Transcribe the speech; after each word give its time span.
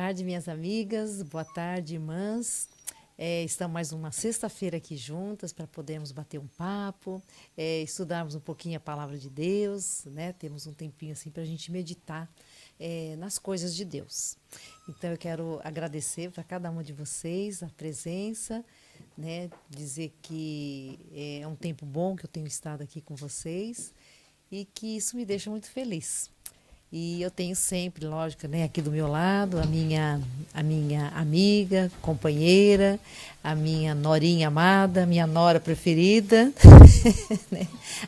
tarde, 0.00 0.22
minhas 0.22 0.48
amigas. 0.48 1.22
Boa 1.22 1.44
tarde, 1.44 1.94
irmãs. 1.94 2.68
É, 3.18 3.42
estamos 3.42 3.74
mais 3.74 3.92
uma 3.92 4.12
sexta-feira 4.12 4.76
aqui 4.76 4.96
juntas 4.96 5.52
para 5.52 5.66
podermos 5.66 6.12
bater 6.12 6.38
um 6.38 6.46
papo, 6.46 7.20
é, 7.56 7.82
estudarmos 7.82 8.36
um 8.36 8.40
pouquinho 8.40 8.76
a 8.76 8.80
palavra 8.80 9.18
de 9.18 9.28
Deus, 9.28 10.04
né? 10.04 10.32
Temos 10.34 10.68
um 10.68 10.72
tempinho 10.72 11.10
assim 11.10 11.32
para 11.32 11.42
a 11.42 11.44
gente 11.44 11.72
meditar 11.72 12.32
é, 12.78 13.16
nas 13.16 13.40
coisas 13.40 13.74
de 13.74 13.84
Deus. 13.84 14.36
Então 14.88 15.10
eu 15.10 15.18
quero 15.18 15.60
agradecer 15.64 16.30
para 16.30 16.44
cada 16.44 16.70
uma 16.70 16.84
de 16.84 16.92
vocês 16.92 17.60
a 17.64 17.68
presença, 17.70 18.64
né? 19.16 19.50
Dizer 19.68 20.14
que 20.22 20.96
é 21.12 21.44
um 21.44 21.56
tempo 21.56 21.84
bom 21.84 22.14
que 22.14 22.24
eu 22.24 22.30
tenho 22.30 22.46
estado 22.46 22.82
aqui 22.82 23.00
com 23.00 23.16
vocês 23.16 23.92
e 24.48 24.64
que 24.64 24.96
isso 24.96 25.16
me 25.16 25.24
deixa 25.24 25.50
muito 25.50 25.68
feliz. 25.68 26.30
E 26.90 27.20
eu 27.20 27.30
tenho 27.30 27.54
sempre, 27.54 28.06
lógico, 28.06 28.48
né, 28.48 28.64
aqui 28.64 28.80
do 28.80 28.90
meu 28.90 29.06
lado, 29.06 29.60
a 29.60 29.66
minha, 29.66 30.22
a 30.54 30.62
minha 30.62 31.08
amiga, 31.08 31.92
companheira, 32.00 32.98
a 33.44 33.54
minha 33.54 33.94
norinha 33.94 34.48
amada, 34.48 35.04
minha 35.04 35.26
nora 35.26 35.60
preferida, 35.60 36.50
né, 37.52 37.66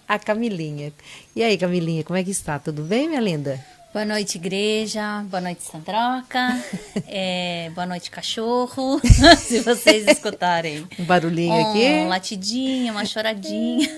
a 0.09 0.19
Camilinha. 0.19 0.95
E 1.37 1.43
aí, 1.43 1.59
Camilinha, 1.59 2.03
como 2.03 2.17
é 2.17 2.25
que 2.25 2.31
está? 2.31 2.59
Tudo 2.59 2.83
bem, 2.83 3.07
minha 3.07 3.21
linda? 3.21 3.63
Boa 3.93 4.07
noite, 4.07 4.39
igreja. 4.39 5.25
Boa 5.29 5.41
noite, 5.41 5.63
Sandroca. 5.63 6.63
É, 7.13 7.71
boa 7.75 7.87
noite, 7.87 8.11
cachorro. 8.11 9.01
Se 9.37 9.61
vocês 9.61 10.07
escutarem. 10.07 10.87
Um 10.99 11.05
barulhinho 11.05 11.53
um 11.53 11.71
aqui. 11.71 11.85
Um 11.87 12.09
latidinho, 12.09 12.93
uma 12.93 13.05
choradinha. 13.05 13.89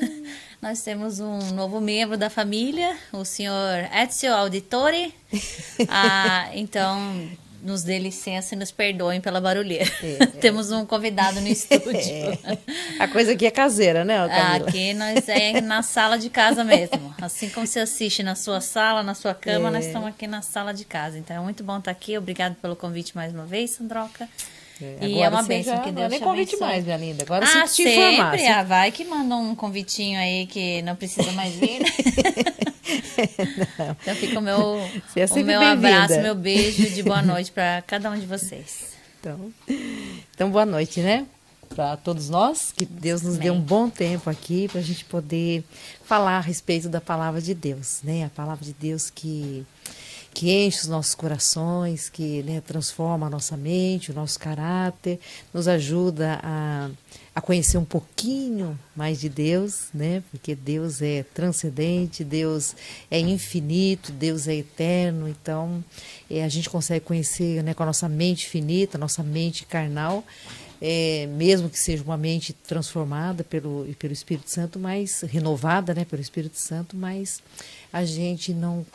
Nós 0.63 0.81
temos 0.81 1.19
um 1.19 1.41
novo 1.55 1.81
membro 1.81 2.17
da 2.17 2.31
família, 2.31 2.97
o 3.13 3.25
senhor 3.25 3.85
Ezio 3.93 4.33
Auditori. 4.33 5.13
Ah, 5.89 6.51
então, 6.55 7.29
nos 7.61 7.83
dê 7.83 7.99
licença 7.99 8.55
e 8.55 8.59
nos 8.59 8.71
perdoem 8.71 9.21
pela 9.21 9.41
barulheira. 9.41 9.91
É, 10.01 10.27
temos 10.41 10.71
um 10.71 10.87
convidado 10.87 11.41
no 11.41 11.49
estúdio. 11.49 11.83
É. 12.45 13.03
A 13.03 13.09
coisa 13.09 13.33
aqui 13.33 13.45
é 13.45 13.51
caseira, 13.51 14.05
né, 14.05 14.17
Camila? 14.29 14.69
Aqui 14.69 14.95
nós 14.95 15.29
é 15.29 15.61
na 15.61 15.83
sala 15.83 16.17
de 16.17 16.31
casa 16.31 16.63
mesmo. 16.63 17.13
Assim 17.21 17.49
como 17.49 17.67
você 17.67 17.81
assiste 17.81 18.23
na 18.23 18.37
sua 18.37 18.61
sala, 18.61 19.03
na 19.03 19.15
sua 19.15 19.35
cama, 19.35 19.67
é. 19.69 19.73
nós 19.73 19.87
estamos 19.87 20.09
aqui 20.09 20.29
na 20.29 20.43
sala 20.43 20.73
de 20.73 20.85
casa. 20.85 21.19
Então 21.19 21.35
é 21.35 21.41
muito 21.41 21.65
bom 21.65 21.79
estar 21.79 21.91
aqui. 21.91 22.17
Obrigado 22.17 22.55
pelo 22.55 22.77
convite 22.77 23.17
mais 23.17 23.35
uma 23.35 23.47
vez, 23.47 23.71
Sandroca. 23.73 24.29
É, 24.81 25.07
e 25.07 25.21
é 25.21 25.29
uma 25.29 25.43
bênção 25.43 25.79
que 25.79 25.93
Deus 25.93 25.95
não 25.95 26.05
é 26.05 26.09
nem 26.09 26.21
convite 26.21 26.57
mais, 26.57 26.85
minha 26.85 26.97
linda. 26.97 27.23
Agora 27.23 27.45
ah, 27.45 27.67
você 27.67 27.83
te 27.83 27.89
informar. 27.89 28.33
Sempre. 28.33 28.53
Ah, 28.53 28.63
vai 28.63 28.91
que 28.91 29.05
manda 29.05 29.37
um 29.37 29.55
convitinho 29.55 30.19
aí 30.19 30.47
que 30.47 30.83
não 30.83 30.97
precisa 30.97 31.31
mais 31.33 31.55
vir. 31.55 31.81
Né? 31.81 31.89
então 34.03 34.15
fica 34.17 34.39
o 34.39 34.43
meu, 34.43 34.79
é 35.17 35.25
o 35.25 35.45
meu 35.45 35.61
abraço, 35.61 36.21
meu 36.21 36.35
beijo 36.35 36.89
de 36.91 37.03
boa 37.03 37.23
noite 37.23 37.53
para 37.53 37.83
cada 37.87 38.11
um 38.11 38.19
de 38.19 38.27
vocês. 38.27 38.93
Então, 39.21 39.53
então 40.35 40.51
boa 40.51 40.67
noite, 40.67 41.01
né? 41.01 41.27
Para 41.69 41.97
todos 41.97 42.29
nós, 42.29 42.73
que 42.77 42.85
Deus 42.85 43.23
nos 43.23 43.37
Amém. 43.37 43.45
dê 43.45 43.51
um 43.51 43.61
bom 43.61 43.89
tempo 43.89 44.29
aqui 44.29 44.69
para 44.69 44.81
a 44.81 44.83
gente 44.83 45.05
poder 45.05 45.63
falar 46.05 46.39
a 46.39 46.41
respeito 46.41 46.89
da 46.89 47.01
palavra 47.01 47.41
de 47.41 47.55
Deus, 47.55 48.01
né? 48.03 48.25
A 48.25 48.29
palavra 48.29 48.65
de 48.65 48.73
Deus 48.73 49.11
que 49.11 49.65
que 50.35 50.51
enche 50.51 50.81
os 50.81 50.89
nossos 50.89 51.15
corações, 51.15 52.09
que 52.09 52.43
né, 52.43 52.61
transforma 52.61 53.27
a 53.27 53.31
nossa 53.31 53.57
mente, 53.57 54.11
o 54.11 54.15
nosso 54.15 54.39
caráter, 54.39 55.21
nos 55.53 55.69
ajuda 55.69 56.41
a, 56.43 56.91
a 57.35 57.41
conhecer 57.41 57.77
um 57.77 57.85
pouquinho 57.85 58.79
mais 58.97 59.21
de 59.21 59.29
Deus, 59.29 59.89
né? 59.93 60.23
Porque 60.31 60.55
Deus 60.55 61.03
é 61.03 61.23
transcendente, 61.35 62.25
Deus 62.25 62.75
é 63.11 63.19
infinito, 63.19 64.11
Deus 64.11 64.49
é 64.49 64.57
eterno. 64.57 65.29
Então, 65.29 65.85
é, 66.31 66.43
a 66.43 66.49
gente 66.49 66.71
consegue 66.71 67.05
conhecer 67.05 67.63
né, 67.63 67.75
com 67.75 67.83
a 67.83 67.87
nossa 67.87 68.09
mente 68.09 68.49
finita, 68.49 68.97
nossa 68.97 69.23
mente 69.23 69.67
carnal, 69.67 70.25
é, 70.81 71.29
mesmo 71.29 71.71
que 71.71 71.79
seja 71.79 72.03
uma 72.03 72.17
mente 72.17 72.53
transformada 72.53 73.45
pelo, 73.45 73.87
pelo 73.99 74.13
Espírito 74.13 74.51
Santo, 74.51 74.79
mas 74.81 75.21
renovada 75.21 75.95
né, 75.95 76.05
pelo 76.05 76.21
Espírito 76.21 76.59
Santo, 76.59 76.97
mas 76.97 77.41
a 77.93 78.05
gente 78.05 78.55
não 78.55 78.87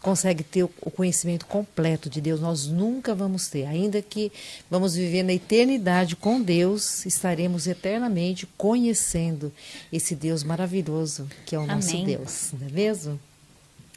consegue 0.00 0.44
ter 0.44 0.62
o 0.62 0.90
conhecimento 0.90 1.44
completo 1.46 2.08
de 2.08 2.20
Deus. 2.20 2.40
Nós 2.40 2.66
nunca 2.66 3.14
vamos 3.14 3.48
ter, 3.48 3.66
ainda 3.66 4.00
que 4.00 4.30
vamos 4.70 4.94
viver 4.94 5.24
na 5.24 5.32
eternidade 5.32 6.14
com 6.14 6.40
Deus, 6.40 7.04
estaremos 7.04 7.66
eternamente 7.66 8.46
conhecendo 8.56 9.52
esse 9.92 10.14
Deus 10.14 10.44
maravilhoso 10.44 11.28
que 11.44 11.56
é 11.56 11.58
o 11.58 11.62
Amém. 11.62 11.74
nosso 11.74 12.04
Deus, 12.04 12.52
não 12.58 12.68
é 12.68 12.70
mesmo? 12.70 13.20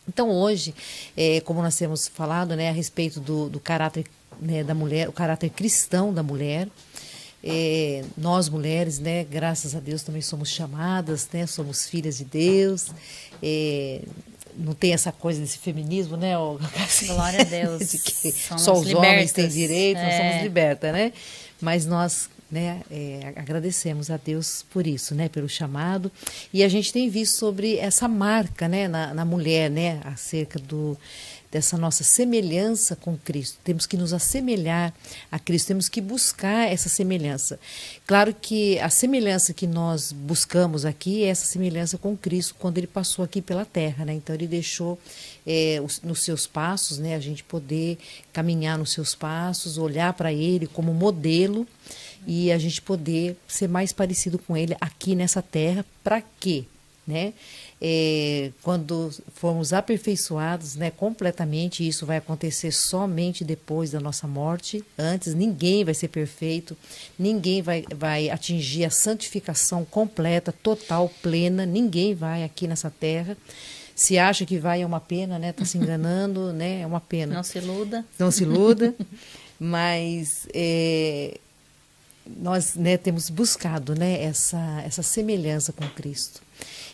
Então 0.07 0.31
hoje, 0.31 0.73
é, 1.15 1.41
como 1.41 1.61
nós 1.61 1.75
temos 1.75 2.07
falado, 2.07 2.55
né, 2.55 2.69
a 2.69 2.73
respeito 2.73 3.19
do, 3.19 3.49
do 3.49 3.59
caráter 3.59 4.05
né, 4.39 4.63
da 4.63 4.73
mulher, 4.73 5.09
o 5.09 5.11
caráter 5.11 5.49
cristão 5.49 6.13
da 6.13 6.23
mulher, 6.23 6.67
é, 7.43 8.03
nós 8.17 8.49
mulheres, 8.49 8.97
né, 8.99 9.23
graças 9.23 9.75
a 9.75 9.79
Deus 9.79 10.01
também 10.01 10.21
somos 10.21 10.49
chamadas, 10.49 11.27
né, 11.31 11.45
somos 11.45 11.87
filhas 11.87 12.17
de 12.17 12.25
Deus. 12.25 12.87
É, 13.43 14.01
não 14.57 14.73
tem 14.73 14.93
essa 14.93 15.11
coisa 15.11 15.39
desse 15.39 15.57
feminismo, 15.57 16.17
né? 16.17 16.33
Assim, 16.83 17.07
Glória 17.07 17.41
a 17.41 17.43
Deus. 17.43 17.91
De 17.91 17.99
que 17.99 18.31
só 18.31 18.73
os 18.73 18.87
libertas. 18.87 19.09
homens 19.09 19.31
têm 19.31 19.47
direito, 19.47 19.99
é. 19.99 20.03
nós 20.03 20.15
somos 20.15 20.43
libertas, 20.43 20.91
né? 20.91 21.13
Mas 21.61 21.85
nós 21.85 22.29
né, 22.49 22.81
é, 22.89 23.33
agradecemos 23.35 24.09
a 24.09 24.17
Deus 24.17 24.65
por 24.69 24.87
isso, 24.87 25.13
né, 25.13 25.27
pelo 25.27 25.49
chamado. 25.49 26.11
E 26.53 26.63
a 26.63 26.69
gente 26.69 26.93
tem 26.93 27.09
visto 27.09 27.35
sobre 27.35 27.77
essa 27.77 28.07
marca, 28.07 28.67
né, 28.67 28.87
na, 28.87 29.13
na 29.13 29.25
mulher, 29.25 29.69
né, 29.69 29.99
acerca 30.05 30.57
do 30.57 30.97
dessa 31.51 31.77
nossa 31.77 32.03
semelhança 32.03 32.95
com 32.95 33.17
Cristo. 33.17 33.57
Temos 33.63 33.85
que 33.85 33.95
nos 33.95 34.13
assemelhar 34.13 34.93
a 35.31 35.39
Cristo, 35.39 35.67
temos 35.67 35.87
que 35.87 36.01
buscar 36.01 36.71
essa 36.71 36.89
semelhança. 36.89 37.59
Claro 38.05 38.33
que 38.33 38.77
a 38.79 38.89
semelhança 38.89 39.53
que 39.53 39.65
nós 39.65 40.11
buscamos 40.11 40.85
aqui 40.85 41.23
é 41.23 41.27
essa 41.27 41.45
semelhança 41.45 41.97
com 41.97 42.17
Cristo 42.17 42.55
quando 42.59 42.77
ele 42.77 42.87
passou 42.87 43.23
aqui 43.23 43.41
pela 43.41 43.65
terra, 43.65 44.05
né? 44.05 44.13
Então 44.13 44.35
ele 44.35 44.47
deixou 44.47 44.99
é, 45.45 45.81
os, 45.83 46.01
nos 46.01 46.21
seus 46.21 46.45
passos, 46.45 46.97
né, 46.97 47.15
a 47.15 47.19
gente 47.19 47.43
poder 47.43 47.97
caminhar 48.33 48.77
nos 48.77 48.91
seus 48.91 49.15
passos, 49.15 49.77
olhar 49.77 50.11
para 50.13 50.33
ele 50.33 50.67
como 50.67 50.93
modelo 50.93 51.65
e 52.25 52.51
a 52.51 52.57
gente 52.57 52.81
poder 52.81 53.37
ser 53.47 53.69
mais 53.69 53.93
parecido 53.93 54.37
com 54.37 54.57
ele 54.57 54.75
aqui 54.81 55.15
nessa 55.15 55.41
terra. 55.41 55.85
Para 56.03 56.21
quê? 56.39 56.65
Né? 57.07 57.33
É, 57.79 58.51
quando 58.63 59.12
formos 59.36 59.72
aperfeiçoados 59.72 60.75
né, 60.75 60.89
completamente, 60.89 61.88
isso 61.88 62.07
vai 62.07 62.17
acontecer 62.17 62.72
somente 62.72 63.43
depois 63.43 63.91
da 63.91 64.00
nossa 64.00 64.27
morte. 64.27 64.84
Antes, 64.98 65.36
ninguém 65.36 65.86
vai 65.86 65.93
ser 65.93 66.07
perfeito, 66.07 66.75
ninguém 67.19 67.62
vai, 67.62 67.86
vai 67.96 68.29
atingir 68.29 68.86
a 68.86 68.89
santificação 68.89 69.86
completa, 69.86 70.51
total, 70.51 71.07
plena, 71.22 71.65
ninguém 71.65 72.15
vai 72.15 72.43
aqui 72.43 72.67
nessa 72.67 72.89
terra. 72.89 73.38
Se 73.96 74.17
acha 74.17 74.46
que 74.46 74.57
vai 74.57 74.81
é 74.81 74.86
uma 74.86 75.00
pena, 75.00 75.38
né? 75.38 75.50
Está 75.50 75.65
se 75.65 75.77
enganando, 75.79 76.51
né? 76.53 76.81
É 76.81 76.86
uma 76.88 77.01
pena. 77.01 77.36
Não 77.36 77.43
se 77.43 77.60
iluda. 77.60 78.05
Não 78.17 78.31
se 78.31 78.43
iluda. 78.43 78.96
Mas 79.60 80.48
é, 80.53 81.39
nós 82.25 82.75
né, 82.75 82.98
temos 82.98 83.29
buscado 83.29 83.96
né, 83.96 84.24
essa, 84.24 84.81
essa 84.86 85.01
semelhança 85.01 85.72
com 85.72 85.88
Cristo. 85.89 86.41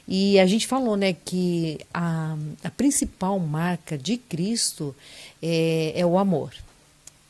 E 0.08 0.40
a 0.40 0.46
gente 0.46 0.68
falou 0.68 0.98
né, 0.98 1.14
que 1.14 1.80
a, 1.94 2.38
a 2.64 2.70
principal 2.70 3.40
marca 3.40 3.98
de 3.98 4.18
Cristo 4.18 4.96
é, 5.42 5.94
é 5.96 6.06
o 6.06 6.18
amor. 6.18 6.54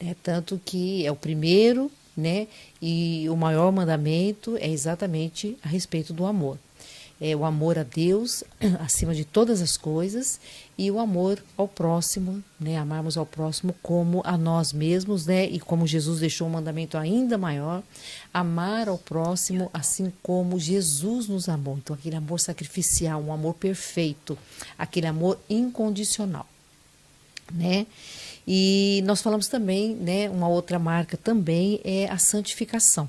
Né? 0.02 0.16
Tanto 0.24 0.60
que 0.64 1.06
é 1.06 1.12
o 1.12 1.16
primeiro, 1.16 1.92
né? 2.16 2.48
E 2.82 3.28
o 3.30 3.36
maior 3.36 3.72
mandamento 3.72 4.58
é 4.58 4.70
exatamente 4.70 5.58
a 5.64 5.68
respeito 5.68 6.14
do 6.14 6.26
amor 6.26 6.58
é, 7.24 7.34
o 7.34 7.46
amor 7.46 7.80
a 7.80 7.84
Deus 7.84 8.44
acima 8.84 9.16
de 9.16 9.24
todas 9.24 9.62
as 9.62 9.78
coisas 9.78 10.42
e 10.78 10.92
o 10.92 11.00
amor 11.00 11.42
ao 11.56 11.70
próximo, 11.70 12.44
né? 12.60 12.78
Amarmos 12.78 13.16
ao 13.16 13.26
próximo 13.26 13.74
como 13.82 14.22
a 14.26 14.38
nós 14.38 14.74
mesmos, 14.74 15.26
né? 15.26 15.46
E 15.46 15.58
como 15.58 15.88
Jesus 15.88 16.20
deixou 16.20 16.50
um 16.50 16.52
mandamento 16.52 16.98
ainda 16.98 17.38
maior, 17.38 17.82
amar 18.34 18.90
ao 18.90 18.98
próximo 18.98 19.72
assim 19.74 20.12
como 20.22 20.60
Jesus 20.60 21.30
nos 21.30 21.48
amou. 21.48 21.78
Então 21.78 21.96
aquele 21.96 22.18
amor 22.18 22.42
sacrificial, 22.42 23.22
um 23.22 23.32
amor 23.32 23.54
perfeito, 23.54 24.38
aquele 24.78 25.08
amor 25.08 25.40
incondicional, 25.50 26.46
né? 27.50 27.88
E 28.46 29.02
nós 29.06 29.22
falamos 29.22 29.48
também, 29.48 29.96
né, 29.96 30.30
uma 30.30 30.50
outra 30.50 30.78
marca 30.78 31.16
também 31.16 31.80
é 31.86 32.10
a 32.10 32.18
santificação. 32.18 33.08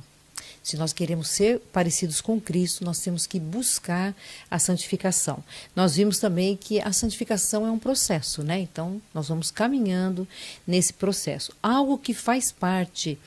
Se 0.64 0.78
nós 0.78 0.94
queremos 0.94 1.28
ser 1.28 1.60
parecidos 1.74 2.22
com 2.22 2.40
Cristo, 2.40 2.86
nós 2.86 2.98
temos 2.98 3.26
que 3.26 3.38
buscar 3.38 4.16
a 4.50 4.58
santificação. 4.58 5.44
Nós 5.76 5.96
vimos 5.96 6.18
também 6.18 6.56
que 6.56 6.80
a 6.80 6.90
santificação 6.90 7.66
é 7.66 7.70
um 7.70 7.78
processo, 7.78 8.42
né? 8.42 8.60
Então, 8.60 9.00
nós 9.12 9.28
vamos 9.28 9.50
caminhando 9.50 10.26
nesse 10.66 10.94
processo. 10.94 11.52
Algo 11.62 11.98
que 11.98 12.14
faz 12.14 12.50
parte 12.50 13.18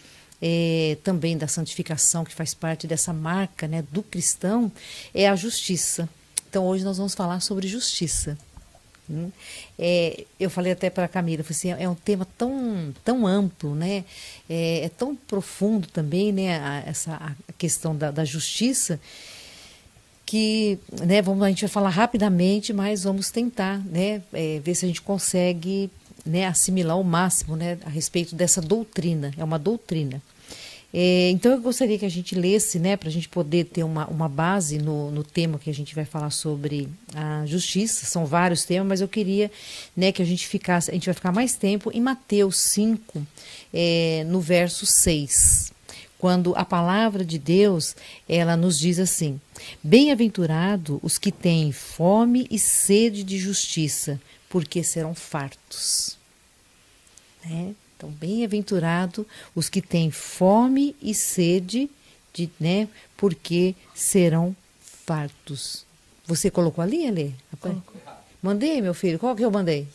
é, 0.41 0.97
também 1.04 1.38
da 1.38 1.47
santificação, 1.47 2.26
que 2.26 2.34
faz 2.34 2.56
parte 2.56 2.88
dessa 2.88 3.13
marca 3.13 3.67
né, 3.67 3.84
do 3.91 4.02
cristão, 4.02 4.71
é 5.13 5.30
a 5.30 5.36
justiça. 5.36 6.10
Então, 6.50 6.65
hoje 6.65 6.84
nós 6.84 6.97
vamos 6.97 7.13
falar 7.13 7.39
sobre 7.39 7.67
justiça. 7.67 8.36
É, 9.80 10.26
eu 10.39 10.50
falei 10.50 10.72
até 10.72 10.89
para 10.89 11.06
a 11.06 11.08
Camila, 11.08 11.43
assim, 11.50 11.72
é 11.72 11.88
um 11.88 11.96
tema 11.96 12.28
tão, 12.38 12.93
tão 13.04 13.26
amplo, 13.26 13.74
né? 13.74 14.04
É, 14.50 14.86
é 14.86 14.89
tão 14.89 15.15
profundo 15.15 15.88
também, 15.88 16.32
né? 16.32 16.60
A, 16.60 16.84
essa 16.89 17.13
a 17.15 17.54
questão 17.54 17.96
da, 17.96 18.12
da 18.12 18.26
justiça 18.26 19.00
que, 20.28 20.78
né? 21.06 21.22
Vamos, 21.22 21.41
a 21.41 21.48
gente 21.48 21.62
vai 21.62 21.70
falar 21.70 21.89
rapidamente, 21.89 22.74
mas 22.74 23.04
vamos 23.04 23.32
tentar, 23.32 23.80
né? 23.86 24.22
É, 24.34 24.60
ver 24.60 24.76
se 24.76 24.84
a 24.84 24.88
gente 24.88 25.02
consegue, 25.02 25.89
né? 26.26 26.46
Assimilar 26.46 27.00
o 27.00 27.04
máximo, 27.04 27.56
né? 27.56 27.78
A 27.86 27.89
respeito 27.89 28.36
dessa 28.36 28.62
doutrina. 28.62 29.34
É 29.38 29.43
uma 29.43 29.58
doutrina. 29.58 30.22
É, 30.93 31.30
então 31.32 31.52
eu 31.52 31.62
gostaria 31.62 32.00
que 32.00 32.06
a 32.06 32.10
gente 32.10 32.34
lesse, 32.34 32.80
né, 32.80 32.95
para 32.95 33.10
a 33.10 33.12
gente 33.12 33.28
poder 33.28 33.65
ter 33.65 33.84
uma, 33.84 34.08
uma 34.08 34.30
base 34.30 34.78
no, 34.78 35.12
no 35.12 35.23
tema 35.23 35.60
que 35.60 35.69
a 35.69 35.73
gente 35.73 35.93
vai 35.93 36.06
falar 36.06 36.30
sobre 36.30 36.88
a 37.13 37.45
justiça. 37.45 38.06
São 38.06 38.26
vários 38.26 38.63
temas, 38.63 38.88
mas 38.88 39.02
eu 39.02 39.08
queria 39.08 39.52
né, 39.95 40.12
que 40.12 40.21
a 40.21 40.26
gente 40.26 40.47
ficasse, 40.47 40.89
a 40.89 40.93
gente 40.93 41.06
vai 41.06 41.13
ficar 41.13 41.32
mais 41.32 41.56
tempo 41.56 41.91
em 41.93 42.00
Mateus 42.02 42.58
5, 42.58 43.26
é, 43.73 44.23
no 44.28 44.39
verso 44.39 44.86
6 44.86 45.76
quando 46.17 46.56
a 46.56 46.65
palavra 46.65 47.23
de 47.23 47.38
Deus 47.38 47.95
ela 48.28 48.58
nos 48.58 48.80
diz 48.80 48.97
assim: 48.97 49.39
Bem-aventurado 49.84 51.00
os 51.04 51.17
que 51.17 51.32
têm 51.32 51.71
fome 51.71 52.47
e 52.50 52.58
sede 52.58 53.23
de 53.23 53.38
justiça, 53.38 54.19
porque 54.50 54.84
serão 54.84 55.13
fartos. 55.13 56.17
Né? 57.45 57.76
Então, 57.98 58.12
bem-aventurado 58.12 59.26
os 59.56 59.70
que 59.70 59.82
têm 59.82 60.12
fome 60.12 60.96
e 61.02 61.16
sede, 61.16 61.90
de, 62.32 62.48
né, 62.60 62.88
porque 63.18 63.76
serão 63.96 64.56
fartos. 64.80 65.84
Você 66.28 66.52
colocou 66.52 66.84
ali, 66.84 67.08
Alê? 67.08 67.32
Mandei, 68.42 68.82
meu 68.84 68.94
filho. 68.94 69.18
Qual 69.18 69.36
que 69.36 69.44
eu 69.44 69.50
mandei? 69.50 69.88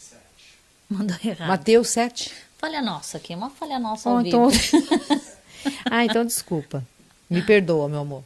Mandou 0.91 1.17
errado. 1.25 1.49
Mateus 1.49 1.89
7. 1.91 2.33
Falha 2.59 2.83
nossa 2.83 3.17
aqui, 3.17 3.35
uma 3.35 3.51
falha 3.51 3.79
nossa 3.79 4.11
oh, 4.11 4.15
ao 4.15 4.27
então... 4.27 4.51
vivo. 4.51 4.89
ah, 5.91 6.05
então 6.05 6.25
desculpa. 6.25 6.85
Me 7.31 7.41
perdoa, 7.41 7.89
meu 7.89 8.01
amor. 8.01 8.25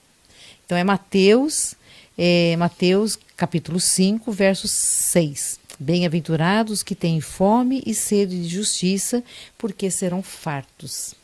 Então 0.65 0.77
é 0.77 0.83
Mateus, 0.83 1.75
é, 2.19 2.57
Mateus 2.57 3.19
capítulo 3.37 3.79
5, 3.79 4.33
verso 4.33 4.67
6. 4.67 5.61
Bem-aventurados 5.79 6.83
que 6.83 6.95
têm 6.95 7.21
fome 7.21 7.83
e 7.87 7.95
sede 7.95 8.43
de 8.43 8.49
justiça, 8.49 9.23
porque 9.59 9.91
serão 9.91 10.23
fartos. 10.23 11.15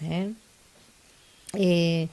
Né? 0.00 0.30
É, 1.54 2.08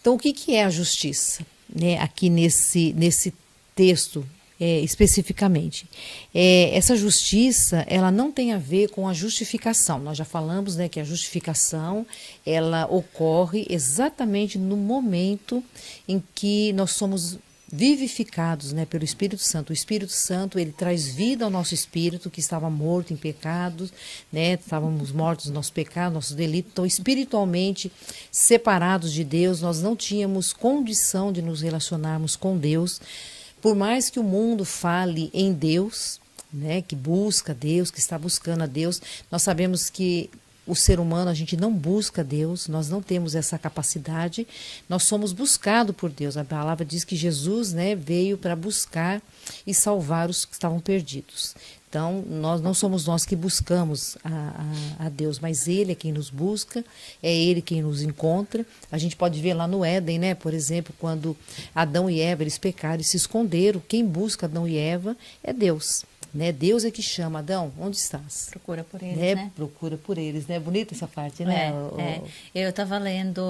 então, 0.00 0.14
o 0.14 0.18
que, 0.18 0.32
que 0.32 0.54
é 0.54 0.64
a 0.64 0.70
justiça? 0.70 1.44
Né, 1.74 1.98
aqui 1.98 2.28
nesse, 2.28 2.92
nesse 2.92 3.32
texto 3.74 4.26
é, 4.62 4.78
especificamente. 4.78 5.88
É, 6.32 6.70
essa 6.76 6.94
justiça, 6.94 7.84
ela 7.88 8.12
não 8.12 8.30
tem 8.30 8.52
a 8.52 8.58
ver 8.58 8.90
com 8.90 9.08
a 9.08 9.12
justificação. 9.12 9.98
Nós 9.98 10.16
já 10.16 10.24
falamos 10.24 10.76
né, 10.76 10.88
que 10.88 11.00
a 11.00 11.04
justificação, 11.04 12.06
ela 12.46 12.86
ocorre 12.86 13.66
exatamente 13.68 14.58
no 14.58 14.76
momento 14.76 15.64
em 16.06 16.22
que 16.32 16.72
nós 16.74 16.92
somos 16.92 17.38
vivificados 17.74 18.70
né, 18.74 18.84
pelo 18.84 19.02
Espírito 19.02 19.42
Santo. 19.42 19.70
O 19.70 19.72
Espírito 19.72 20.12
Santo 20.12 20.58
ele 20.58 20.72
traz 20.72 21.06
vida 21.06 21.46
ao 21.46 21.50
nosso 21.50 21.72
espírito 21.72 22.28
que 22.28 22.38
estava 22.38 22.68
morto 22.68 23.14
em 23.14 23.16
pecados, 23.16 23.90
né, 24.30 24.52
estávamos 24.52 25.10
mortos 25.10 25.46
no 25.46 25.54
nosso 25.54 25.72
pecado, 25.72 26.12
nossos 26.12 26.36
delitos. 26.36 26.70
Então, 26.70 26.84
espiritualmente 26.84 27.90
separados 28.30 29.10
de 29.10 29.24
Deus, 29.24 29.62
nós 29.62 29.80
não 29.80 29.96
tínhamos 29.96 30.52
condição 30.52 31.32
de 31.32 31.40
nos 31.40 31.62
relacionarmos 31.62 32.36
com 32.36 32.58
Deus. 32.58 33.00
Por 33.62 33.74
mais 33.74 34.10
que 34.10 34.20
o 34.20 34.24
mundo 34.24 34.66
fale 34.66 35.30
em 35.32 35.50
Deus, 35.54 36.20
né, 36.52 36.82
que 36.82 36.94
busca 36.94 37.54
Deus, 37.54 37.90
que 37.90 38.00
está 38.00 38.18
buscando 38.18 38.64
a 38.64 38.66
Deus, 38.66 39.00
nós 39.30 39.42
sabemos 39.42 39.88
que 39.88 40.28
o 40.66 40.76
ser 40.76 41.00
humano, 41.00 41.30
a 41.30 41.34
gente 41.34 41.56
não 41.56 41.72
busca 41.72 42.22
Deus, 42.22 42.68
nós 42.68 42.88
não 42.88 43.02
temos 43.02 43.34
essa 43.34 43.58
capacidade, 43.58 44.46
nós 44.88 45.02
somos 45.02 45.32
buscados 45.32 45.94
por 45.94 46.10
Deus. 46.10 46.36
A 46.36 46.44
palavra 46.44 46.84
diz 46.84 47.04
que 47.04 47.16
Jesus 47.16 47.72
né, 47.72 47.96
veio 47.96 48.38
para 48.38 48.54
buscar 48.54 49.20
e 49.66 49.74
salvar 49.74 50.30
os 50.30 50.44
que 50.44 50.52
estavam 50.52 50.78
perdidos. 50.78 51.54
Então, 51.88 52.24
nós 52.26 52.62
não 52.62 52.72
somos 52.72 53.04
nós 53.04 53.26
que 53.26 53.36
buscamos 53.36 54.16
a, 54.24 54.30
a, 54.98 55.06
a, 55.06 55.08
Deus, 55.10 55.38
mas 55.38 55.68
Ele 55.68 55.92
é 55.92 55.94
quem 55.94 56.10
nos 56.10 56.30
busca, 56.30 56.82
é 57.22 57.30
Ele 57.30 57.60
quem 57.60 57.82
nos 57.82 58.00
encontra. 58.00 58.64
A 58.90 58.96
gente 58.96 59.14
pode 59.14 59.38
ver 59.42 59.52
lá 59.52 59.66
no 59.66 59.84
Éden, 59.84 60.18
né? 60.18 60.34
Por 60.34 60.54
exemplo, 60.54 60.94
quando 60.98 61.36
Adão 61.74 62.08
e 62.08 62.18
Eva 62.18 62.44
eles 62.44 62.56
pecaram 62.56 63.02
e 63.02 63.04
se 63.04 63.18
esconderam, 63.18 63.82
quem 63.86 64.06
busca 64.06 64.46
Adão 64.46 64.66
e 64.66 64.78
Eva 64.78 65.14
é 65.44 65.52
Deus. 65.52 66.02
Né? 66.34 66.50
Deus 66.50 66.84
é 66.84 66.90
que 66.90 67.02
chama, 67.02 67.40
Adão, 67.40 67.72
onde 67.78 67.96
estás? 67.96 68.48
Procura 68.50 68.82
por 68.84 69.02
eles, 69.02 69.18
né? 69.18 69.34
né? 69.34 69.52
Procura 69.54 69.98
por 69.98 70.16
eles, 70.16 70.46
né? 70.46 70.58
Bonita 70.58 70.94
essa 70.94 71.06
parte, 71.06 71.44
né? 71.44 71.68
É, 71.68 71.72
o, 71.72 72.00
é. 72.00 72.22
Eu 72.54 72.70
estava 72.70 72.96
lendo, 72.96 73.40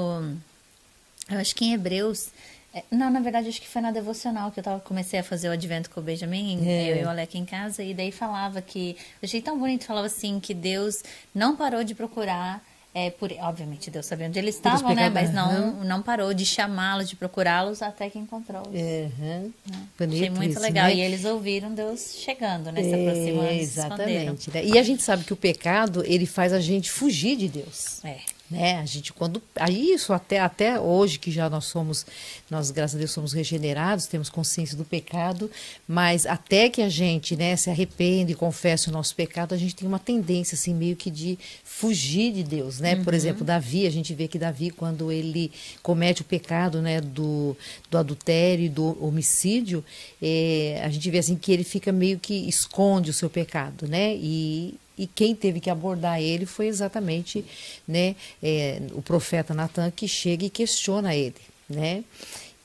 eu 1.31 1.39
acho 1.39 1.55
que 1.55 1.65
em 1.65 1.75
Hebreus, 1.75 2.31
é, 2.75 2.83
não, 2.91 3.09
na 3.09 3.21
verdade, 3.21 3.49
acho 3.49 3.61
que 3.61 3.69
foi 3.69 3.81
na 3.81 3.93
devocional 3.93 4.51
que 4.51 4.59
eu 4.59 4.65
tava, 4.65 4.81
comecei 4.81 5.21
a 5.21 5.23
fazer 5.23 5.49
o 5.49 5.53
advento 5.53 5.91
com 5.91 6.01
o 6.01 6.03
Benjamin, 6.03 6.67
é. 6.67 6.93
eu 6.93 6.97
e 7.03 7.05
o 7.05 7.09
Alec 7.09 7.39
em 7.39 7.45
casa, 7.45 7.85
e 7.85 7.95
daí 7.95 8.11
falava 8.11 8.61
que, 8.61 8.97
eu 9.21 9.27
achei 9.27 9.41
tão 9.41 9.59
bonito, 9.59 9.85
falava 9.85 10.07
assim, 10.07 10.41
que 10.41 10.53
Deus 10.53 11.05
não 11.33 11.55
parou 11.55 11.85
de 11.85 11.95
procurar 11.95 12.65
é, 12.95 13.11
por, 13.11 13.33
obviamente 13.41 13.91
Deus 13.91 14.05
sabia 14.05 14.27
onde 14.27 14.39
eles 14.39 14.55
estavam, 14.55 14.95
né? 14.95 15.09
Mas 15.09 15.33
não, 15.33 15.79
uhum. 15.79 15.85
não 15.85 16.03
parou 16.03 16.35
de 16.35 16.45
chamá-los, 16.45 17.09
de 17.09 17.17
procurá-los 17.17 17.81
até 17.81 18.11
que 18.11 18.19
encontrou-os. 18.19 18.69
Uhum. 18.69 19.53
Achei 19.99 20.29
muito 20.29 20.53
isso, 20.53 20.61
legal. 20.61 20.89
Né? 20.89 20.97
E 20.97 21.01
eles 21.01 21.25
ouviram 21.25 21.73
Deus 21.73 22.15
chegando, 22.19 22.71
né? 22.71 22.83
Se 22.83 22.95
aproximando. 22.95 23.51
exatamente. 23.51 24.51
Né? 24.51 24.65
E 24.67 24.79
a 24.79 24.83
gente 24.83 25.03
sabe 25.03 25.25
que 25.25 25.33
o 25.33 25.37
pecado, 25.37 26.05
ele 26.07 26.27
faz 26.27 26.53
a 26.53 26.61
gente 26.61 26.91
fugir 26.91 27.37
de 27.37 27.49
Deus. 27.49 28.05
É. 28.05 28.19
Né? 28.53 28.79
A 28.79 28.85
gente 28.85 29.15
quando 29.15 29.43
aí 29.57 29.95
isso 29.95 30.13
até 30.13 30.39
até 30.39 30.79
hoje 30.79 31.19
que 31.19 31.31
já 31.31 31.49
nós 31.49 31.65
somos 31.65 32.05
nós 32.51 32.71
graças 32.71 32.97
a 32.97 32.99
Deus 32.99 33.11
somos 33.11 33.33
regenerados, 33.33 34.05
temos 34.05 34.29
consciência 34.29 34.77
do 34.77 34.85
pecado, 34.85 35.51
mas 35.89 36.27
até 36.27 36.69
que 36.69 36.83
a 36.83 36.89
gente, 36.91 37.35
né, 37.35 37.57
se 37.57 37.71
arrepende 37.71 38.33
e 38.33 38.35
confesse 38.35 38.91
o 38.91 38.93
nosso 38.93 39.15
pecado, 39.17 39.55
a 39.55 39.57
gente 39.57 39.75
tem 39.75 39.89
uma 39.89 39.99
tendência 39.99 40.55
assim 40.55 40.75
meio 40.75 40.95
que 40.95 41.11
de 41.11 41.39
fugir 41.65 42.35
de 42.35 42.43
Deus, 42.43 42.79
né? 42.79 42.95
Uhum. 42.95 43.05
Por 43.05 43.15
exemplo, 43.15 43.43
Davi, 43.43 43.87
a 43.87 43.91
gente 43.91 44.13
vê 44.13 44.29
que 44.29 44.39
Davi 44.39 44.71
quando 44.71 45.11
ele 45.11 45.51
comete 45.83 46.21
o 46.21 46.25
pecado, 46.25 46.83
né, 46.83 47.01
do, 47.01 47.57
do 47.91 47.97
adultério 47.97 48.67
e 48.67 48.69
do 48.69 49.03
homicídio, 49.03 49.83
é, 50.21 50.83
a 50.85 50.91
gente 50.91 51.11
vê 51.11 51.19
assim 51.19 51.37
que 51.37 51.51
ele 51.51 51.65
fica 51.65 51.91
meio 51.91 52.19
que 52.19 52.35
esconde 52.47 53.09
o 53.09 53.15
seu 53.15 53.31
pecado, 53.31 53.89
né? 53.89 54.15
E 54.15 54.75
e 54.97 55.07
quem 55.07 55.35
teve 55.35 55.61
que 55.61 55.71
abordar 55.71 56.21
ele 56.21 56.47
foi 56.47 56.67
exatamente 56.67 57.45
né, 57.87 58.15
é, 58.43 58.81
o 58.93 59.03
profeta 59.03 59.55
Natan 59.55 59.91
que 59.91 60.07
chega 60.07 60.45
e 60.45 60.51
questiona 60.51 61.15
ele. 61.15 61.35
Né? 61.69 62.05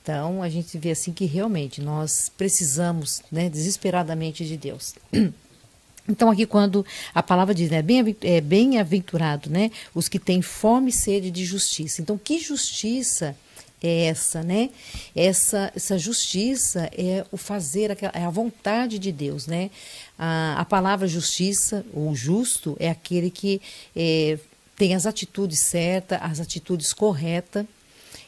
Então 0.02 0.42
a 0.42 0.50
gente 0.50 0.78
vê 0.78 0.92
assim 0.92 1.12
que 1.12 1.26
realmente 1.26 1.82
nós 1.82 2.32
precisamos 2.36 3.22
né, 3.32 3.50
desesperadamente 3.50 4.46
de 4.46 4.58
Deus. 4.58 4.96
Então 6.10 6.32
aqui 6.32 6.46
quando 6.46 6.86
a 7.14 7.22
palavra 7.22 7.54
diz, 7.54 7.70
né, 7.70 7.82
bem, 7.82 8.16
é, 8.22 8.40
bem-aventurado, 8.40 9.50
né, 9.50 9.70
os 9.94 10.08
que 10.08 10.18
têm 10.18 10.42
fome 10.42 10.90
e 10.90 10.94
sede 10.94 11.30
de 11.30 11.44
justiça. 11.44 12.02
Então 12.02 12.18
que 12.18 12.40
justiça 12.40 13.36
é 13.84 14.06
essa, 14.06 14.42
né? 14.42 14.70
Essa, 15.16 15.72
essa 15.76 15.98
justiça 15.98 16.90
é 16.98 17.26
o 17.32 17.38
fazer, 17.38 17.96
é 18.14 18.24
a 18.24 18.30
vontade 18.30 18.98
de 18.98 19.12
Deus, 19.12 19.46
né? 19.46 19.70
A, 20.18 20.56
a 20.60 20.66
palavra 20.66 21.08
justiça, 21.08 21.86
ou 21.94 22.16
justo, 22.16 22.76
é 22.80 22.90
aquele 22.90 23.30
que 23.30 23.62
é, 23.96 24.40
tem 24.76 24.96
as 24.96 25.06
atitudes 25.06 25.60
certas, 25.60 26.20
as 26.22 26.40
atitudes 26.40 26.94
corretas, 26.94 27.66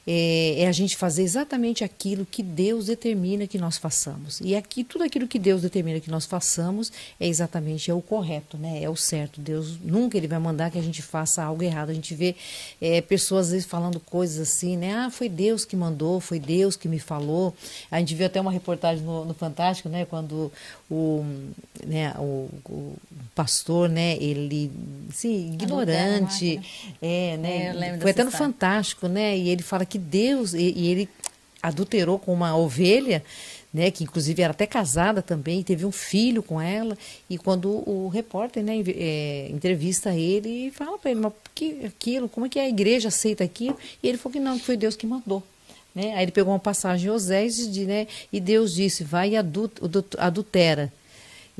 é, 0.06 0.62
é, 0.64 0.68
a 0.68 0.72
gente 0.72 0.96
fazer 0.96 1.24
exatamente 1.24 1.84
aquilo 1.84 2.26
que 2.26 2.42
Deus 2.42 2.86
determina 2.86 3.48
que 3.48 3.58
nós 3.58 3.78
façamos. 3.78 4.40
E 4.42 4.56
aqui, 4.56 4.84
tudo 4.84 5.04
aquilo 5.04 5.28
que 5.28 5.38
Deus 5.38 5.62
determina 5.62 6.00
que 6.00 6.10
nós 6.10 6.26
façamos 6.26 6.92
é 7.20 7.28
exatamente 7.28 7.92
é 7.92 7.94
o 7.94 8.02
correto, 8.02 8.58
né? 8.58 8.82
É 8.82 8.90
o 8.90 8.96
certo. 8.96 9.42
Deus 9.42 9.78
nunca 9.84 10.18
ele 10.18 10.28
vai 10.28 10.40
mandar 10.40 10.72
que 10.72 10.78
a 10.78 10.82
gente 10.82 11.02
faça 11.02 11.44
algo 11.44 11.64
errado. 11.64 11.90
A 11.90 11.94
gente 11.94 12.14
vê 12.16 12.36
é, 12.82 13.02
pessoas 13.02 13.48
às 13.48 13.52
vezes 13.52 13.68
falando 13.68 14.00
coisas 14.00 14.40
assim, 14.48 14.78
né? 14.78 14.94
Ah, 14.94 15.10
foi 15.10 15.30
Deus 15.30 15.66
que 15.66 15.76
mandou, 15.76 16.20
foi 16.20 16.40
Deus 16.40 16.76
que 16.76 16.88
me 16.88 17.00
falou. 17.00 17.56
A 17.92 18.00
gente 18.00 18.16
viu 18.16 18.26
até 18.26 18.40
uma 18.40 18.52
reportagem 18.52 19.04
no, 19.04 19.26
no 19.26 19.34
Fantástico, 19.34 19.90
né? 19.90 20.06
Quando 20.06 20.52
o, 20.90 21.24
né, 21.86 22.14
o, 22.18 22.50
o 22.66 22.98
pastor, 23.36 23.90
né? 23.90 24.18
Ele, 24.18 24.72
sim, 25.14 25.54
ignorante, 25.54 26.60
é, 27.02 27.38
né? 27.38 27.96
É, 27.96 28.00
foi 28.00 28.12
até 28.12 28.24
no 28.24 28.32
Fantástico, 28.32 29.08
né? 29.08 29.38
E 29.38 29.50
ele 29.50 29.62
fala 29.62 29.86
que 29.90 29.98
Deus, 29.98 30.54
e, 30.54 30.72
e 30.76 30.88
ele 30.88 31.10
adulterou 31.62 32.18
com 32.18 32.34
uma 32.34 32.56
ovelha, 32.56 33.24
né, 33.74 33.92
que 33.92 34.04
inclusive 34.04 34.42
era 34.42 34.52
até 34.52 34.66
casada 34.66 35.22
também, 35.22 35.62
teve 35.62 35.86
um 35.86 35.92
filho 35.92 36.42
com 36.42 36.60
ela, 36.60 36.98
e 37.30 37.38
quando 37.38 37.70
o 37.88 38.08
repórter 38.08 38.64
né, 38.64 38.82
é, 38.88 39.48
entrevista 39.52 40.14
ele 40.14 40.68
e 40.68 40.72
fala 40.72 40.98
para 40.98 41.12
ele, 41.12 41.20
mas 41.20 41.34
que 41.54 41.86
aquilo, 41.86 42.28
como 42.28 42.46
é 42.46 42.50
que 42.50 42.60
a 42.60 42.68
igreja 42.68 43.10
aceita 43.10 43.44
aquilo? 43.44 43.78
E 44.02 44.08
ele 44.08 44.18
falou 44.18 44.34
que 44.34 44.40
não, 44.40 44.58
que 44.58 44.66
foi 44.66 44.78
Deus 44.78 44.96
que 44.96 45.06
mandou. 45.06 45.44
Né? 45.94 46.14
Aí 46.16 46.24
ele 46.24 46.32
pegou 46.32 46.54
uma 46.54 46.60
passagem 46.60 47.08
em 47.08 47.12
Osés 47.12 47.72
de, 47.72 47.86
né, 47.86 48.08
e 48.32 48.40
Deus 48.40 48.74
disse, 48.74 49.04
vai 49.04 49.32
e 49.32 49.36
adultera. 50.18 50.92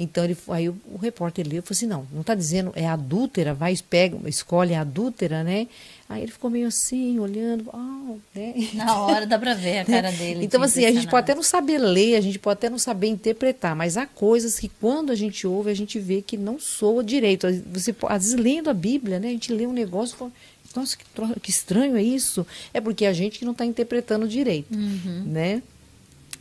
Então 0.02 0.24
ele, 0.24 0.38
aí 0.48 0.70
o, 0.70 0.78
o 0.94 0.98
repórter 0.98 1.46
leu 1.46 1.60
e 1.60 1.62
falou 1.62 1.76
assim: 1.76 1.86
não, 1.86 2.08
não 2.14 2.22
está 2.22 2.34
dizendo 2.34 2.72
é 2.74 2.88
adúltera, 2.88 3.54
vai, 3.54 3.76
pega, 3.90 4.18
escolhe 4.30 4.74
a 4.74 4.82
adúltera, 4.82 5.44
né? 5.44 5.68
Aí 6.08 6.24
ele 6.24 6.32
ficou 6.32 6.50
meio 6.50 6.68
assim, 6.68 7.20
olhando, 7.20 7.70
ah, 7.72 8.16
né? 8.34 8.54
Na 8.74 9.00
hora 9.02 9.28
dá 9.28 9.38
para 9.38 9.54
ver 9.54 9.80
a 9.80 9.86
cara 9.86 10.10
dele. 10.12 10.44
então, 10.44 10.64
assim, 10.64 10.86
a 10.86 10.92
gente 10.92 11.08
pode 11.08 11.26
até 11.26 11.36
não 11.36 11.44
saber 11.44 11.78
ler, 11.78 12.16
a 12.16 12.22
gente 12.22 12.40
pode 12.40 12.58
até 12.58 12.70
não 12.70 12.80
saber 12.80 13.08
interpretar, 13.08 13.76
mas 13.76 13.98
há 13.98 14.08
coisas 14.08 14.58
que 14.58 14.70
quando 14.70 15.12
a 15.12 15.16
gente 15.16 15.46
ouve, 15.46 15.70
a 15.70 15.76
gente 15.76 16.00
vê 16.00 16.22
que 16.22 16.36
não 16.36 16.58
soa 16.58 17.04
direito. 17.04 17.46
Você, 17.74 17.94
às 18.08 18.24
vezes, 18.24 18.40
lendo 18.40 18.70
a 18.70 18.74
Bíblia, 18.74 19.20
né? 19.20 19.28
A 19.28 19.32
gente 19.32 19.54
lê 19.54 19.68
um 19.68 19.74
negócio 19.74 20.16
e 20.16 20.18
fala, 20.18 20.32
nossa, 20.76 20.98
que, 20.98 21.06
que 21.42 21.52
estranho 21.52 21.98
é 21.98 22.02
isso. 22.02 22.48
É 22.74 22.80
porque 22.82 23.06
a 23.06 23.14
gente 23.14 23.38
que 23.38 23.46
não 23.46 23.52
está 23.52 23.66
interpretando 23.66 24.28
direito, 24.28 24.74
uhum. 24.74 25.24
né? 25.26 25.62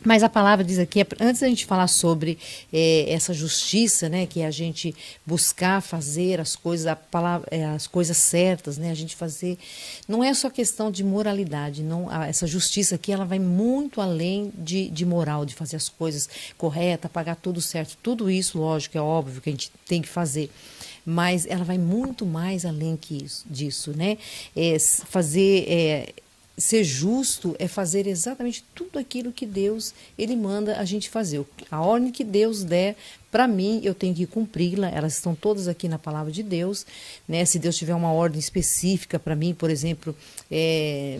Mas 0.03 0.23
a 0.23 0.29
palavra 0.29 0.63
diz 0.63 0.79
aqui, 0.79 1.05
antes 1.19 1.41
da 1.41 1.47
gente 1.47 1.65
falar 1.65 1.87
sobre 1.87 2.37
é, 2.71 3.11
essa 3.11 3.33
justiça, 3.33 4.07
né, 4.07 4.25
que 4.25 4.39
é 4.39 4.45
a 4.45 4.51
gente 4.51 4.95
buscar 5.25 5.81
fazer 5.81 6.39
as 6.39 6.55
coisas, 6.55 6.87
a 6.87 6.95
palavra, 6.95 7.47
é, 7.51 7.65
as 7.65 7.85
coisas 7.85 8.15
certas, 8.15 8.77
né, 8.77 8.91
a 8.91 8.95
gente 8.95 9.13
fazer, 9.13 9.57
não 10.07 10.23
é 10.23 10.33
só 10.33 10.49
questão 10.49 10.89
de 10.89 11.03
moralidade, 11.03 11.83
não, 11.83 12.09
essa 12.23 12.47
justiça 12.47 12.95
aqui 12.95 13.11
ela 13.11 13.25
vai 13.25 13.39
muito 13.39 13.99
além 13.99 14.53
de, 14.57 14.89
de 14.89 15.05
moral, 15.05 15.45
de 15.45 15.53
fazer 15.53 15.75
as 15.75 15.89
coisas 15.89 16.29
corretas, 16.57 17.11
pagar 17.11 17.35
tudo 17.35 17.59
certo, 17.59 17.97
tudo 18.01 18.29
isso, 18.29 18.57
lógico, 18.57 18.97
é 18.97 19.01
óbvio 19.01 19.41
que 19.41 19.49
a 19.49 19.51
gente 19.53 19.69
tem 19.85 20.01
que 20.01 20.07
fazer, 20.07 20.49
mas 21.05 21.45
ela 21.45 21.65
vai 21.65 21.77
muito 21.77 22.25
mais 22.25 22.65
além 22.65 22.95
que 22.95 23.25
isso, 23.25 23.45
disso, 23.49 23.91
né, 23.91 24.17
é, 24.55 24.77
fazer 24.79 25.65
é, 25.67 26.13
ser 26.59 26.83
justo 26.83 27.55
é 27.57 27.67
fazer 27.67 28.05
exatamente 28.05 28.63
tudo 28.75 28.99
aquilo 28.99 29.31
que 29.31 29.45
Deus 29.45 29.93
ele 30.17 30.35
manda 30.35 30.77
a 30.77 30.85
gente 30.85 31.09
fazer. 31.09 31.43
A 31.71 31.81
ordem 31.81 32.11
que 32.11 32.23
Deus 32.23 32.63
der 32.63 32.95
para 33.31 33.47
mim, 33.47 33.79
eu 33.83 33.93
tenho 33.93 34.13
que 34.13 34.25
cumpri-la. 34.25 34.89
Elas 34.89 35.15
estão 35.15 35.33
todas 35.35 35.67
aqui 35.67 35.87
na 35.87 35.99
palavra 35.99 36.31
de 36.31 36.43
Deus, 36.43 36.85
né? 37.27 37.45
Se 37.45 37.59
Deus 37.59 37.77
tiver 37.77 37.95
uma 37.95 38.11
ordem 38.11 38.39
específica 38.39 39.19
para 39.19 39.35
mim, 39.35 39.53
por 39.53 39.69
exemplo, 39.69 40.15
é, 40.51 41.19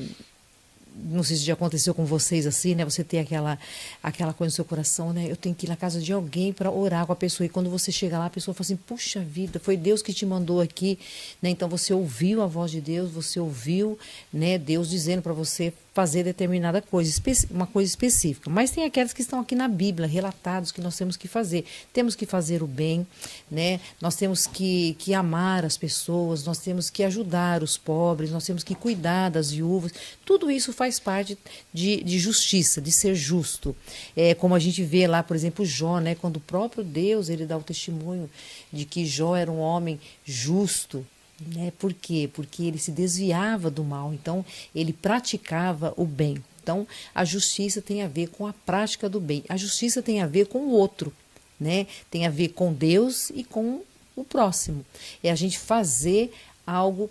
não 1.04 1.24
sei 1.24 1.38
se 1.38 1.44
já 1.44 1.54
aconteceu 1.54 1.94
com 1.94 2.06
vocês 2.06 2.46
assim, 2.46 2.76
né? 2.76 2.84
Você 2.86 3.04
tem 3.04 3.20
aquela 3.20 3.58
aquela 4.02 4.34
coisa 4.34 4.52
no 4.52 4.56
seu 4.56 4.66
coração, 4.66 5.14
né? 5.14 5.28
Eu 5.30 5.36
tenho 5.36 5.56
que 5.56 5.66
ir 5.66 5.70
na 5.70 5.76
casa 5.76 6.02
de 6.02 6.12
alguém 6.12 6.52
para 6.52 6.72
orar 6.72 7.06
com 7.06 7.14
a 7.14 7.16
pessoa. 7.16 7.46
E 7.46 7.50
quando 7.50 7.70
você 7.70 7.92
chega 7.92 8.18
lá, 8.20 8.26
a 8.26 8.30
pessoa 8.30 8.54
fala 8.54 8.66
assim: 8.66 8.76
"Puxa 8.76 9.22
vida, 9.22 9.60
foi 9.60 9.78
Deus 9.78 10.02
que 10.02 10.14
te 10.14 10.26
mandou 10.26 10.62
aqui", 10.62 11.00
né? 11.42 11.50
Então 11.50 11.70
você 11.70 11.94
ouviu 11.94 12.42
a 12.42 12.48
voz 12.48 12.72
de 12.72 12.82
Deus, 12.82 13.12
você 13.12 13.40
ouviu, 13.40 13.98
né, 14.32 14.58
Deus 14.58 14.90
dizendo 14.90 15.22
para 15.22 15.34
você 15.34 15.74
fazer 15.94 16.24
determinada 16.24 16.82
coisa, 16.82 17.12
uma 17.50 17.68
coisa 17.68 17.90
específica. 17.90 18.50
Mas 18.50 18.72
tem 18.72 18.86
aquelas 18.86 19.14
que 19.14 19.22
estão 19.22 19.40
aqui 19.40 19.56
na 19.56 19.68
Bíblia, 19.68 20.08
relatados 20.08 20.72
que 20.72 20.82
nós 20.82 20.96
temos 20.96 21.18
que 21.18 21.28
fazer. 21.28 21.66
Temos 21.92 22.16
que 22.16 22.26
fazer 22.26 22.62
o 22.62 22.68
bem, 22.68 23.06
né? 23.50 23.80
Nós 24.02 24.16
temos 24.16 24.46
que, 24.46 24.96
que 25.00 25.14
amar 25.14 25.66
as 25.66 25.78
pessoas, 25.78 26.46
nós 26.46 26.60
temos 26.60 26.90
que 26.90 27.04
ajudar 27.04 27.64
os 27.64 27.78
pobres, 27.78 28.32
nós 28.32 28.46
temos 28.46 28.64
que 28.64 28.76
cuidar 28.76 29.30
das 29.30 29.52
viúvas. 29.52 29.92
Tudo 30.26 30.50
isso 30.52 30.72
faz 30.72 31.00
parte 31.00 31.38
de, 31.74 32.04
de 32.04 32.20
justiça, 32.20 32.80
de 32.80 32.92
ser 32.92 33.16
justo. 33.16 33.76
É, 34.16 34.34
como 34.36 34.56
a 34.56 34.60
gente 34.60 34.84
vê 34.84 35.08
lá, 35.08 35.24
por 35.24 35.36
exemplo, 35.36 35.66
Jó, 35.66 36.00
né? 36.00 36.16
Quando 36.16 36.38
o 36.38 36.42
próprio 36.42 36.84
Deus 36.84 37.30
ele 37.30 37.46
dá 37.46 37.58
o 37.58 37.64
testemunho 37.64 38.30
de 38.72 38.86
que 38.86 39.06
Jó 39.06 39.36
era 39.36 39.52
um 39.52 39.60
homem 39.60 40.00
justo, 40.26 41.06
né? 41.48 41.72
Por 41.78 41.94
quê? 41.94 42.30
Porque 42.34 42.64
ele 42.64 42.78
se 42.78 42.92
desviava 42.92 43.70
do 43.70 43.84
mal, 43.84 44.14
então 44.14 44.46
ele 44.74 44.94
praticava 44.94 45.94
o 45.98 46.06
bem. 46.06 46.44
Então, 46.62 46.88
a 47.16 47.26
justiça 47.26 47.82
tem 47.82 48.04
a 48.04 48.08
ver 48.08 48.28
com 48.28 48.46
a 48.46 48.54
prática 48.54 49.10
do 49.10 49.20
bem. 49.20 49.44
A 49.50 49.58
justiça 49.58 50.02
tem 50.02 50.22
a 50.22 50.28
ver 50.28 50.48
com 50.48 50.60
o 50.60 50.72
outro, 50.72 51.12
né? 51.60 51.88
Tem 52.12 52.28
a 52.28 52.30
ver 52.30 52.50
com 52.50 52.72
Deus 52.72 53.32
e 53.32 53.44
com 53.44 53.82
o 54.16 54.24
próximo. 54.24 54.86
É 55.24 55.32
a 55.32 55.36
gente 55.36 55.58
fazer 55.58 56.32
algo 56.68 57.10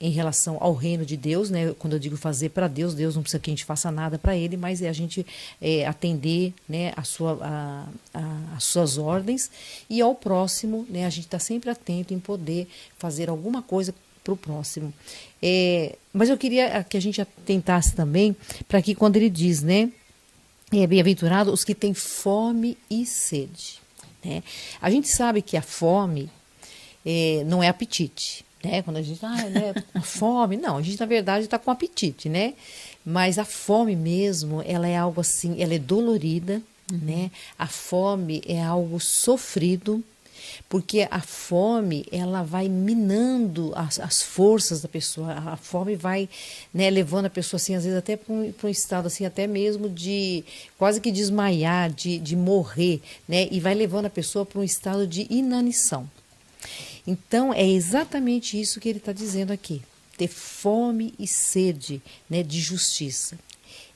em 0.00 0.10
relação 0.10 0.56
ao 0.60 0.74
reino 0.74 1.04
de 1.04 1.16
Deus, 1.16 1.50
né? 1.50 1.74
Quando 1.78 1.94
eu 1.94 1.98
digo 1.98 2.16
fazer 2.16 2.50
para 2.50 2.68
Deus, 2.68 2.94
Deus 2.94 3.16
não 3.16 3.22
precisa 3.22 3.40
que 3.40 3.50
a 3.50 3.52
gente 3.52 3.64
faça 3.64 3.90
nada 3.90 4.18
para 4.18 4.36
Ele, 4.36 4.56
mas 4.56 4.80
é 4.80 4.88
a 4.88 4.92
gente 4.92 5.26
é, 5.60 5.86
atender, 5.86 6.54
né, 6.68 6.92
a 6.96 7.02
sua, 7.02 7.38
a, 7.42 7.86
a, 8.14 8.56
as 8.56 8.64
suas 8.64 8.96
ordens 8.96 9.50
e 9.90 10.00
ao 10.00 10.14
próximo, 10.14 10.86
né? 10.88 11.04
A 11.04 11.10
gente 11.10 11.24
está 11.24 11.38
sempre 11.38 11.70
atento 11.70 12.14
em 12.14 12.18
poder 12.18 12.68
fazer 12.96 13.28
alguma 13.28 13.60
coisa 13.60 13.94
para 14.22 14.32
o 14.32 14.36
próximo. 14.36 14.92
É, 15.42 15.96
mas 16.12 16.28
eu 16.28 16.38
queria 16.38 16.84
que 16.84 16.96
a 16.96 17.00
gente 17.00 17.20
atentasse 17.20 17.94
também 17.94 18.36
para 18.68 18.80
que 18.80 18.94
quando 18.94 19.16
ele 19.16 19.30
diz, 19.30 19.62
né? 19.62 19.90
É 20.70 20.86
bem-aventurado 20.86 21.50
os 21.50 21.64
que 21.64 21.74
têm 21.74 21.94
fome 21.94 22.76
e 22.90 23.06
sede. 23.06 23.80
Né? 24.22 24.42
A 24.82 24.90
gente 24.90 25.08
sabe 25.08 25.40
que 25.40 25.56
a 25.56 25.62
fome 25.62 26.30
é, 27.06 27.42
não 27.46 27.62
é 27.62 27.68
apetite. 27.68 28.44
Né? 28.62 28.82
Quando 28.82 28.96
a 28.96 29.02
gente, 29.02 29.24
ah, 29.24 29.48
né, 29.48 29.74
com 29.92 30.00
fome. 30.02 30.56
Não, 30.56 30.76
a 30.76 30.82
gente 30.82 30.98
na 30.98 31.06
verdade 31.06 31.44
está 31.44 31.58
com 31.58 31.70
apetite, 31.70 32.28
né? 32.28 32.54
Mas 33.04 33.38
a 33.38 33.44
fome 33.44 33.94
mesmo, 33.94 34.62
ela 34.66 34.86
é 34.86 34.96
algo 34.96 35.20
assim, 35.20 35.62
ela 35.62 35.74
é 35.74 35.78
dolorida, 35.78 36.60
uhum. 36.90 36.98
né? 36.98 37.30
A 37.58 37.66
fome 37.66 38.42
é 38.46 38.62
algo 38.62 38.98
sofrido, 39.00 40.02
porque 40.68 41.06
a 41.10 41.20
fome 41.20 42.04
ela 42.10 42.42
vai 42.42 42.68
minando 42.68 43.72
as, 43.74 43.98
as 43.98 44.22
forças 44.22 44.80
da 44.82 44.88
pessoa 44.88 45.32
a 45.32 45.56
fome 45.56 45.96
vai 45.96 46.28
né, 46.72 46.90
levando 46.90 47.26
a 47.26 47.30
pessoa 47.30 47.58
assim 47.58 47.74
às 47.74 47.84
vezes 47.84 47.98
até 47.98 48.16
para 48.16 48.32
um, 48.32 48.52
um, 48.62 48.68
estado 48.68 49.06
assim 49.06 49.24
até 49.24 49.46
mesmo 49.46 49.88
de 49.88 50.44
quase 50.78 51.00
que 51.00 51.10
desmaiar 51.10 51.90
de, 51.90 52.18
de 52.18 52.36
morrer 52.36 53.00
né 53.28 53.48
e 53.50 53.60
vai 53.60 53.74
levando 53.74 54.06
a 54.06 54.10
pessoa 54.10 54.44
para 54.44 54.60
um 54.60 54.64
estado 54.64 55.06
de 55.06 55.26
inanição 55.30 56.08
então, 57.08 57.54
é 57.54 57.66
exatamente 57.66 58.60
isso 58.60 58.78
que 58.78 58.86
ele 58.86 58.98
está 58.98 59.14
dizendo 59.14 59.50
aqui. 59.50 59.80
Ter 60.18 60.28
fome 60.28 61.14
e 61.18 61.26
sede 61.26 62.02
né, 62.28 62.42
de 62.42 62.60
justiça. 62.60 63.38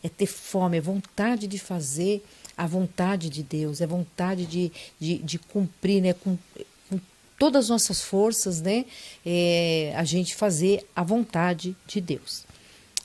É 0.02 0.08
ter 0.08 0.24
fome, 0.24 0.78
é 0.78 0.80
vontade 0.80 1.46
de 1.46 1.58
fazer 1.58 2.24
a 2.56 2.66
vontade 2.66 3.28
de 3.28 3.42
Deus, 3.42 3.82
é 3.82 3.86
vontade 3.86 4.46
de, 4.46 4.72
de, 4.98 5.18
de 5.18 5.38
cumprir 5.38 6.00
né, 6.00 6.14
com, 6.14 6.38
com, 6.88 6.98
todas 7.38 7.66
as 7.66 7.68
nossas 7.68 8.00
forças, 8.00 8.62
né, 8.62 8.86
é, 9.26 9.92
a 9.94 10.04
gente 10.04 10.34
fazer 10.34 10.86
a 10.96 11.02
vontade 11.02 11.76
de 11.86 12.00
Deus. 12.00 12.44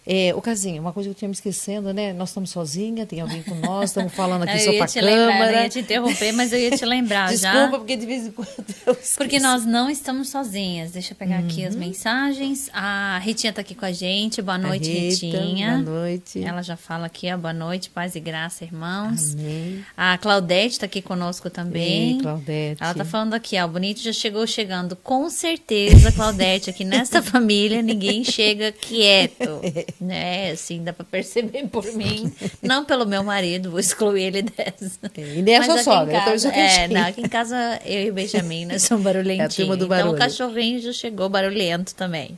É, 0.09 0.33
o 0.33 0.41
Casinho, 0.41 0.81
uma 0.81 0.93
coisa 0.93 1.09
que 1.09 1.11
eu 1.11 1.17
tinha 1.17 1.27
me 1.27 1.33
esquecendo, 1.33 1.93
né? 1.93 2.13
Nós 2.13 2.29
estamos 2.29 2.49
sozinhas, 2.49 3.05
tem 3.09 3.19
alguém 3.19 3.43
com 3.43 3.55
nós, 3.55 3.89
estamos 3.91 4.13
falando 4.13 4.43
aqui 4.43 4.57
só 4.59 4.71
para 4.71 4.85
a 4.85 4.87
câmera. 4.87 5.27
Lembrar, 5.27 5.51
eu 5.51 5.63
ia 5.63 5.69
te 5.69 5.79
interromper, 5.79 6.31
mas 6.31 6.53
eu 6.53 6.59
ia 6.59 6.71
te 6.71 6.85
lembrar 6.85 7.29
Desculpa, 7.29 7.43
já. 7.53 7.59
Desculpa, 7.59 7.77
porque 7.79 7.97
de 7.97 8.05
vez 8.05 8.27
em 8.27 8.31
quando 8.31 8.49
eu. 8.85 8.97
Porque 9.17 9.39
nós 9.39 9.65
não 9.65 9.89
estamos 9.89 10.29
sozinhas. 10.29 10.91
Deixa 10.91 11.11
eu 11.11 11.17
pegar 11.17 11.41
uhum. 11.41 11.47
aqui 11.47 11.65
as 11.65 11.73
uhum. 11.73 11.81
mensagens. 11.81 12.69
A 12.71 13.19
Ritinha 13.21 13.49
está 13.49 13.59
aqui 13.59 13.75
com 13.75 13.83
a 13.83 13.91
gente. 13.91 14.41
Boa 14.41 14.57
noite, 14.57 14.89
Rita, 14.89 15.25
Ritinha. 15.25 15.81
Boa 15.83 15.99
noite. 15.99 16.41
Ela 16.41 16.61
já 16.61 16.77
fala 16.77 17.07
aqui, 17.07 17.29
ó, 17.29 17.37
boa 17.37 17.53
noite, 17.53 17.89
paz 17.89 18.15
e 18.15 18.21
graça, 18.21 18.63
irmãos. 18.63 19.33
Amém. 19.33 19.83
A 19.97 20.17
Claudete 20.17 20.75
está 20.75 20.85
aqui 20.85 21.01
conosco 21.01 21.49
também. 21.49 22.13
Ei, 22.13 22.21
Claudete. 22.21 22.81
Ela 22.81 22.91
está 22.91 23.03
falando 23.03 23.33
aqui, 23.33 23.59
ó, 23.59 23.65
o 23.65 23.67
Bonito 23.67 23.99
já 23.99 24.13
chegou 24.13 24.47
chegando. 24.47 24.95
Com 24.95 25.29
certeza, 25.29 26.13
Claudete, 26.13 26.69
aqui 26.69 26.85
nesta 26.85 27.19
família, 27.21 27.81
ninguém 27.81 28.23
chega 28.23 28.71
quieto. 28.71 29.59
Né, 30.03 30.51
assim 30.51 30.83
dá 30.83 30.93
para 30.93 31.05
perceber 31.05 31.67
por 31.67 31.85
mim. 31.93 32.33
não 32.61 32.85
pelo 32.85 33.05
meu 33.05 33.23
marido, 33.23 33.71
vou 33.71 33.79
excluir 33.79 34.23
ele 34.23 34.41
dessa. 34.43 34.99
E 35.17 35.41
nem 35.41 35.57
a 35.57 35.63
sua 35.63 35.83
sogra, 35.83 36.21
casa, 36.21 36.49
então 36.49 36.59
é, 36.59 36.87
não, 36.87 37.07
aqui 37.07 37.21
em 37.21 37.29
casa 37.29 37.79
eu 37.85 38.03
e 38.03 38.09
o 38.09 38.13
Benjamin, 38.13 38.65
nós 38.65 38.83
somos 38.83 39.03
barulhentinhos. 39.03 39.59
É 39.59 39.85
barulho. 39.85 39.93
Então 39.95 40.11
o 40.11 40.17
cachorrinho 40.17 40.79
já 40.79 40.93
chegou 40.93 41.29
barulhento 41.29 41.95
também. 41.95 42.37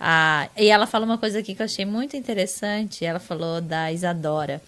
Ah, 0.00 0.48
e 0.56 0.68
ela 0.68 0.86
fala 0.86 1.04
uma 1.04 1.18
coisa 1.18 1.40
aqui 1.40 1.54
que 1.54 1.62
eu 1.62 1.64
achei 1.64 1.84
muito 1.84 2.16
interessante. 2.16 3.04
Ela 3.04 3.18
falou 3.18 3.60
da 3.60 3.92
Isadora. 3.92 4.62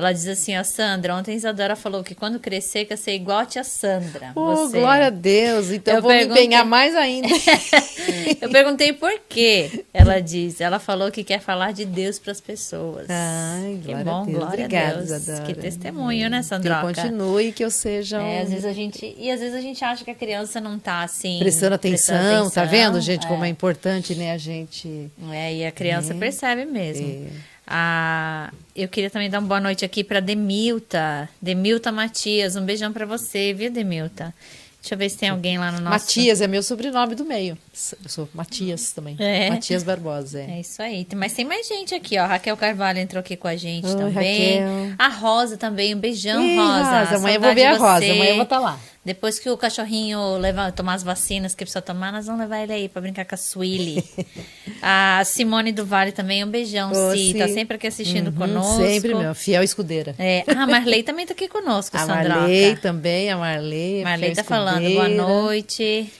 Ela 0.00 0.14
diz 0.14 0.26
assim, 0.26 0.56
ó, 0.56 0.64
Sandra, 0.64 1.14
ontem 1.14 1.32
a 1.32 1.34
Isadora 1.34 1.76
falou 1.76 2.02
que 2.02 2.14
quando 2.14 2.40
crescer 2.40 2.86
quer 2.86 2.96
ser 2.96 3.12
igual 3.12 3.40
a 3.40 3.44
tia 3.44 3.62
Sandra. 3.62 4.32
Oh, 4.34 4.56
você. 4.56 4.80
glória 4.80 5.08
a 5.08 5.10
Deus. 5.10 5.70
Então 5.70 5.96
eu 5.96 6.00
vou 6.00 6.10
perguntei... 6.10 6.40
me 6.40 6.46
empenhar 6.46 6.64
mais 6.64 6.96
ainda. 6.96 7.28
eu 8.40 8.48
perguntei 8.48 8.94
por 8.94 9.12
quê. 9.28 9.84
Ela 9.92 10.18
diz, 10.18 10.58
ela 10.58 10.78
falou 10.78 11.10
que 11.10 11.22
quer 11.22 11.38
falar 11.38 11.74
de 11.74 11.84
Deus 11.84 12.18
para 12.18 12.32
as 12.32 12.40
pessoas. 12.40 13.08
Ai, 13.10 13.78
que 13.84 13.94
bom, 13.96 14.22
a 14.22 14.24
Deus. 14.24 14.38
glória 14.38 14.64
Obrigada, 14.64 14.92
a 14.92 14.96
Deus. 15.02 15.10
Isadora. 15.10 15.44
Que 15.44 15.54
testemunho, 15.60 16.30
né, 16.30 16.42
Sandra? 16.42 16.80
Que 16.80 16.86
eu 16.86 16.94
continue, 16.94 17.52
que 17.52 17.62
eu 17.62 17.70
seja 17.70 18.20
um... 18.20 18.26
é, 18.26 18.40
às 18.40 18.48
vezes 18.48 18.64
a 18.64 18.72
gente 18.72 19.14
E 19.18 19.30
às 19.30 19.40
vezes 19.40 19.54
a 19.54 19.60
gente 19.60 19.84
acha 19.84 20.02
que 20.02 20.10
a 20.10 20.14
criança 20.14 20.62
não 20.62 20.78
tá 20.78 21.02
assim... 21.02 21.38
Prestando 21.40 21.74
atenção, 21.74 22.16
prestando 22.16 22.38
atenção 22.38 22.50
tá 22.50 22.64
vendo, 22.64 22.98
gente, 23.02 23.26
é. 23.26 23.28
como 23.28 23.44
é 23.44 23.50
importante, 23.50 24.14
né, 24.14 24.32
a 24.32 24.38
gente... 24.38 25.10
É, 25.30 25.56
e 25.56 25.66
a 25.66 25.70
criança 25.70 26.14
é. 26.14 26.16
percebe 26.16 26.64
mesmo. 26.64 27.06
É. 27.06 27.49
Ah, 27.72 28.52
eu 28.74 28.88
queria 28.88 29.08
também 29.08 29.30
dar 29.30 29.38
uma 29.38 29.46
boa 29.46 29.60
noite 29.60 29.84
aqui 29.84 30.02
para 30.02 30.18
Demilta. 30.18 31.28
Demilta 31.40 31.92
Matias, 31.92 32.56
um 32.56 32.64
beijão 32.64 32.92
para 32.92 33.06
você, 33.06 33.54
viu, 33.54 33.70
Demilta? 33.70 34.34
Deixa 34.80 34.94
eu 34.94 34.98
ver 34.98 35.10
se 35.10 35.18
tem 35.18 35.28
alguém 35.28 35.58
lá 35.58 35.70
no 35.70 35.78
nosso. 35.78 35.90
Matias 35.90 36.40
é 36.40 36.48
meu 36.48 36.62
sobrenome 36.62 37.14
do 37.14 37.24
meio. 37.24 37.56
Eu 38.02 38.08
sou 38.08 38.28
Matias 38.32 38.92
também. 38.92 39.14
É. 39.20 39.50
Matias 39.50 39.84
Barbosa. 39.84 40.40
É. 40.40 40.52
é 40.52 40.60
isso 40.60 40.82
aí. 40.82 41.06
Mas 41.14 41.34
tem 41.34 41.44
mais 41.44 41.68
gente 41.68 41.94
aqui, 41.94 42.18
ó. 42.18 42.26
Raquel 42.26 42.56
Carvalho 42.56 42.98
entrou 42.98 43.20
aqui 43.20 43.36
com 43.36 43.46
a 43.46 43.56
gente 43.56 43.86
Oi, 43.86 43.94
também. 43.94 44.60
Raquel. 44.60 44.94
A 44.98 45.08
Rosa 45.08 45.58
também. 45.58 45.94
Um 45.94 45.98
beijão, 45.98 46.40
Rosa. 46.56 47.00
Rosa. 47.00 47.16
Amanhã 47.16 47.36
eu 47.36 47.40
vou 47.40 47.54
ver 47.54 47.66
a 47.66 47.76
Rosa. 47.76 48.04
Amanhã 48.04 48.30
eu 48.30 48.34
vou 48.36 48.44
estar 48.44 48.56
tá 48.56 48.58
lá. 48.58 48.80
Depois 49.02 49.38
que 49.38 49.48
o 49.48 49.56
cachorrinho 49.56 50.36
levar, 50.36 50.72
tomar 50.72 50.92
as 50.94 51.02
vacinas 51.02 51.54
que 51.54 51.64
precisa 51.64 51.80
tomar, 51.80 52.12
nós 52.12 52.26
vamos 52.26 52.42
levar 52.42 52.62
ele 52.62 52.72
aí 52.74 52.88
pra 52.88 53.00
brincar 53.00 53.24
com 53.24 53.34
a 53.34 53.38
Sueli. 53.38 54.04
a 54.82 55.22
Simone 55.24 55.72
do 55.72 55.86
Vale 55.86 56.12
também, 56.12 56.44
um 56.44 56.48
beijão, 56.48 56.92
Ô, 56.92 57.12
Si. 57.12 57.32
Tá 57.32 57.48
sempre 57.48 57.76
aqui 57.76 57.86
assistindo 57.86 58.26
Uhum, 58.28 58.34
conosco. 58.34 58.76
Sempre, 58.82 59.14
meu, 59.14 59.34
fiel 59.34 59.62
escudeira. 59.62 60.14
É, 60.18 60.44
ah, 60.46 60.64
a 60.64 60.66
Marley 60.66 61.02
também 61.02 61.26
tá 61.26 61.32
aqui 61.32 61.48
conosco, 61.48 61.96
A 61.98 62.00
Sandroca. 62.00 62.28
Marley 62.40 62.76
também, 62.76 63.30
a 63.30 63.38
Marley. 63.38 64.04
Marley 64.04 64.34
tá 64.34 64.44
falando, 64.44 64.80
boa 64.82 64.90
escudeira. 65.08 65.22
noite. 65.22 66.12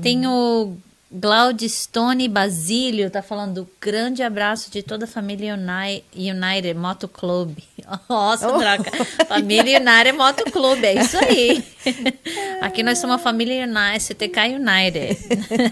Tem 0.00 0.26
o 0.26 0.74
Glaudistone 1.18 2.28
Basílio, 2.28 3.10
tá 3.10 3.22
falando 3.22 3.68
grande 3.80 4.22
abraço 4.22 4.70
de 4.70 4.82
toda 4.82 5.04
a 5.04 5.08
família 5.08 5.54
Uni- 5.54 6.04
United 6.14 6.74
Moto 6.78 7.08
Club. 7.08 7.56
Nossa, 8.08 8.48
Oh. 8.52 9.24
Família 9.26 9.80
United 9.80 10.12
Moto 10.12 10.44
Club, 10.50 10.84
é 10.84 10.94
isso 10.94 11.16
aí. 11.18 11.64
Aqui 12.60 12.82
nós 12.82 12.98
somos 12.98 13.16
a 13.16 13.18
família 13.18 13.64
United, 13.64 14.02
CTK 14.02 14.40
United. 14.56 15.16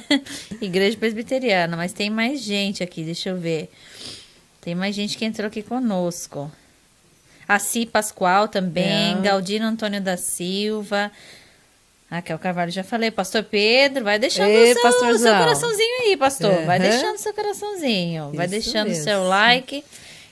Igreja 0.64 0.96
Presbiteriana, 0.96 1.76
mas 1.76 1.92
tem 1.92 2.08
mais 2.10 2.40
gente 2.42 2.82
aqui, 2.82 3.02
deixa 3.04 3.28
eu 3.28 3.36
ver. 3.36 3.70
Tem 4.60 4.74
mais 4.74 4.94
gente 4.94 5.18
que 5.18 5.24
entrou 5.24 5.46
aqui 5.48 5.62
conosco. 5.62 6.50
A 7.46 7.58
Si 7.58 7.84
Pascoal 7.84 8.48
também, 8.48 9.18
É. 9.18 9.20
Galdino 9.20 9.66
Antônio 9.66 10.00
da 10.00 10.16
Silva. 10.16 11.12
Raquel 12.14 12.38
Carvalho, 12.38 12.70
já 12.70 12.84
falei. 12.84 13.10
Pastor 13.10 13.42
Pedro, 13.44 14.04
vai 14.04 14.18
deixando 14.18 14.48
Ei, 14.48 14.72
o 14.72 14.74
seu, 14.74 15.18
seu 15.18 15.34
coraçãozinho 15.36 16.02
aí, 16.02 16.16
pastor. 16.16 16.64
Vai 16.64 16.78
Aham. 16.78 16.88
deixando 16.88 17.18
seu 17.18 17.34
coraçãozinho. 17.34 18.30
Vai 18.34 18.46
Isso 18.46 18.50
deixando 18.50 18.88
mesmo. 18.88 19.04
seu 19.04 19.24
like 19.24 19.84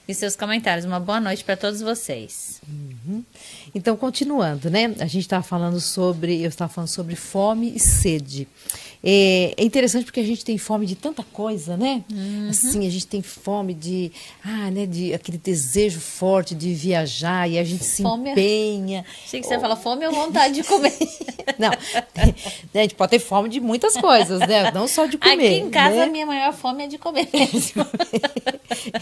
e 0.07 0.15
seus 0.15 0.37
comentários. 0.37 0.85
Uma 0.85 1.01
boa 1.01 1.21
noite 1.21 1.45
para 1.45 1.57
todos 1.57 1.81
vocês. 1.81 2.61
Então, 3.75 3.97
continuando, 3.97 4.71
né? 4.71 4.95
A 5.01 5.07
gente 5.07 5.21
estava 5.23 5.43
falando 5.43 5.81
sobre, 5.81 6.43
eu 6.43 6.49
estava 6.49 6.73
falando 6.73 6.89
sobre 6.89 7.17
fome 7.17 7.73
e 7.75 7.81
sede. 7.81 8.47
É, 9.05 9.55
é 9.57 9.65
interessante 9.65 10.05
porque 10.05 10.21
a 10.21 10.25
gente 10.25 10.45
tem 10.45 10.57
fome 10.59 10.87
de 10.87 10.95
tanta 10.95 11.25
coisa, 11.33 11.77
né? 11.77 12.05
Uhum. 12.13 12.49
Assim, 12.51 12.87
a 12.87 12.91
gente 12.91 13.07
tem 13.07 13.21
fome 13.21 13.75
de, 13.75 14.13
ah, 14.45 14.71
né, 14.71 14.87
de 14.87 15.13
aquele 15.13 15.39
desejo 15.39 15.99
forte 16.01 16.55
de 16.55 16.73
viajar 16.73 17.51
e 17.51 17.59
a 17.59 17.65
gente 17.65 17.83
se 17.85 18.03
Fome 18.03 18.29
é- 18.29 18.33
empenha. 18.33 19.05
Achei 19.27 19.41
que 19.41 19.47
você 19.47 19.55
ia 19.55 19.61
falar 19.61 19.77
fome 19.77 20.07
ou 20.07 20.13
vontade 20.13 20.55
de 20.55 20.63
comer. 20.65 20.93
Não, 21.59 21.71
né, 22.73 22.81
a 22.81 22.83
gente 22.83 22.95
pode 22.95 23.11
ter 23.11 23.19
fome 23.19 23.49
de 23.49 23.61
muitas 23.61 23.97
coisas, 23.97 24.39
né? 24.41 24.71
Não 24.73 24.87
só 24.87 25.07
de 25.07 25.19
comer. 25.19 25.33
Aqui 25.35 25.67
em 25.67 25.71
casa, 25.71 25.97
né? 25.97 26.03
a 26.05 26.07
minha 26.07 26.27
maior 26.27 26.53
fome 26.53 26.85
é 26.85 26.87
de 26.87 26.99
comer. 26.99 27.29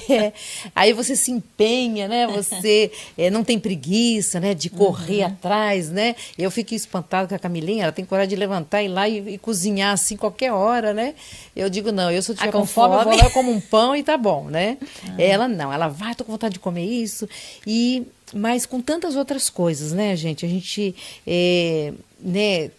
É, 0.08 0.32
aí 0.74 0.92
você 0.92 1.14
se 1.14 1.30
empenha, 1.30 2.08
né? 2.08 2.26
Você 2.26 2.90
é, 3.16 3.30
não 3.30 3.44
tem 3.44 3.58
preguiça, 3.58 4.40
né? 4.40 4.52
De 4.54 4.68
correr 4.68 5.20
Uhum. 5.20 5.26
atrás, 5.26 5.88
né? 5.90 6.16
Eu 6.36 6.50
fico 6.50 6.74
espantada 6.74 7.28
com 7.28 7.34
a 7.34 7.38
Camilinha, 7.38 7.84
ela 7.84 7.92
tem 7.92 8.04
coragem 8.04 8.30
de 8.30 8.36
levantar, 8.36 8.82
ir 8.82 8.88
lá 8.88 9.08
e, 9.08 9.34
e 9.34 9.38
cozinhar 9.38 9.89
assim 9.92 10.16
qualquer 10.16 10.52
hora, 10.52 10.92
né? 10.92 11.14
Eu 11.54 11.68
digo, 11.68 11.92
não, 11.92 12.10
eu 12.10 12.22
se 12.22 12.30
eu 12.30 12.36
tiver 12.36 12.48
Ah, 12.48 12.52
com, 12.52 12.66
fome, 12.66 12.94
eu 12.94 13.04
vou 13.04 13.16
lá, 13.16 13.24
eu 13.24 13.30
como 13.30 13.50
um 13.50 13.60
pão 13.60 13.94
e 13.94 14.02
tá 14.02 14.16
bom, 14.16 14.44
né? 14.44 14.78
Ah. 15.06 15.14
Ela 15.18 15.48
não, 15.48 15.72
ela 15.72 15.88
vai, 15.88 16.14
tô 16.14 16.24
com 16.24 16.32
vontade 16.32 16.54
de 16.54 16.60
comer 16.60 16.84
isso. 16.84 17.28
E, 17.66 18.06
mas 18.34 18.66
com 18.66 18.80
tantas 18.80 19.16
outras 19.16 19.48
coisas, 19.50 19.92
né, 19.92 20.14
gente? 20.16 20.44
A 20.44 20.48
gente, 20.48 20.94
é, 21.26 21.92
né? 22.20 22.70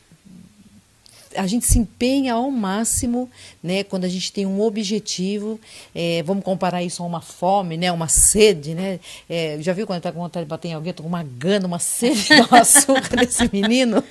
A 1.36 1.48
gente 1.48 1.65
se 1.65 1.80
empenha 1.80 2.34
ao 2.34 2.50
máximo, 2.52 3.30
né, 3.63 3.84
quando 3.84 4.06
a 4.06 4.10
gente 4.10 4.32
tem 4.32 4.46
um 4.46 4.62
objetivo, 4.62 5.60
é, 5.94 6.24
vamos 6.24 6.44
comparar 6.44 6.84
isso 6.84 7.04
a 7.04 7.06
uma 7.06 7.22
fome, 7.22 7.78
né, 7.78 7.91
uma 7.91 8.08
sede, 8.08 8.74
né, 8.74 9.00
é, 9.30 9.58
já 9.60 9.74
viu 9.74 9.86
quando 9.86 9.98
está 9.98 10.12
com 10.12 10.20
vontade 10.20 10.46
de 10.46 10.50
bater 10.50 10.70
em 10.70 10.74
alguém, 10.74 10.94
tô 10.94 11.04
com 11.04 11.10
uma 11.10 11.24
gana, 11.24 11.67
uma 11.67 11.80
sede, 11.80 12.28
um 12.52 12.56
açúcar 12.56 13.17
nesse 13.17 13.50
menino? 13.52 14.04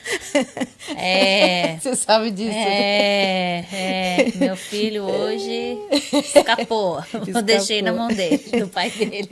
É. 0.97 1.77
Você 1.81 1.97
sabe 1.97 2.31
disso, 2.31 2.51
né? 2.51 2.71
É, 2.71 3.67
é, 3.73 4.33
meu 4.37 4.57
filho 4.57 5.05
hoje 5.05 5.79
escapou. 6.13 7.03
Eu 7.27 7.43
deixei 7.43 7.83
na 7.83 7.93
mão 7.93 8.09
dele, 8.09 8.39
do 8.39 8.69
pai 8.69 8.91
dele. 8.91 9.29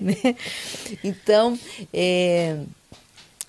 né? 0.00 0.34
Então, 1.02 1.58
é, 1.92 2.56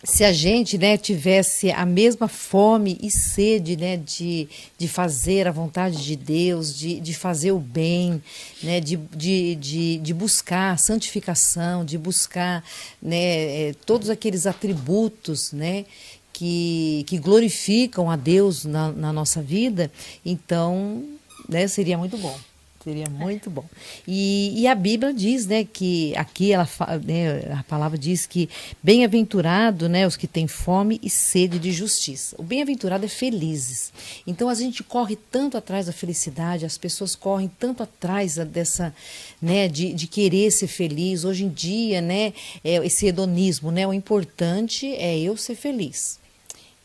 se 0.09 0.23
a 0.23 0.33
gente 0.33 0.75
né, 0.75 0.97
tivesse 0.97 1.69
a 1.69 1.85
mesma 1.85 2.27
fome 2.27 2.97
e 2.99 3.11
sede 3.11 3.77
né, 3.77 3.95
de, 3.95 4.49
de 4.75 4.87
fazer 4.87 5.47
a 5.47 5.51
vontade 5.51 6.03
de 6.03 6.15
Deus, 6.15 6.75
de, 6.75 6.99
de 6.99 7.13
fazer 7.13 7.51
o 7.51 7.59
bem, 7.59 8.21
né, 8.63 8.79
de, 8.79 8.97
de, 8.97 9.55
de, 9.55 9.97
de 9.97 10.13
buscar 10.13 10.73
a 10.73 10.77
santificação, 10.77 11.85
de 11.85 11.95
buscar 11.95 12.63
né, 12.99 13.69
é, 13.69 13.75
todos 13.85 14.09
aqueles 14.09 14.47
atributos 14.47 15.51
né, 15.51 15.85
que, 16.33 17.03
que 17.05 17.19
glorificam 17.19 18.09
a 18.09 18.15
Deus 18.15 18.65
na, 18.65 18.91
na 18.91 19.13
nossa 19.13 19.43
vida, 19.43 19.91
então 20.25 21.03
né, 21.47 21.67
seria 21.67 21.97
muito 21.99 22.17
bom. 22.17 22.35
Seria 22.81 23.09
muito 23.09 23.49
bom. 23.49 23.65
E, 24.07 24.61
e 24.61 24.65
a 24.65 24.73
Bíblia 24.73 25.13
diz, 25.13 25.45
né, 25.45 25.65
que 25.65 26.15
aqui 26.15 26.53
ela 26.53 26.67
né, 27.03 27.51
a 27.59 27.63
palavra 27.63 27.97
diz 27.97 28.25
que 28.25 28.49
bem-aventurado, 28.81 29.89
né, 29.89 30.07
os 30.07 30.15
que 30.15 30.25
têm 30.25 30.47
fome 30.47 30.97
e 31.03 31.09
sede 31.09 31.59
de 31.59 31.73
justiça. 31.73 32.37
O 32.39 32.43
bem-aventurado 32.43 33.03
é 33.03 33.09
felizes. 33.09 33.91
Então 34.25 34.47
a 34.47 34.53
gente 34.53 34.81
corre 34.81 35.17
tanto 35.29 35.57
atrás 35.57 35.87
da 35.87 35.91
felicidade, 35.91 36.65
as 36.65 36.77
pessoas 36.77 37.15
correm 37.15 37.51
tanto 37.59 37.83
atrás 37.83 38.37
dessa, 38.37 38.95
né, 39.41 39.67
de, 39.67 39.93
de 39.93 40.07
querer 40.07 40.49
ser 40.49 40.67
feliz. 40.67 41.25
Hoje 41.25 41.43
em 41.43 41.49
dia, 41.49 41.99
né, 41.99 42.33
é 42.63 42.75
esse 42.85 43.07
hedonismo, 43.07 43.71
né, 43.71 43.85
o 43.85 43.93
importante 43.93 44.87
é 44.95 45.19
eu 45.19 45.35
ser 45.35 45.55
feliz. 45.55 46.17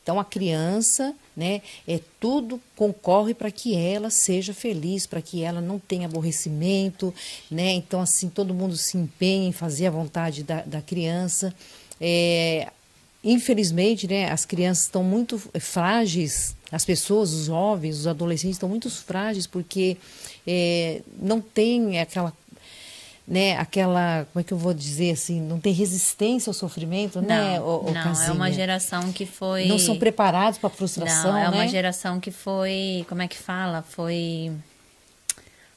Então 0.02 0.18
a 0.18 0.24
criança, 0.24 1.14
né, 1.36 1.62
é 1.86 2.00
tudo 2.20 2.60
concorre 2.76 3.34
para 3.34 3.50
que 3.50 3.74
ela 3.74 4.10
seja 4.10 4.54
feliz, 4.54 5.06
para 5.06 5.20
que 5.20 5.42
ela 5.42 5.60
não 5.60 5.78
tenha 5.78 6.06
aborrecimento, 6.06 7.12
né? 7.50 7.72
Então 7.72 8.00
assim 8.00 8.28
todo 8.28 8.54
mundo 8.54 8.76
se 8.76 8.96
empenha 8.96 9.48
em 9.48 9.52
fazer 9.52 9.86
a 9.86 9.90
vontade 9.90 10.42
da, 10.42 10.62
da 10.62 10.80
criança. 10.80 11.54
É, 12.00 12.70
infelizmente, 13.22 14.06
né, 14.06 14.30
as 14.30 14.44
crianças 14.44 14.84
estão 14.84 15.02
muito 15.02 15.38
frágeis, 15.58 16.54
as 16.70 16.84
pessoas, 16.84 17.32
os 17.32 17.46
jovens, 17.46 17.98
os 17.98 18.06
adolescentes 18.06 18.56
estão 18.56 18.68
muito 18.68 18.90
frágeis 18.90 19.46
porque 19.46 19.96
é, 20.46 21.00
não 21.20 21.40
tem 21.40 21.98
aquela 21.98 22.32
né, 23.26 23.56
aquela, 23.56 24.26
como 24.32 24.40
é 24.40 24.44
que 24.44 24.52
eu 24.52 24.58
vou 24.58 24.74
dizer 24.74 25.12
assim, 25.12 25.40
não 25.40 25.58
tem 25.58 25.72
resistência 25.72 26.50
ao 26.50 26.54
sofrimento, 26.54 27.22
né, 27.22 27.58
Não, 27.58 27.66
ô- 27.66 27.78
ô 27.88 27.90
não 27.90 28.00
é 28.00 28.04
Casinha? 28.04 28.32
uma 28.34 28.52
geração 28.52 29.12
que 29.12 29.24
foi. 29.24 29.66
Não 29.66 29.78
são 29.78 29.96
preparados 29.98 30.58
para 30.58 30.66
a 30.68 30.70
frustração, 30.70 31.32
Não, 31.32 31.38
é 31.38 31.48
uma 31.48 31.62
né? 31.64 31.68
geração 31.68 32.20
que 32.20 32.30
foi. 32.30 33.04
Como 33.08 33.22
é 33.22 33.28
que 33.28 33.38
fala? 33.38 33.82
Foi. 33.82 34.52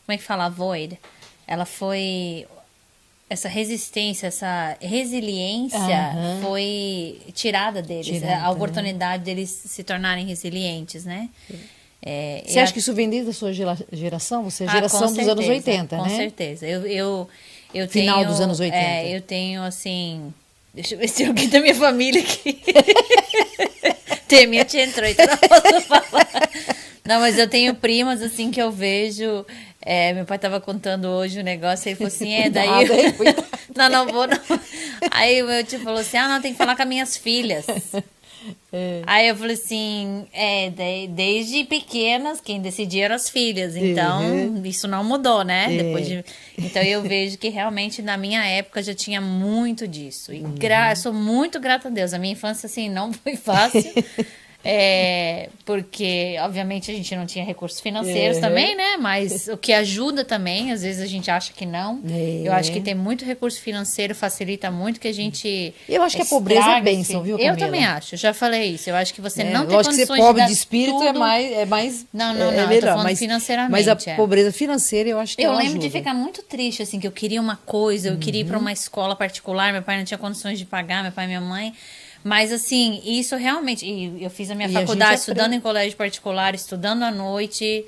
Como 0.05 0.13
é 0.13 0.17
que 0.17 0.23
fala? 0.23 0.49
Void. 0.49 0.99
Ela 1.47 1.65
foi. 1.65 2.45
Essa 3.29 3.49
resistência, 3.49 4.27
essa 4.27 4.77
resiliência 4.81 5.77
Aham. 5.79 6.39
foi 6.41 7.21
tirada 7.33 7.81
deles. 7.81 8.05
Tirada, 8.07 8.41
a 8.45 8.49
oportunidade 8.51 9.23
deles 9.23 9.49
se 9.49 9.83
tornarem 9.83 10.25
resilientes, 10.25 11.03
né? 11.03 11.29
É, 12.01 12.43
Você 12.45 12.59
acha 12.59 12.69
a- 12.69 12.73
que 12.73 12.79
isso 12.79 12.93
vem 12.93 13.09
desde 13.09 13.31
a 13.31 13.33
sua 13.33 13.51
gera- 13.51 13.77
geração? 13.91 14.43
Você 14.43 14.63
é 14.63 14.67
Ah, 14.67 14.71
geração 14.71 14.99
com 15.01 15.05
dos 15.07 15.15
certeza, 15.15 15.31
anos 15.33 15.47
80, 15.47 15.95
com 15.97 16.03
né? 16.03 16.09
certeza. 16.15 16.67
Eu, 16.67 16.85
eu, 16.87 17.29
eu 17.73 17.87
Final 17.89 18.17
tenho, 18.19 18.29
dos 18.29 18.39
anos 18.39 18.59
80. 18.59 18.77
É, 18.77 19.15
eu 19.15 19.21
tenho, 19.21 19.63
assim... 19.63 20.33
Deixa 20.73 20.93
eu 20.93 20.99
ver 20.99 21.07
se 21.07 21.15
tem 21.15 21.27
alguém 21.27 21.49
da 21.49 21.59
minha 21.59 21.73
família 21.75 22.21
aqui. 22.21 22.61
tem, 24.27 24.45
minha 24.47 24.63
tia 24.63 24.83
entrou, 24.83 25.07
então 25.09 25.25
não 25.25 25.37
posso 25.37 25.81
falar. 25.87 26.49
Não, 27.03 27.19
mas 27.19 27.39
eu 27.39 27.47
tenho 27.49 27.73
primas, 27.73 28.21
assim, 28.21 28.51
que 28.51 28.61
eu 28.61 28.71
vejo... 28.71 29.43
é, 29.81 30.13
meu 30.13 30.25
pai 30.25 30.37
tava 30.37 30.59
contando 30.61 31.05
hoje 31.07 31.39
o 31.39 31.43
negócio, 31.43 31.87
aí 31.87 31.93
ele 31.93 31.97
falou 31.97 32.07
assim, 32.13 32.33
é, 32.33 32.49
daí... 32.49 33.13
Cuidado. 33.13 33.45
não, 33.75 33.89
não 33.89 34.07
vou, 34.07 34.27
não. 34.27 34.37
Aí 35.11 35.41
o 35.41 35.47
meu 35.47 35.63
tio 35.63 35.79
falou 35.79 35.99
assim, 36.01 36.17
ah, 36.17 36.27
não, 36.27 36.41
tem 36.41 36.51
que 36.51 36.57
falar 36.57 36.75
com 36.75 36.83
as 36.83 36.87
minhas 36.87 37.17
filhas. 37.17 37.65
É. 38.71 39.01
Aí 39.05 39.29
eu 39.29 39.35
falei 39.35 39.55
assim, 39.55 40.25
é, 40.33 40.69
de- 40.69 41.07
desde 41.07 41.63
pequenas, 41.63 42.41
quem 42.41 42.59
decidia 42.61 43.05
eram 43.05 43.15
as 43.15 43.29
filhas. 43.29 43.75
Então, 43.77 44.21
Uhum. 44.21 44.61
isso 44.65 44.87
não 44.89 45.03
mudou, 45.05 45.43
né? 45.43 45.73
É. 45.73 45.83
Depois 45.83 46.05
de... 46.05 46.23
Então 46.57 46.81
eu 46.83 47.01
vejo 47.01 47.37
que 47.37 47.47
realmente 47.47 48.01
na 48.01 48.17
minha 48.17 48.43
época 48.45 48.83
já 48.83 48.93
tinha 48.93 49.21
muito 49.21 49.87
disso. 49.87 50.33
E 50.33 50.41
Uhum. 50.41 50.55
gra... 50.55 50.91
eu 50.91 50.95
sou 50.97 51.13
muito 51.13 51.59
grata 51.61 51.87
a 51.87 51.91
Deus. 51.91 52.13
A 52.13 52.19
minha 52.19 52.33
infância, 52.33 52.67
assim, 52.67 52.89
não 52.89 53.13
foi 53.13 53.35
fácil. 53.37 53.83
É, 54.63 55.49
porque, 55.65 56.35
obviamente, 56.41 56.91
a 56.91 56.93
gente 56.93 57.15
não 57.15 57.25
tinha 57.25 57.45
recursos 57.45 57.79
financeiros 57.79 58.37
Uhum. 58.37 58.41
também, 58.41 58.75
né? 58.75 58.97
Mas 58.99 59.47
o 59.47 59.55
que 59.55 59.71
ajuda 59.71 60.25
também, 60.25 60.71
às 60.73 60.81
vezes 60.81 61.01
a 61.01 61.05
gente 61.05 61.31
acha 61.31 61.53
que 61.53 61.65
não. 61.65 62.01
É. 62.09 62.41
Eu 62.43 62.51
acho 62.53 62.71
que 62.71 62.81
ter 62.81 62.93
muito 62.93 63.23
recurso 63.23 63.61
financeiro 63.61 64.13
facilita 64.13 64.69
muito 64.69 64.99
que 64.99 65.07
a 65.07 65.13
gente. 65.13 65.73
Eu 65.87 66.01
acho 66.03 66.15
que 66.17 66.21
a 66.21 66.25
pobreza 66.25 66.69
é 66.69 66.81
bênção, 66.81 67.17
esse- 67.21 67.23
viu, 67.25 67.37
Eu 67.37 67.45
Camila? 67.51 67.57
também 67.57 67.85
acho, 67.85 68.15
eu 68.15 68.19
já 68.19 68.33
falei 68.33 68.71
isso. 68.73 68.89
Eu 68.89 68.95
acho 68.95 69.13
que 69.13 69.21
você 69.21 69.41
É, 69.43 69.51
não 69.53 69.65
tem 69.65 69.75
lógico 69.75 69.93
que 69.95 70.01
ser 70.01 70.07
condições 70.07 70.27
pobre 70.27 70.41
dar 70.41 70.47
de 70.47 70.53
espírito 70.53 71.01
é 71.03 71.07
tudo. 71.07 71.19
mais, 71.19 71.51
é 71.51 71.65
mais. 71.65 72.05
Não, 72.13 72.33
não, 72.33 72.51
é, 72.51 72.55
não, 72.55 72.63
eu 72.63 72.63
tô 72.63 72.67
melhor, 72.87 73.03
mas, 73.03 73.19
financeiramente, 73.19 73.71
Mas 73.71 73.87
a 73.87 74.11
é. 74.11 74.15
pobreza 74.15 74.51
financeira 74.51 75.09
eu 75.09 75.19
acho 75.19 75.37
que 75.37 75.43
Eu 75.43 75.51
lembro 75.53 75.79
de 75.79 75.85
ajuda. 75.85 75.99
ficar 75.99 76.13
muito 76.13 76.43
triste, 76.43 76.81
assim, 76.81 76.99
que 76.99 77.07
eu 77.07 77.11
queria 77.11 77.39
uma 77.39 77.55
coisa, 77.65 78.09
eu 78.09 78.17
queria 78.17 78.41
ir 78.41 78.43
Uhum. 78.43 78.49
para 78.49 78.57
uma 78.59 78.71
escola 78.73 79.15
particular, 79.15 79.71
meu 79.71 79.81
pai 79.83 79.97
não 79.97 80.03
tinha 80.03 80.17
condições 80.17 80.57
de 80.59 80.65
pagar, 80.65 81.03
meu 81.03 81.11
pai 81.11 81.25
e 81.25 81.27
minha 81.27 81.41
mãe. 81.41 81.73
Mas 82.27 82.51
assim, 82.51 83.01
isso 83.05 83.35
realmente. 83.37 83.85
E 83.85 84.21
eu 84.23 84.29
fiz 84.29 84.51
a 84.51 84.55
minha 84.55 84.67
E 84.67 84.75
a 84.75 84.81
faculdade 84.81 85.11
gente 85.11 85.19
estudando 85.19 85.53
em 85.53 85.61
colégio 85.61 85.97
particular, 85.97 86.53
estudando 86.53 87.03
à 87.03 87.11
noite. 87.11 87.85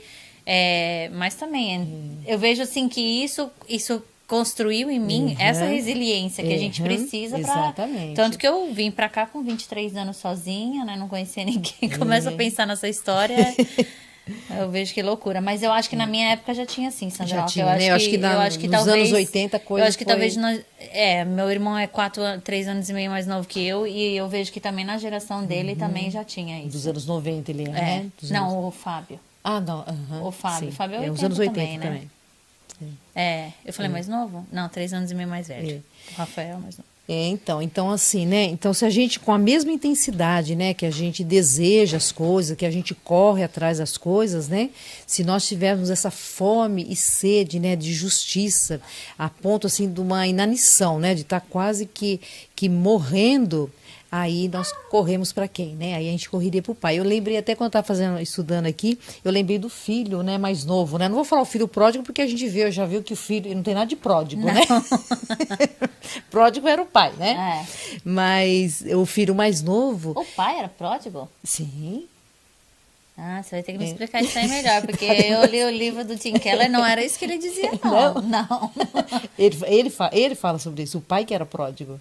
é, 0.52 1.10
mas 1.14 1.36
também, 1.36 1.80
Hum. 1.80 2.18
eu 2.26 2.40
vejo 2.40 2.62
assim 2.64 2.88
que 2.90 3.02
isso, 3.02 3.52
isso 3.68 4.02
construiu 4.26 4.90
em 4.90 5.00
mim 5.00 5.26
Uhum. 5.32 5.36
essa 5.40 5.66
resiliência 5.66 6.44
que 6.44 6.54
a 6.54 6.58
gente 6.58 6.82
Uhum. 6.82 6.88
precisa 6.88 7.38
para 7.40 7.52
Exatamente. 7.52 8.14
Tanto 8.16 8.38
que 8.38 8.48
eu 8.48 8.74
vim 8.74 8.90
pra 8.92 9.08
cá 9.10 9.26
com 9.28 9.44
23 9.44 9.96
anos 9.96 10.18
sozinha, 10.18 10.86
né? 10.86 10.96
Não 10.98 11.08
conhecia 11.08 11.44
ninguém. 11.46 11.90
Começo 12.00 12.30
a 12.30 12.32
pensar 12.32 12.66
nessa 12.66 12.88
história. 12.88 13.36
Eu 14.50 14.70
vejo 14.70 14.94
que 14.94 15.02
loucura. 15.02 15.42
Mas 15.42 15.62
eu 15.64 15.72
acho 15.72 15.90
que 15.90 15.96
na 15.96 16.06
minha 16.06 16.32
época 16.32 16.54
já 16.54 16.66
tinha 16.66 16.90
assim, 16.90 17.10
Sandra. 17.10 17.28
Já 17.38 17.46
tinha, 17.46 17.66
eu 17.66 17.70
né? 17.70 17.76
acho 17.76 17.86
Eu 17.86 17.96
acho 17.96 18.10
que 18.10 18.18
na- 18.18 18.34
eu 18.34 18.40
acho 18.40 18.60
que 18.60 18.68
nos 18.68 18.76
talvez, 18.78 19.00
anos 19.08 19.12
80 19.14 19.58
a 19.58 19.60
coisa 19.60 19.86
Eu 19.86 19.88
acho 19.90 19.98
que 19.98 20.04
foi- 20.04 20.12
talvez 20.14 20.36
nós, 20.38 20.62
é, 20.80 21.24
meu 21.26 21.50
irmão 21.52 21.78
é 21.78 21.88
quatro, 21.88 22.22
três 22.44 22.68
anos 22.68 22.90
e 22.90 22.94
meio 22.94 23.10
mais 23.12 23.26
novo 23.28 23.48
que 23.48 23.66
eu 23.66 23.86
e 23.88 24.16
eu 24.18 24.28
vejo 24.30 24.52
que 24.52 24.60
também 24.60 24.84
na 24.86 24.98
geração 24.98 25.46
dele 25.46 25.76
também 25.76 26.10
já 26.12 26.24
tinha 26.24 26.60
isso. 26.60 26.70
Dos 26.72 26.88
anos 26.88 27.06
90 27.06 27.52
ele 27.52 27.64
é, 27.64 27.70
É. 27.70 27.72
né? 27.72 28.06
Dos 28.20 28.32
Não, 28.32 28.50
anos- 28.52 28.66
o 28.66 28.72
Fábio. 28.72 29.20
Ah, 29.44 29.60
não. 29.62 29.80
aham, 29.82 30.24
O 30.24 30.32
Fábio. 30.32 30.60
sim. 30.60 30.68
O 30.68 30.72
Fábio 30.72 30.96
é 31.02 31.06
é 31.06 31.12
os 31.12 31.22
80 31.22 31.26
anos 31.26 31.40
80 31.40 31.56
também, 31.56 31.80
também. 31.80 32.02
né? 32.82 32.90
É, 33.16 33.50
eu 33.66 33.74
falei 33.74 33.92
mais 33.92 34.08
novo? 34.08 34.46
Não, 34.52 34.70
três 34.70 34.94
anos 34.94 35.12
e 35.12 35.16
meio 35.16 35.28
mais 35.28 35.48
velho. 35.48 35.84
O 36.12 36.16
Rafael 36.16 36.56
é 36.56 36.60
mais 36.60 36.78
novo. 36.78 36.89
É, 37.12 37.26
então, 37.26 37.60
então 37.60 37.90
assim, 37.90 38.24
né? 38.24 38.44
Então, 38.44 38.72
se 38.72 38.86
a 38.86 38.90
gente 38.92 39.20
com 39.20 39.32
a 39.32 39.38
mesma 39.40 39.72
intensidade, 39.72 40.56
né, 40.56 40.76
que 40.76 40.86
a 40.86 40.92
gente 40.92 41.24
deseja 41.24 41.98
as 41.98 42.12
coisas, 42.12 42.56
que 42.56 42.68
a 42.68 42.70
gente 42.70 42.94
corre 42.94 43.42
atrás 43.42 43.80
das 43.80 43.98
coisas, 43.98 44.48
né? 44.48 44.70
Se 45.08 45.24
nós 45.24 45.48
tivermos 45.48 45.90
essa 45.90 46.12
fome 46.12 46.86
e 46.88 46.96
sede, 46.96 47.60
né, 47.60 47.76
de 47.76 47.96
justiça, 47.96 48.80
a 49.18 49.28
ponto 49.28 49.66
assim 49.66 49.92
de 49.92 50.00
uma 50.00 50.28
inanição, 50.28 51.00
né, 51.00 51.16
de 51.16 51.22
estar 51.22 51.40
quase 51.40 51.88
que 51.88 52.22
que 52.56 52.70
morrendo, 52.70 53.72
aí 54.12 54.48
nós 54.50 54.72
corremos 54.90 55.32
para 55.32 55.48
quem, 55.48 55.76
né? 55.76 55.96
Aí 55.96 56.08
a 56.08 56.12
gente 56.12 56.30
correria 56.30 56.62
para 56.62 56.72
o 56.72 56.76
pai. 56.76 56.98
Eu 57.00 57.04
lembrei 57.04 57.38
até 57.38 57.54
quando 57.56 57.66
eu 57.66 57.70
estava 57.80 57.86
fazendo, 57.88 58.20
estudando 58.20 58.66
aqui, 58.66 58.98
eu 59.24 59.32
lembrei 59.32 59.58
do 59.60 59.70
filho, 59.70 60.24
né, 60.24 60.38
mais 60.38 60.66
novo, 60.66 60.98
né? 60.98 61.08
Não 61.08 61.16
vou 61.16 61.24
falar 61.26 61.42
o 61.42 61.46
filho 61.46 61.68
pródigo 61.68 62.04
porque 62.04 62.22
a 62.22 62.28
gente 62.28 62.48
vê, 62.48 62.72
já 62.72 62.86
viu 62.86 63.04
que 63.04 63.14
o 63.14 63.18
filho 63.18 63.54
não 63.56 63.62
tem 63.64 63.74
nada 63.74 63.86
de 63.86 63.96
pródigo, 63.96 64.42
né? 64.46 64.62
pródigo 66.30 66.68
era 66.68 66.82
o 66.82 66.86
pai, 66.86 67.14
né? 67.18 67.64
É. 67.66 68.00
Mas 68.04 68.82
o 68.96 69.06
filho 69.06 69.36
mais 69.36 69.62
novo, 69.62 70.12
O 70.16 70.26
pai 70.36 70.60
era 70.60 70.68
pródigo? 70.70 71.30
sim, 71.44 72.06
Ah, 73.18 73.44
você 73.44 73.56
vai 73.58 73.64
ter 73.64 73.74
que 73.74 73.78
me 73.78 73.84
É. 73.84 73.88
explicar 73.90 74.24
isso 74.24 74.38
aí 74.40 74.48
melhor, 74.50 74.82
porque 74.82 75.04
eu 75.06 75.44
li 75.46 75.64
o 75.66 75.70
livro 75.70 76.06
do 76.06 76.16
Tim 76.18 76.34
Keller, 76.34 76.72
não 76.72 76.86
era 76.86 77.04
isso 77.04 77.20
que 77.20 77.26
ele 77.26 77.38
dizia, 77.38 77.70
não. 77.84 78.14
Não. 78.22 78.72
ele, 79.38 79.58
ele, 79.68 79.90
fa- 79.90 80.10
ele 80.14 80.36
fala 80.36 80.58
sobre 80.58 80.84
isso, 80.84 80.98
o 80.98 81.02
pai 81.02 81.26
que 81.26 81.34
era 81.34 81.46
pródigo. 81.46 82.00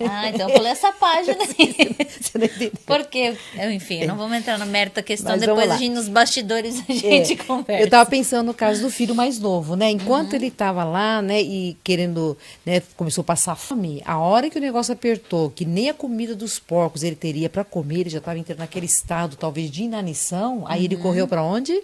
Ah, 0.00 0.28
então 0.28 0.48
eu 0.48 0.54
pulei 0.56 0.72
essa 0.72 0.92
página. 0.92 1.36
Você 1.44 2.38
não 2.38 2.44
entendeu? 2.46 2.72
Porque, 2.86 3.36
enfim, 3.72 4.04
não 4.06 4.16
vamos 4.16 4.36
entrar 4.36 4.58
no 4.58 4.66
mérito 4.66 4.96
da 4.96 5.02
questão, 5.02 5.32
Mas 5.32 5.40
depois 5.40 5.70
a 5.70 5.76
gente, 5.76 5.94
nos 5.94 6.08
bastidores 6.08 6.82
a 6.88 6.92
gente 6.92 7.32
É, 7.34 7.36
conversa. 7.36 7.80
Eu 7.82 7.84
estava 7.86 8.08
pensando 8.08 8.46
no 8.46 8.54
caso 8.54 8.82
do 8.82 8.90
filho 8.90 9.14
mais 9.14 9.38
novo, 9.38 9.76
né? 9.76 9.90
Enquanto 9.90 10.30
Uhum. 10.30 10.36
ele 10.36 10.46
estava 10.48 10.84
lá, 10.84 11.22
né, 11.22 11.40
e 11.40 11.76
querendo, 11.84 12.36
né, 12.66 12.82
começou 12.96 13.22
a 13.22 13.24
passar 13.24 13.54
fome, 13.54 14.02
a 14.04 14.18
hora 14.18 14.50
que 14.50 14.58
o 14.58 14.60
negócio 14.60 14.92
apertou, 14.92 15.50
que 15.50 15.64
nem 15.64 15.88
a 15.90 15.94
comida 15.94 16.34
dos 16.34 16.58
porcos 16.58 17.02
ele 17.02 17.16
teria 17.16 17.48
para 17.48 17.64
comer, 17.64 18.00
ele 18.00 18.10
já 18.10 18.18
estava 18.18 18.38
entrando 18.38 18.58
naquele 18.58 18.86
estado, 18.86 19.36
talvez, 19.36 19.70
de 19.70 19.84
inanição, 19.84 20.64
aí 20.66 20.80
Uhum. 20.80 20.84
ele 20.86 20.96
correu 20.96 21.28
para 21.28 21.42
onde? 21.42 21.82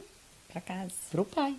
Pra 0.53 0.61
casa. 0.61 0.91
Para 1.11 1.21
o 1.21 1.25
pai. 1.25 1.55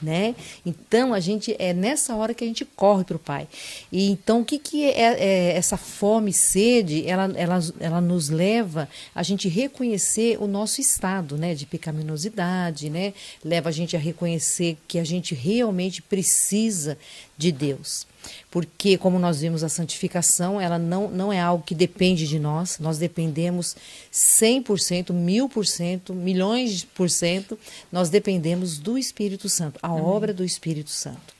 Né? 0.00 0.36
Então 0.64 1.12
a 1.12 1.18
gente 1.18 1.56
é 1.58 1.72
nessa 1.72 2.14
hora 2.14 2.32
que 2.32 2.44
a 2.44 2.46
gente 2.46 2.64
corre 2.64 3.02
para 3.02 3.16
o 3.16 3.18
pai. 3.18 3.48
E 3.90 4.08
então 4.08 4.42
o 4.42 4.44
que, 4.44 4.56
que 4.56 4.84
é, 4.84 5.18
é 5.18 5.56
essa 5.56 5.76
fome 5.76 6.32
sede? 6.32 7.04
Ela, 7.04 7.32
ela, 7.34 7.58
ela 7.80 8.00
nos 8.00 8.28
leva 8.28 8.88
a 9.12 9.24
gente 9.24 9.48
reconhecer 9.48 10.40
o 10.40 10.46
nosso 10.46 10.80
estado, 10.80 11.36
né, 11.36 11.52
de 11.52 11.66
pecaminosidade, 11.66 12.88
né? 12.88 13.12
Leva 13.44 13.70
a 13.70 13.72
gente 13.72 13.96
a 13.96 13.98
reconhecer 13.98 14.78
que 14.86 15.00
a 15.00 15.04
gente 15.04 15.34
realmente 15.34 16.00
precisa 16.00 16.96
de 17.36 17.50
Deus. 17.50 18.06
Porque, 18.50 18.96
como 18.96 19.18
nós 19.18 19.40
vimos, 19.40 19.62
a 19.62 19.68
santificação, 19.68 20.60
ela 20.60 20.78
não, 20.78 21.08
não 21.08 21.32
é 21.32 21.40
algo 21.40 21.64
que 21.64 21.74
depende 21.74 22.26
de 22.26 22.38
nós, 22.38 22.78
nós 22.78 22.98
dependemos 22.98 23.76
100%, 24.12 25.12
mil 25.12 25.48
por 25.48 25.66
cento, 25.66 26.14
milhões 26.14 26.84
por 26.84 27.10
cento, 27.10 27.58
nós 27.90 28.10
dependemos 28.10 28.78
do 28.78 28.96
Espírito 28.98 29.48
Santo, 29.48 29.78
a 29.82 29.92
obra 29.92 30.32
do 30.32 30.44
Espírito 30.44 30.90
Santo. 30.90 31.38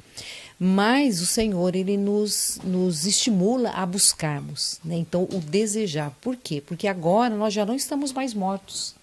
Mas 0.59 1.20
o 1.20 1.26
Senhor, 1.26 1.76
ele 1.76 1.97
nos, 1.97 2.59
nos 2.64 3.07
estimula 3.07 3.70
a 3.70 3.86
buscarmos, 3.86 4.80
né? 4.84 4.97
Então, 4.97 5.22
o 5.22 5.39
desejar. 5.39 6.11
Por 6.20 6.34
quê? 6.36 6.61
Porque 6.61 6.89
agora 6.89 7.36
nós 7.36 7.55
já 7.55 7.64
não 7.64 7.76
estamos 7.76 8.12
mais 8.12 8.34
mortos, 8.34 8.97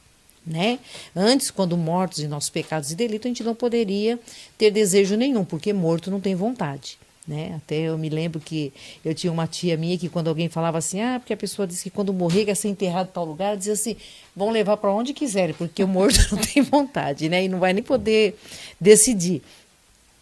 né? 0.45 0.79
Antes, 1.15 1.49
quando 1.49 1.77
mortos 1.77 2.19
em 2.19 2.27
nossos 2.27 2.49
pecados 2.49 2.91
e 2.91 2.95
delitos, 2.95 3.25
a 3.25 3.29
gente 3.29 3.43
não 3.43 3.55
poderia 3.55 4.19
ter 4.57 4.69
desejo 4.69 5.15
nenhum, 5.15 5.45
porque 5.45 5.71
morto 5.71 6.11
não 6.11 6.19
tem 6.19 6.35
vontade. 6.35 6.99
Né? 7.27 7.55
Até 7.55 7.75
eu 7.75 7.97
me 7.97 8.07
lembro 8.07 8.39
que 8.39 8.71
eu 9.03 9.15
tinha 9.15 9.33
uma 9.33 9.47
tia 9.47 9.75
minha 9.75 9.97
que 9.97 10.07
quando 10.07 10.27
alguém 10.27 10.47
falava 10.47 10.77
assim, 10.77 11.01
ah, 11.01 11.19
porque 11.19 11.33
a 11.33 11.37
pessoa 11.37 11.67
disse 11.67 11.83
que 11.83 11.89
quando 11.89 12.13
morrer 12.13 12.45
quer 12.45 12.55
ser 12.55 12.67
enterrado 12.67 13.07
em 13.07 13.11
tal 13.11 13.25
lugar, 13.25 13.47
ela 13.47 13.57
dizia 13.57 13.73
assim, 13.73 13.95
vão 14.35 14.51
levar 14.51 14.77
para 14.77 14.93
onde 14.93 15.11
quiserem, 15.11 15.55
porque 15.55 15.83
o 15.83 15.87
morto 15.87 16.19
não 16.31 16.37
tem 16.39 16.61
vontade, 16.61 17.27
né? 17.27 17.43
E 17.43 17.47
não 17.47 17.59
vai 17.59 17.73
nem 17.73 17.81
poder 17.81 18.37
decidir. 18.79 19.41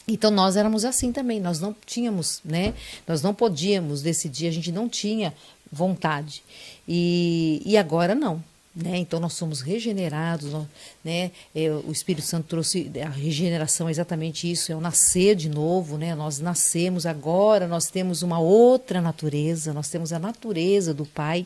Então 0.08 0.32
nós 0.32 0.56
éramos 0.56 0.86
assim 0.86 1.12
também, 1.12 1.39
nós 1.41 1.60
não 1.60 1.76
tínhamos, 1.86 2.39
né? 2.43 2.74
Nós 3.06 3.22
não 3.22 3.34
podíamos 3.34 4.01
decidir, 4.01 4.47
a 4.47 4.51
gente 4.51 4.72
não 4.72 4.88
tinha 4.88 5.34
vontade. 5.72 6.41
E, 6.88 7.62
e 7.66 7.78
agora 7.78 8.16
não. 8.16 8.43
Né? 8.76 8.97
Então 8.97 9.19
nós 9.19 9.34
somos 9.34 9.61
regenerados, 9.61 10.51
nós- 10.51 10.65
né? 11.05 11.30
É, 11.53 11.69
o 11.69 11.91
Espírito 11.91 12.26
Santo 12.26 12.47
trouxe 12.47 12.89
a 13.05 13.09
regeneração 13.09 13.88
exatamente 13.88 14.49
isso, 14.51 14.71
é 14.71 14.76
o 14.76 14.82
nascer 14.82 15.36
de 15.36 15.47
novo, 15.47 15.95
né? 15.95 16.15
Nós 16.15 16.39
nascemos 16.39 17.05
agora, 17.05 17.67
nós 17.67 17.91
temos 17.91 18.24
uma 18.24 18.39
outra 18.39 18.99
natureza, 18.99 19.74
nós 19.74 19.89
temos 19.89 20.11
a 20.11 20.17
natureza 20.17 20.91
do 20.91 21.05
Pai. 21.05 21.45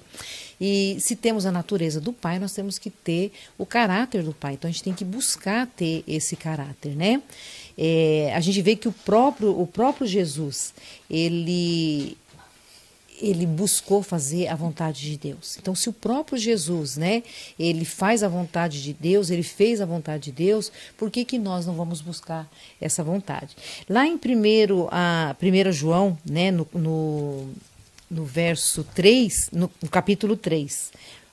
E 0.59 0.95
se 1.01 1.17
temos 1.17 1.45
a 1.45 1.51
natureza 1.51 1.99
do 1.99 2.13
Pai, 2.13 2.39
nós 2.39 2.53
temos 2.53 2.80
que 2.80 2.89
ter 2.89 3.34
o 3.57 3.65
caráter 3.65 4.23
do 4.23 4.34
Pai. 4.34 4.53
Então 4.53 4.69
a 4.69 4.71
gente 4.71 4.84
tem 4.84 4.93
que 4.93 5.03
buscar 5.03 5.67
ter 5.67 6.05
esse 6.07 6.38
caráter, 6.38 6.95
né? 6.95 7.21
É, 7.78 8.32
a 8.34 8.39
gente 8.39 8.61
vê 8.61 8.78
que 8.78 8.88
o 8.88 8.91
próprio, 8.91 9.59
o 9.59 9.67
próprio 9.67 10.07
Jesus, 10.07 10.73
ele 11.09 12.17
ele 13.20 13.45
buscou 13.45 14.03
fazer 14.03 14.47
a 14.47 14.55
vontade 14.55 15.01
de 15.01 15.18
Deus. 15.18 15.57
Então, 15.57 15.74
se 15.76 15.89
o 15.89 15.93
próprio 15.93 16.38
Jesus, 16.38 16.97
né, 16.97 17.24
ele 17.57 17.86
faz 17.86 18.24
a 18.24 18.28
vontade 18.28 18.82
de 18.82 18.93
Deus, 18.93 19.30
ele 19.30 19.43
fez 19.43 19.82
a 19.82 19.86
vontade 19.86 20.26
de 20.26 20.32
Deus, 20.32 20.72
por 20.97 21.09
que, 21.09 21.26
que 21.26 21.39
nós 21.39 21.65
não 21.65 21.74
vamos 21.74 22.01
buscar 22.01 22.49
essa 22.80 23.03
vontade? 23.03 23.55
Lá 23.89 24.05
em 24.05 24.18
primeiro, 24.18 24.88
a 24.91 25.36
1 25.41 25.72
João, 25.72 26.18
né, 26.30 26.51
no, 26.51 26.68
no, 26.74 27.49
no 28.09 28.26
verso 28.26 28.84
3, 28.84 29.49
no, 29.51 29.72
no 29.82 29.89
capítulo 29.89 30.36
3, 30.36 30.91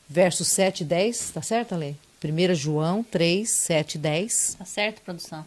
verso 0.09 0.45
7 0.45 0.83
e 0.83 0.85
10, 0.85 1.31
tá 1.31 1.43
certo, 1.43 1.75
Ale? 1.75 1.97
1 2.25 2.55
João 2.55 3.03
3, 3.03 3.49
7 3.49 3.95
e 3.95 3.99
10 3.99 4.57
Tá 4.59 4.65
certo, 4.65 5.03
produção? 5.03 5.45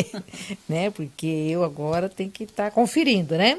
né? 0.68 0.90
Porque 0.90 1.26
eu 1.26 1.64
agora 1.64 2.08
tenho 2.08 2.30
que 2.30 2.44
estar 2.44 2.70
conferindo, 2.70 3.36
né? 3.36 3.58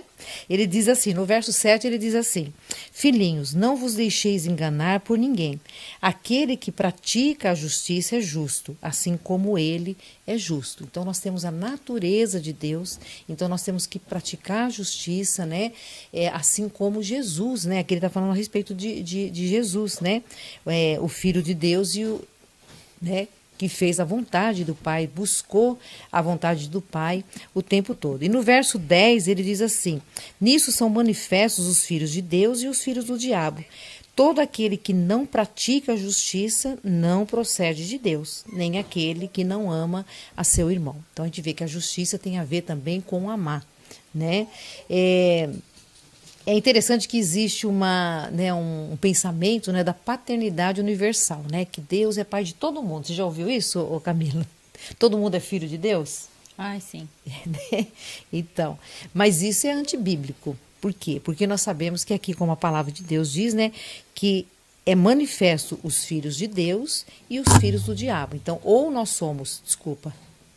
Ele 0.50 0.66
diz 0.66 0.88
assim, 0.88 1.14
no 1.14 1.26
verso 1.26 1.52
7 1.52 1.88
ele 1.88 1.98
diz 1.98 2.16
assim: 2.16 2.54
Filhinhos, 2.92 3.54
não 3.54 3.76
vos 3.76 3.96
deixeis 3.96 4.46
enganar 4.46 5.02
por 5.02 5.18
ninguém. 5.18 5.60
Aquele 6.02 6.56
que 6.56 6.72
pratica 6.72 7.52
a 7.52 7.56
justiça 7.56 8.18
é 8.18 8.22
justo, 8.22 8.78
assim 8.82 9.18
como 9.18 9.58
ele 9.58 9.98
é 10.26 10.38
justo. 10.38 10.84
Então 10.84 11.04
nós 11.04 11.20
temos 11.20 11.46
a 11.46 11.52
natureza 11.52 12.40
de 12.40 12.54
Deus, 12.54 13.00
então 13.28 13.48
nós 13.48 13.64
temos 13.64 13.86
que 13.86 14.00
praticar 14.00 14.68
a 14.68 14.70
justiça, 14.70 15.46
né? 15.46 15.72
É, 16.14 16.28
assim 16.30 16.70
como 16.70 17.04
Jesus, 17.04 17.66
né? 17.66 17.80
Aqui 17.80 17.94
ele 17.94 18.00
está 18.00 18.10
falando 18.10 18.32
a 18.32 18.36
respeito 18.36 18.74
de, 18.74 19.02
de, 19.02 19.30
de 19.30 19.48
Jesus, 19.48 20.00
né? 20.00 20.24
É, 20.66 20.98
o 21.02 21.08
Filho 21.08 21.42
de 21.42 21.54
Deus 21.54 21.96
e 21.96 22.06
o, 22.06 22.22
né, 23.04 23.28
que 23.58 23.70
fez 23.70 24.00
a 24.00 24.06
vontade 24.06 24.64
do 24.64 24.74
Pai, 24.74 25.08
buscou 25.08 25.78
a 26.12 26.22
vontade 26.22 26.68
do 26.70 26.82
Pai 26.82 27.24
o 27.54 27.62
tempo 27.62 27.94
todo. 27.94 28.24
E 28.24 28.30
no 28.30 28.42
verso 28.42 28.80
10 28.80 29.28
ele 29.28 29.44
diz 29.44 29.62
assim: 29.62 30.02
Nisso 30.40 30.72
são 30.72 30.90
manifestos 30.90 31.68
os 31.68 31.86
filhos 31.86 32.12
de 32.12 32.22
Deus 32.22 32.62
e 32.62 32.68
os 32.68 32.84
filhos 32.84 33.06
do 33.06 33.18
diabo. 33.18 33.64
Todo 34.16 34.40
aquele 34.40 34.78
que 34.78 34.94
não 34.94 35.26
pratica 35.26 35.94
a 35.94 35.98
justiça 35.98 36.78
não 36.84 37.26
procede 37.26 37.88
de 37.88 37.98
Deus, 37.98 38.46
nem 38.54 38.78
aquele 38.78 39.28
que 39.28 39.44
não 39.44 39.72
ama 39.72 40.06
a 40.38 40.44
seu 40.44 40.70
irmão. 40.70 40.96
Então 41.12 41.26
a 41.26 41.28
gente 41.28 41.42
vê 41.42 41.52
que 41.52 41.64
a 41.64 41.68
justiça 41.68 42.20
tem 42.20 42.38
a 42.38 42.44
ver 42.44 42.62
também 42.62 43.02
com 43.02 43.28
amar, 43.28 43.66
né? 44.14 44.48
É, 44.88 45.50
é 46.46 46.54
interessante 46.54 47.08
que 47.08 47.18
existe 47.18 47.66
uma, 47.66 48.30
né, 48.32 48.54
um, 48.54 48.94
um 48.94 48.98
pensamento 48.98 49.72
né, 49.72 49.84
da 49.84 49.94
paternidade 49.94 50.82
universal, 50.82 51.44
né? 51.50 51.64
Que 51.66 51.80
Deus 51.80 52.18
é 52.18 52.24
pai 52.24 52.44
de 52.44 52.54
todo 52.54 52.84
mundo. 52.84 53.08
Você 53.08 53.14
já 53.14 53.24
ouviu 53.24 53.50
isso, 53.50 54.02
Camila? 54.04 54.46
Todo 55.00 55.18
mundo 55.18 55.36
é 55.36 55.40
filho 55.40 55.68
de 55.68 55.78
Deus? 55.78 56.28
Ai, 56.58 56.82
sim. 56.82 57.08
né? 57.46 57.88
Então, 58.32 58.78
mas 59.14 59.42
isso 59.42 59.68
é 59.68 59.72
antibíblico. 59.72 60.58
Por 60.82 60.94
quê? 60.94 61.22
Porque 61.24 61.48
nós 61.48 61.62
sabemos 61.62 62.04
que 62.04 62.14
aqui, 62.14 62.34
como 62.34 62.52
a 62.52 62.58
palavra 62.58 62.92
de 62.92 63.04
Deus 63.04 63.32
diz, 63.32 63.54
né, 63.54 63.72
que 64.14 64.46
é 64.86 64.96
manifesto 64.96 65.80
os 65.82 66.04
filhos 66.04 66.36
de 66.36 66.46
Deus 66.46 67.06
e 67.30 67.40
os 67.40 67.48
filhos 67.58 67.84
do 67.84 67.96
diabo. 67.96 68.36
Então, 68.36 68.60
ou 68.64 68.92
nós 68.92 69.10
somos, 69.12 69.62
desculpa, 69.66 70.14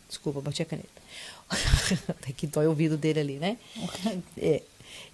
desculpa, 0.09 0.41
bati 0.41 0.61
a 0.61 0.65
caneta. 0.65 0.97
que 2.35 2.45
dói 2.45 2.65
o 2.65 2.69
ouvido 2.71 2.97
dele 2.97 3.19
ali, 3.21 3.39
né? 3.39 3.57
É, 4.37 4.61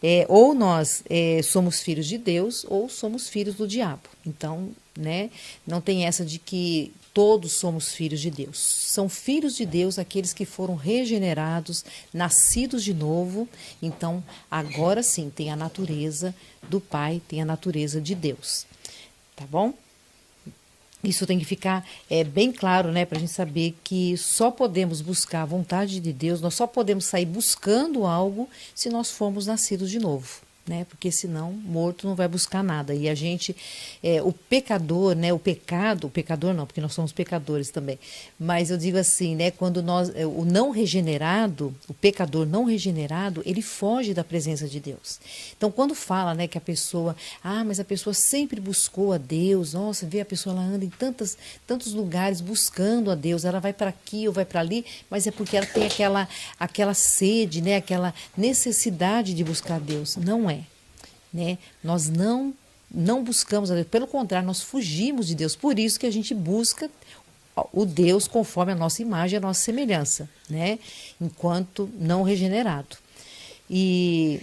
é, 0.04 0.26
ou 0.28 0.54
nós 0.54 1.02
é, 1.10 1.42
somos 1.42 1.80
filhos 1.80 2.06
de 2.06 2.18
Deus 2.18 2.66
ou 2.68 2.90
somos 2.90 3.30
filhos 3.30 3.56
do 3.56 3.66
diabo. 3.66 4.04
Então, 4.26 4.70
né, 4.98 5.30
não 5.66 5.80
tem 5.80 6.06
essa 6.06 6.26
de 6.26 6.38
que 6.38 6.92
todos 7.14 7.54
somos 7.54 7.94
filhos 7.94 8.20
de 8.20 8.30
Deus. 8.30 8.58
São 8.58 9.08
filhos 9.08 9.56
de 9.56 9.66
Deus 9.66 9.98
aqueles 9.98 10.34
que 10.34 10.46
foram 10.46 10.76
regenerados, 10.76 11.86
nascidos 12.14 12.84
de 12.84 12.94
novo. 12.94 13.48
Então, 13.82 14.22
agora 14.52 15.02
sim, 15.02 15.32
tem 15.34 15.52
a 15.52 15.56
natureza 15.56 16.36
do 16.70 16.82
Pai, 16.82 17.22
tem 17.28 17.42
a 17.42 17.46
natureza 17.46 18.02
de 18.02 18.14
Deus. 18.14 18.66
Tá 19.36 19.46
bom? 19.46 19.74
Isso 21.04 21.28
tem 21.28 21.38
que 21.38 21.46
ficar 21.46 21.86
é, 22.10 22.24
bem 22.24 22.52
claro, 22.52 22.92
né, 22.92 23.06
para 23.06 23.18
a 23.18 23.20
gente 23.20 23.32
saber 23.32 23.76
que 23.84 24.18
só 24.18 24.50
podemos 24.50 25.02
buscar 25.02 25.42
a 25.42 25.46
vontade 25.46 26.00
de 26.00 26.14
Deus, 26.14 26.40
nós 26.40 26.54
só 26.54 26.66
podemos 26.66 27.06
sair 27.06 27.26
buscando 27.26 28.06
algo 28.06 28.50
se 28.74 28.90
nós 28.90 29.12
formos 29.12 29.46
nascidos 29.46 29.90
de 29.90 30.00
novo 30.00 30.42
né? 30.66 30.86
Porque 30.90 31.12
senão 31.12 31.52
morto 31.52 32.08
não 32.08 32.16
vai 32.16 32.28
buscar 32.28 32.64
nada. 32.64 32.96
E 32.96 33.10
a 33.10 33.16
gente, 33.16 33.56
é, 34.02 34.22
o 34.22 34.32
pecador, 34.32 35.14
né? 35.16 35.34
O 35.34 35.40
pecado, 35.40 36.08
o 36.08 36.10
pecador 36.10 36.54
não, 36.54 36.66
porque 36.66 36.80
nós 36.80 36.94
somos 36.94 37.12
pecadores 37.12 37.70
também. 37.70 38.00
Mas 38.40 38.72
eu 38.72 38.78
digo 38.78 38.98
assim, 38.98 39.36
né? 39.36 39.52
Quando 39.52 39.84
nós, 39.84 40.10
é, 40.16 40.26
o 40.26 40.46
não 40.46 40.72
regenerado, 40.72 41.76
o 41.88 41.94
pecador 41.94 42.46
não 42.46 42.64
regenerado, 42.64 43.42
ele 43.46 43.62
foge 43.62 44.14
da 44.14 44.24
presença 44.24 44.68
de 44.68 44.80
Deus. 44.80 45.20
Então, 45.58 45.70
quando 45.70 45.94
fala, 45.94 46.34
né? 46.34 46.48
Que 46.48 46.58
a 46.58 46.62
pessoa, 46.62 47.16
ah, 47.44 47.64
mas 47.64 47.80
a 47.80 47.84
pessoa 47.84 48.14
sempre 48.14 48.62
buscou 48.62 49.12
a 49.12 49.18
Deus. 49.18 49.74
Nossa, 49.74 50.06
vê 50.06 50.22
a 50.22 50.26
pessoa 50.26 50.56
ela 50.56 50.64
anda 50.64 50.86
em 50.86 50.90
tantas, 50.90 51.38
tantos 51.68 51.94
lugares 51.94 52.40
buscando 52.40 53.12
a 53.12 53.16
Deus. 53.16 53.44
Ela 53.44 53.60
vai 53.60 53.74
para 53.74 53.90
aqui 53.90 54.28
ou 54.28 54.34
vai 54.34 54.46
para 54.46 54.62
ali, 54.62 54.86
mas 55.10 55.28
é 55.28 55.32
porque 55.32 55.58
ela 55.58 55.66
tem 55.66 55.86
aquela, 55.86 56.28
aquela 56.58 56.94
sede, 56.94 57.62
né? 57.62 57.76
Aquela 57.76 58.14
necessidade 58.38 59.34
de 59.34 59.44
buscar 59.44 59.78
Deus. 59.78 60.16
Não 60.16 60.50
é 60.50 60.53
né? 61.34 61.58
Nós 61.84 62.10
não 62.10 62.54
não 62.94 63.24
buscamos 63.24 63.72
a 63.72 63.74
Deus, 63.74 63.88
pelo 63.88 64.06
contrário, 64.06 64.46
nós 64.46 64.62
fugimos 64.62 65.28
de 65.28 65.34
Deus. 65.34 65.56
Por 65.56 65.80
isso 65.80 66.00
que 66.00 66.06
a 66.06 66.12
gente 66.12 66.32
busca 66.36 66.92
o 67.72 67.86
Deus 67.86 68.28
conforme 68.28 68.72
a 68.72 68.76
nossa 68.76 69.02
imagem, 69.02 69.38
a 69.38 69.42
nossa 69.42 69.62
semelhança, 69.62 70.30
né? 70.48 70.78
Enquanto 71.20 71.90
não 72.00 72.22
regenerado. 72.22 72.98
E 73.70 74.40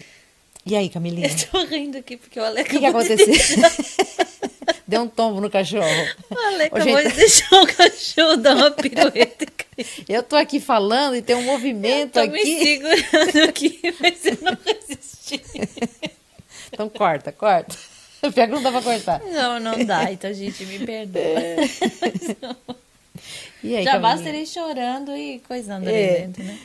e 0.66 0.76
aí, 0.76 0.88
Camilinha? 0.88 1.28
Eu 1.28 1.46
tô 1.50 1.64
rindo 1.64 1.98
aqui 1.98 2.16
porque 2.16 2.38
o 2.38 2.44
Ale 2.44 2.62
O 2.62 2.64
que, 2.64 2.78
que 2.78 2.86
aconteceu? 2.86 3.26
Deu 4.86 5.02
um 5.02 5.08
tombo 5.08 5.40
no 5.40 5.48
cachorro. 5.48 5.86
O 6.28 6.38
Ale 6.38 6.64
acabou 6.64 6.98
gente... 6.98 7.10
de 7.10 7.16
deixar 7.16 7.62
o 7.62 7.66
cachorro 7.66 8.36
dar 8.36 8.56
uma 8.56 8.70
pirueta. 8.70 9.46
Eu 10.08 10.22
tô 10.22 10.36
aqui 10.36 10.60
falando 10.60 11.16
e 11.16 11.22
tem 11.22 11.36
um 11.36 11.44
movimento 11.44 12.18
eu 12.18 12.28
tô 12.28 12.34
aqui. 12.34 12.44
me 12.44 12.64
segurando 12.64 13.48
aqui, 13.48 13.80
mas 14.00 14.26
eu 14.26 14.38
não 14.42 14.58
resisti. 14.64 15.40
Então 16.80 16.88
corta, 16.88 17.30
corta. 17.30 17.76
Pior 18.32 18.32
que 18.32 18.46
não 18.46 18.62
dá 18.62 18.70
pra 18.70 18.80
cortar. 18.80 19.20
Não, 19.20 19.60
não 19.60 19.84
dá. 19.84 20.10
Então, 20.10 20.32
gente, 20.32 20.64
me 20.64 20.78
perdoa. 20.78 21.20
E 23.62 23.76
aí, 23.76 23.84
Já 23.84 23.98
basta 23.98 24.26
ele 24.26 24.46
chorando 24.46 25.14
e 25.14 25.38
coisando 25.40 25.86
é. 25.86 25.92
ali 25.92 26.20
dentro, 26.22 26.42
né? 26.42 26.58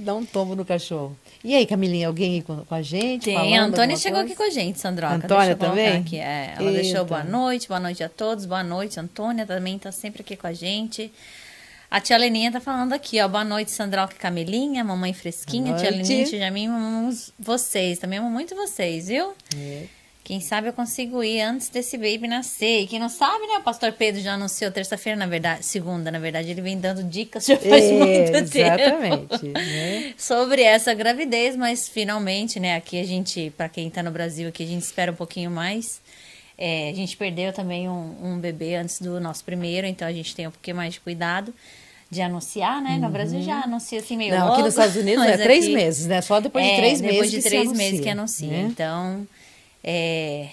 Dá 0.00 0.14
um 0.14 0.26
tombo 0.26 0.54
no 0.54 0.62
cachorro. 0.62 1.16
E 1.42 1.54
aí, 1.54 1.64
Camilinha, 1.64 2.06
alguém 2.06 2.34
aí 2.34 2.42
com, 2.42 2.62
com 2.66 2.74
a 2.74 2.82
gente? 2.82 3.24
Tem, 3.24 3.56
a 3.56 3.64
Antônia 3.64 3.96
chegou 3.96 4.18
coisa? 4.18 4.34
aqui 4.34 4.36
com 4.36 4.42
a 4.42 4.50
gente, 4.50 4.78
Sandroca. 4.78 5.14
Antônia 5.14 5.56
também? 5.56 5.96
Aqui. 5.96 6.18
É, 6.18 6.52
ela 6.58 6.68
Eita. 6.68 6.82
deixou 6.82 7.06
boa 7.06 7.24
noite, 7.24 7.66
boa 7.66 7.80
noite 7.80 8.04
a 8.04 8.10
todos, 8.10 8.44
boa 8.44 8.62
noite. 8.62 9.00
Antônia 9.00 9.46
também 9.46 9.78
tá 9.78 9.90
sempre 9.90 10.20
aqui 10.20 10.36
com 10.36 10.46
a 10.46 10.52
gente. 10.52 11.10
A 11.92 12.00
tia 12.00 12.16
Leninha 12.16 12.50
tá 12.50 12.58
falando 12.58 12.94
aqui, 12.94 13.20
ó. 13.20 13.28
Boa 13.28 13.44
noite, 13.44 13.70
Sandroca 13.70 14.14
e 14.14 14.18
Camelinha, 14.18 14.82
mamãe 14.82 15.12
fresquinha, 15.12 15.74
tia 15.74 15.90
Leninha, 15.90 16.24
tia 16.24 16.38
Jamim, 16.38 16.66
amamos 16.66 17.34
vocês. 17.38 17.98
Também 17.98 18.18
amo 18.18 18.30
muito 18.30 18.54
vocês, 18.54 19.08
viu? 19.08 19.34
É. 19.54 19.84
Quem 20.24 20.40
sabe 20.40 20.68
eu 20.68 20.72
consigo 20.72 21.22
ir 21.22 21.42
antes 21.42 21.68
desse 21.68 21.98
baby 21.98 22.26
nascer. 22.26 22.80
E 22.80 22.86
quem 22.86 22.98
não 22.98 23.10
sabe, 23.10 23.46
né? 23.46 23.58
O 23.58 23.62
pastor 23.62 23.92
Pedro 23.92 24.22
já 24.22 24.32
anunciou 24.32 24.70
terça-feira, 24.70 25.18
na 25.18 25.26
verdade, 25.26 25.66
segunda, 25.66 26.10
na 26.10 26.18
verdade, 26.18 26.50
ele 26.50 26.62
vem 26.62 26.80
dando 26.80 27.02
dicas 27.04 27.44
já 27.44 27.58
faz 27.58 27.84
é, 27.84 27.92
muito 27.92 28.56
exatamente, 28.56 29.38
tempo. 29.38 29.58
Né? 29.58 30.14
Sobre 30.16 30.62
essa 30.62 30.94
gravidez, 30.94 31.54
mas 31.56 31.90
finalmente, 31.90 32.58
né? 32.58 32.74
Aqui 32.74 32.98
a 32.98 33.04
gente, 33.04 33.52
para 33.54 33.68
quem 33.68 33.90
tá 33.90 34.02
no 34.02 34.10
Brasil, 34.10 34.48
aqui 34.48 34.62
a 34.62 34.66
gente 34.66 34.80
espera 34.80 35.12
um 35.12 35.16
pouquinho 35.16 35.50
mais. 35.50 36.00
É, 36.56 36.88
a 36.88 36.94
gente 36.94 37.18
perdeu 37.18 37.52
também 37.52 37.86
um, 37.86 38.16
um, 38.22 38.38
bebê 38.38 38.76
antes 38.76 38.98
do 38.98 39.20
nosso 39.20 39.44
primeiro, 39.44 39.86
então 39.86 40.08
a 40.08 40.12
gente 40.12 40.34
tem 40.34 40.46
um 40.46 40.50
pouquinho 40.50 40.76
mais 40.78 40.94
de 40.94 41.00
cuidado 41.00 41.52
de 42.12 42.20
anunciar, 42.20 42.82
né? 42.82 42.98
No 42.98 43.08
Brasil 43.08 43.40
já 43.40 43.56
uhum. 43.56 43.62
anuncia 43.64 43.98
assim 43.98 44.18
meio 44.18 44.34
Não, 44.34 44.40
logo, 44.40 44.52
aqui 44.52 44.62
nos 44.64 44.74
Estados 44.74 44.96
Unidos 44.96 45.24
é 45.24 45.38
três 45.38 45.64
aqui, 45.64 45.74
meses, 45.74 46.06
né? 46.06 46.20
Só 46.20 46.40
depois 46.40 46.62
de 46.62 46.70
é, 46.70 46.76
três 46.76 47.00
depois 47.00 47.20
meses 47.20 47.30
de 47.30 47.36
que 47.38 47.48
três 47.48 47.62
anuncia, 47.62 47.84
meses 47.84 48.00
que 48.00 48.08
anuncia. 48.10 48.48
Né? 48.48 48.60
Então, 48.68 49.26
é, 49.82 50.50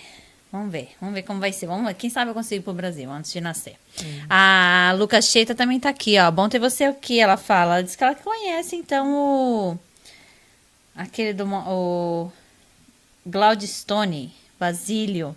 vamos 0.50 0.72
ver, 0.72 0.92
vamos 1.02 1.16
ver 1.16 1.24
como 1.24 1.42
vai 1.42 1.52
ser. 1.52 1.68
Vamos, 1.68 1.92
quem 1.98 2.10
sabe 2.10 2.32
eu 2.32 2.34
consigo 2.34 2.62
ir 2.62 2.64
pro 2.64 2.74
Brasil 2.74 3.12
antes 3.12 3.34
de 3.34 3.42
nascer. 3.42 3.76
Uhum. 4.02 4.26
A 4.30 4.96
Lucas 4.98 5.26
Cheita 5.26 5.54
também 5.54 5.82
tá 5.82 5.90
aqui, 5.90 6.18
ó. 6.18 6.32
Bom 6.32 6.48
ter 6.48 6.60
você 6.60 6.86
aqui, 6.86 7.20
ela 7.20 7.36
fala. 7.36 7.74
Ela 7.74 7.84
diz 7.84 7.94
que 7.94 8.06
ela 8.06 8.16
conhece, 8.16 8.78
então, 8.78 9.14
o 9.14 9.78
aquele 10.96 11.34
do 11.34 11.46
o 11.46 12.32
Glaudistone, 13.28 14.34
Basílio. 14.58 15.36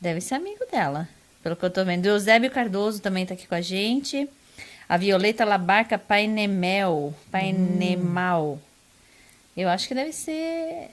Deve 0.00 0.20
ser 0.20 0.36
amigo 0.36 0.64
dela, 0.70 1.08
pelo 1.42 1.56
que 1.56 1.64
eu 1.64 1.70
tô 1.70 1.84
vendo. 1.84 2.06
O 2.06 2.10
Eusébio 2.10 2.48
Cardoso 2.48 3.00
também 3.00 3.26
tá 3.26 3.34
aqui 3.34 3.48
com 3.48 3.56
a 3.56 3.60
gente. 3.60 4.28
A 4.88 4.96
Violeta 4.96 5.44
Labarca 5.44 5.98
Painemel. 5.98 7.14
Painemal. 7.30 8.52
Hum. 8.52 8.58
Eu 9.56 9.68
acho 9.68 9.88
que 9.88 9.94
deve 9.94 10.12
ser. 10.12 10.90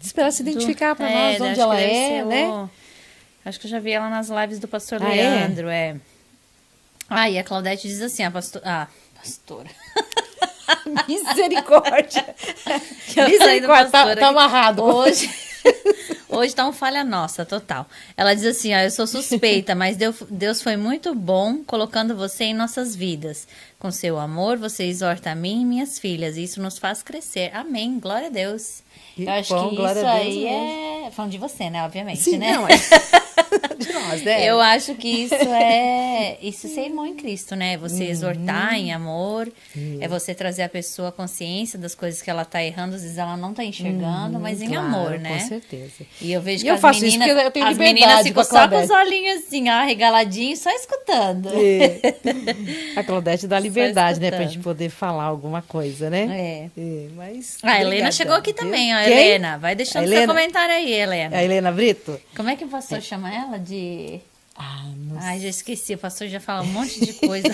Esperar 0.00 0.30
se 0.30 0.42
identificar 0.42 0.94
para 0.94 1.10
é, 1.10 1.38
nós 1.38 1.40
onde 1.40 1.60
ela 1.60 1.80
é, 1.80 2.24
né? 2.24 2.48
O... 2.48 2.70
Acho 3.44 3.58
que 3.58 3.66
eu 3.66 3.70
já 3.70 3.80
vi 3.80 3.92
ela 3.92 4.08
nas 4.08 4.28
lives 4.28 4.58
do 4.58 4.68
pastor 4.68 5.02
ah, 5.02 5.14
é? 5.14 5.16
Leandro, 5.16 5.68
é? 5.68 5.88
é. 5.88 5.96
Ah, 7.08 7.30
e 7.30 7.38
a 7.38 7.44
Claudete 7.44 7.88
diz 7.88 8.02
assim: 8.02 8.22
a 8.22 8.30
pastora. 8.30 8.64
Ah, 8.66 8.88
pastora. 9.16 9.68
Misericórdia. 11.08 12.34
Misericórdia, 13.28 13.90
tá, 13.90 14.16
tá 14.16 14.28
amarrado. 14.28 14.82
Hoje. 14.84 15.47
Hoje 16.28 16.54
tá 16.54 16.66
um 16.68 16.72
falha 16.72 17.02
nossa, 17.02 17.44
total. 17.44 17.86
Ela 18.16 18.34
diz 18.34 18.44
assim: 18.44 18.74
ó, 18.74 18.78
eu 18.78 18.90
sou 18.90 19.06
suspeita, 19.06 19.74
mas 19.74 19.96
Deus 20.30 20.62
foi 20.62 20.76
muito 20.76 21.14
bom 21.14 21.64
colocando 21.64 22.14
você 22.14 22.44
em 22.44 22.54
nossas 22.54 22.94
vidas. 22.94 23.48
Com 23.78 23.90
seu 23.90 24.18
amor, 24.18 24.56
você 24.58 24.84
exorta 24.84 25.30
a 25.30 25.34
mim 25.34 25.62
e 25.62 25.64
minhas 25.64 25.98
filhas. 25.98 26.36
E 26.36 26.42
isso 26.42 26.60
nos 26.60 26.78
faz 26.78 27.02
crescer. 27.02 27.50
Amém. 27.54 27.98
Glória 27.98 28.26
a 28.26 28.30
Deus. 28.30 28.82
eu 29.16 29.30
acho 29.30 29.54
bom, 29.54 29.70
que 29.70 29.76
isso 29.76 30.06
aí 30.06 30.46
é. 30.46 31.10
Falando 31.12 31.32
de 31.32 31.38
você, 31.38 31.70
né? 31.70 31.84
Obviamente, 31.84 32.20
Sim, 32.20 32.38
né? 32.38 32.52
Não, 32.52 32.68
é... 32.68 32.72
de 33.78 33.92
nós, 33.92 34.22
né? 34.22 34.48
Eu 34.48 34.60
acho 34.60 34.94
que 34.94 35.08
isso 35.08 35.34
é. 35.52 36.38
Isso 36.42 36.66
é 36.66 36.70
ser 36.70 36.80
irmão 36.86 37.06
em 37.06 37.14
Cristo, 37.14 37.54
né? 37.54 37.76
Você 37.78 38.04
uhum. 38.04 38.10
exortar 38.10 38.74
em 38.74 38.92
amor. 38.92 39.50
Uhum. 39.76 39.98
É 40.00 40.08
você 40.08 40.34
trazer 40.34 40.62
a 40.62 40.68
pessoa 40.68 41.08
a 41.08 41.12
consciência 41.12 41.78
das 41.78 41.94
coisas 41.94 42.22
que 42.22 42.30
ela 42.30 42.44
tá 42.44 42.62
errando. 42.62 42.94
Às 42.96 43.02
vezes 43.02 43.18
ela 43.18 43.36
não 43.36 43.54
tá 43.54 43.64
enxergando, 43.64 44.36
uhum, 44.36 44.42
mas 44.42 44.60
em 44.60 44.68
claro, 44.68 44.86
amor, 44.86 45.18
né? 45.18 45.38
Com 45.38 45.48
certeza. 45.48 46.06
E 46.20 46.32
eu 46.32 46.40
vejo 46.40 46.62
e 46.62 46.64
que 46.64 46.70
eu 46.70 46.74
as 46.74 46.80
faço 46.80 47.00
meninas, 47.00 47.28
isso 47.28 47.38
eu 47.38 47.50
tenho 47.50 47.66
as 47.66 47.78
meninas 47.78 48.22
ficam 48.22 48.44
só 48.44 48.68
com 48.68 48.82
os 48.82 48.90
olhinhos 48.90 49.44
assim, 49.44 49.68
ó, 49.68 49.84
regaladinhos, 49.84 50.60
só 50.60 50.70
escutando. 50.70 51.50
É. 51.54 51.98
A 52.98 53.04
Claudete 53.04 53.46
dá 53.46 53.58
liberdade, 53.58 54.20
né, 54.20 54.30
pra 54.30 54.44
gente 54.44 54.58
poder 54.58 54.90
falar 54.90 55.24
alguma 55.24 55.62
coisa, 55.62 56.10
né? 56.10 56.70
É. 56.76 56.80
é 56.80 57.08
mas. 57.14 57.58
A 57.62 57.80
Helena 57.80 58.10
chegou 58.10 58.34
aqui 58.34 58.52
também, 58.52 58.94
ó. 58.94 58.98
Quem? 59.04 59.12
Helena, 59.12 59.58
vai 59.58 59.74
deixando 59.74 60.04
Helena? 60.04 60.20
seu 60.20 60.28
comentário 60.28 60.74
aí, 60.74 60.92
Helena. 60.92 61.36
A 61.36 61.44
Helena 61.44 61.72
Brito? 61.72 62.20
Como 62.36 62.48
é 62.48 62.56
que 62.56 62.64
o 62.64 62.68
pastor 62.68 62.98
é. 62.98 63.00
chama 63.00 63.32
ela? 63.34 63.47
De. 63.56 64.20
Ah, 64.54 64.84
não 64.96 65.16
Ai, 65.20 65.38
já 65.38 65.48
esqueci, 65.48 65.94
o 65.94 65.98
pastor 65.98 66.26
já 66.26 66.40
fala 66.40 66.62
um 66.62 66.66
monte 66.66 66.98
de 67.00 67.12
coisa. 67.24 67.48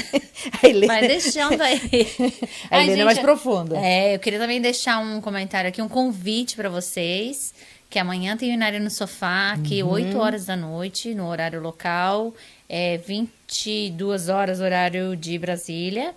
a 0.63 0.67
Helena... 0.67 0.87
Vai 0.87 1.07
deixando 1.07 1.61
aí. 1.61 1.79
A 2.71 2.79
Ai, 2.79 2.85
Helena 2.85 2.87
gente, 2.87 3.01
é 3.01 3.05
mais 3.05 3.19
profunda. 3.19 3.79
É, 3.79 4.15
eu 4.15 4.19
queria 4.19 4.39
também 4.39 4.61
deixar 4.61 4.99
um 4.99 5.21
comentário 5.21 5.69
aqui, 5.69 5.83
um 5.83 5.89
convite 5.89 6.57
para 6.57 6.71
vocês 6.71 7.53
que 7.95 7.99
amanhã 8.01 8.37
tem 8.37 8.51
o 8.51 8.55
Inário 8.55 8.81
no 8.81 8.91
Sofá, 8.91 9.53
aqui 9.53 9.81
uhum. 9.81 9.91
8 9.91 10.19
horas 10.19 10.47
da 10.47 10.57
noite, 10.57 11.15
no 11.15 11.29
horário 11.29 11.61
local, 11.61 12.35
é 12.69 12.97
22 12.99 14.29
horas, 14.29 14.59
horário 14.59 15.15
de 15.15 15.39
Brasília. 15.39 16.13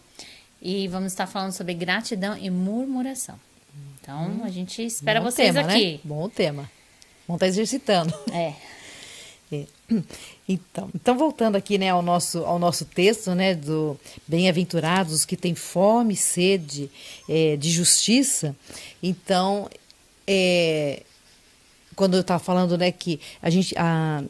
E 0.59 0.87
vamos 0.87 1.11
estar 1.11 1.27
falando 1.27 1.51
sobre 1.51 1.75
gratidão 1.75 2.35
e 2.35 2.49
murmuração. 2.49 3.39
Então, 4.01 4.23
hum. 4.23 4.41
a 4.43 4.49
gente 4.49 4.83
espera 4.83 5.19
Bom 5.19 5.29
vocês 5.29 5.53
tema, 5.53 5.69
aqui. 5.69 5.91
Né? 5.91 5.99
Bom 6.03 6.27
tema. 6.27 6.67
Vamos 7.27 7.37
estar 7.37 7.47
exercitando. 7.47 8.11
É. 8.31 8.53
é. 9.51 9.65
Então, 10.49 10.89
então 10.95 11.17
voltando 11.17 11.57
aqui, 11.57 11.77
né, 11.77 11.89
ao 11.89 12.01
nosso, 12.01 12.39
ao 12.45 12.57
nosso 12.57 12.85
texto, 12.85 13.35
né, 13.35 13.53
do 13.53 13.99
bem-aventurados 14.25 15.25
que 15.25 15.35
têm 15.35 15.55
fome 15.55 16.13
e 16.13 16.17
sede 16.17 16.89
é, 17.27 17.57
de 17.57 17.69
justiça. 17.69 18.55
Então, 19.03 19.69
é, 20.25 21.03
quando 21.97 22.13
eu 22.13 22.21
estava 22.21 22.41
falando, 22.41 22.77
né, 22.77 22.93
que 22.93 23.19
a 23.41 23.49
gente, 23.49 23.75
a, 23.77 24.23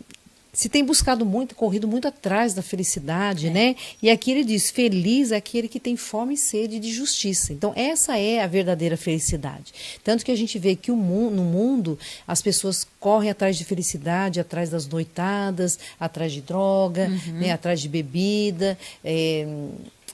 se 0.58 0.70
tem 0.70 0.84
buscado 0.84 1.24
muito, 1.24 1.54
corrido 1.54 1.88
muito 1.88 2.08
atrás 2.08 2.56
da 2.56 2.64
felicidade, 2.64 3.46
é. 3.46 3.52
né? 3.52 3.76
E 4.02 4.10
aqui 4.10 4.32
ele 4.32 4.44
diz: 4.44 4.72
feliz 4.72 5.32
é 5.32 5.36
aquele 5.36 5.68
que 5.68 5.80
tem 5.80 5.96
fome 5.96 6.34
e 6.34 6.38
sede 6.38 6.80
de 6.80 6.92
justiça. 6.92 7.54
Então, 7.54 7.74
essa 7.76 8.18
é 8.18 8.42
a 8.42 8.48
verdadeira 8.48 8.98
felicidade. 8.98 9.72
Tanto 10.04 10.26
que 10.26 10.32
a 10.32 10.36
gente 10.36 10.58
vê 10.58 10.76
que 10.76 10.92
mundo, 10.92 11.36
no 11.36 11.44
mundo 11.44 12.00
as 12.28 12.42
pessoas 12.42 12.88
correm 13.00 13.30
atrás 13.30 13.56
de 13.56 13.64
felicidade, 13.66 14.40
atrás 14.40 14.72
das 14.72 14.88
noitadas, 14.88 15.78
atrás 16.00 16.34
de 16.34 16.42
droga, 16.42 17.08
uhum. 17.08 17.34
né? 17.34 17.52
atrás 17.52 17.80
de 17.80 17.88
bebida, 17.88 18.76
é, 19.06 19.48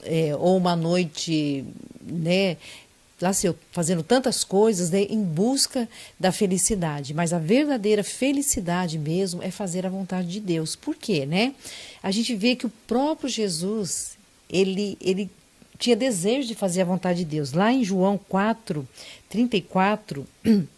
é, 0.02 0.36
ou 0.36 0.58
uma 0.58 0.76
noite, 0.76 1.64
né? 2.06 2.58
Fazendo 3.70 4.02
tantas 4.02 4.44
coisas 4.44 4.90
né, 4.90 5.02
em 5.02 5.22
busca 5.22 5.88
da 6.18 6.32
felicidade, 6.32 7.14
mas 7.14 7.32
a 7.32 7.38
verdadeira 7.38 8.02
felicidade 8.02 8.98
mesmo 8.98 9.42
é 9.42 9.50
fazer 9.50 9.86
a 9.86 9.90
vontade 9.90 10.28
de 10.28 10.40
Deus. 10.40 10.74
Por 10.74 10.94
quê, 10.96 11.24
né? 11.24 11.54
A 12.02 12.10
gente 12.10 12.34
vê 12.34 12.56
que 12.56 12.66
o 12.66 12.72
próprio 12.86 13.28
Jesus, 13.28 14.18
ele 14.50 14.96
ele 15.00 15.30
tinha 15.78 15.96
desejo 15.96 16.48
de 16.48 16.54
fazer 16.54 16.82
a 16.82 16.84
vontade 16.84 17.20
de 17.20 17.24
Deus. 17.24 17.52
Lá 17.52 17.72
em 17.72 17.84
João 17.84 18.18
4, 18.28 18.86
34, 19.28 20.26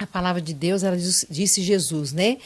a 0.00 0.06
palavra 0.06 0.40
de 0.40 0.54
Deus, 0.54 0.82
ela 0.82 0.96
disse 0.96 1.60
Jesus, 1.62 2.12
né? 2.12 2.38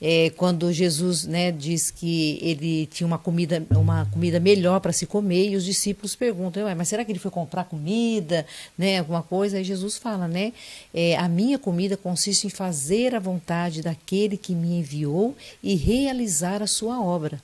É, 0.00 0.30
quando 0.30 0.72
Jesus, 0.72 1.26
né, 1.26 1.52
diz 1.52 1.90
que 1.90 2.38
ele 2.40 2.86
tinha 2.86 3.06
uma 3.06 3.18
comida, 3.18 3.64
uma 3.70 4.06
comida 4.06 4.40
melhor 4.40 4.80
para 4.80 4.92
se 4.92 5.04
comer 5.04 5.50
e 5.50 5.56
os 5.56 5.64
discípulos 5.64 6.16
perguntam, 6.16 6.74
mas 6.74 6.88
será 6.88 7.04
que 7.04 7.12
ele 7.12 7.18
foi 7.18 7.30
comprar 7.30 7.64
comida, 7.64 8.46
né, 8.76 8.98
alguma 8.98 9.22
coisa? 9.22 9.58
Aí 9.58 9.64
Jesus 9.64 9.98
fala, 9.98 10.26
né? 10.26 10.54
É, 10.92 11.14
a 11.16 11.28
minha 11.28 11.58
comida 11.58 11.98
consiste 11.98 12.46
em 12.46 12.50
fazer 12.50 13.14
a 13.14 13.20
vontade 13.20 13.82
daquele 13.82 14.38
que 14.38 14.54
me 14.54 14.78
enviou 14.78 15.36
e 15.62 15.74
realizar 15.74 16.62
a 16.62 16.66
sua 16.66 17.00
obra. 17.00 17.40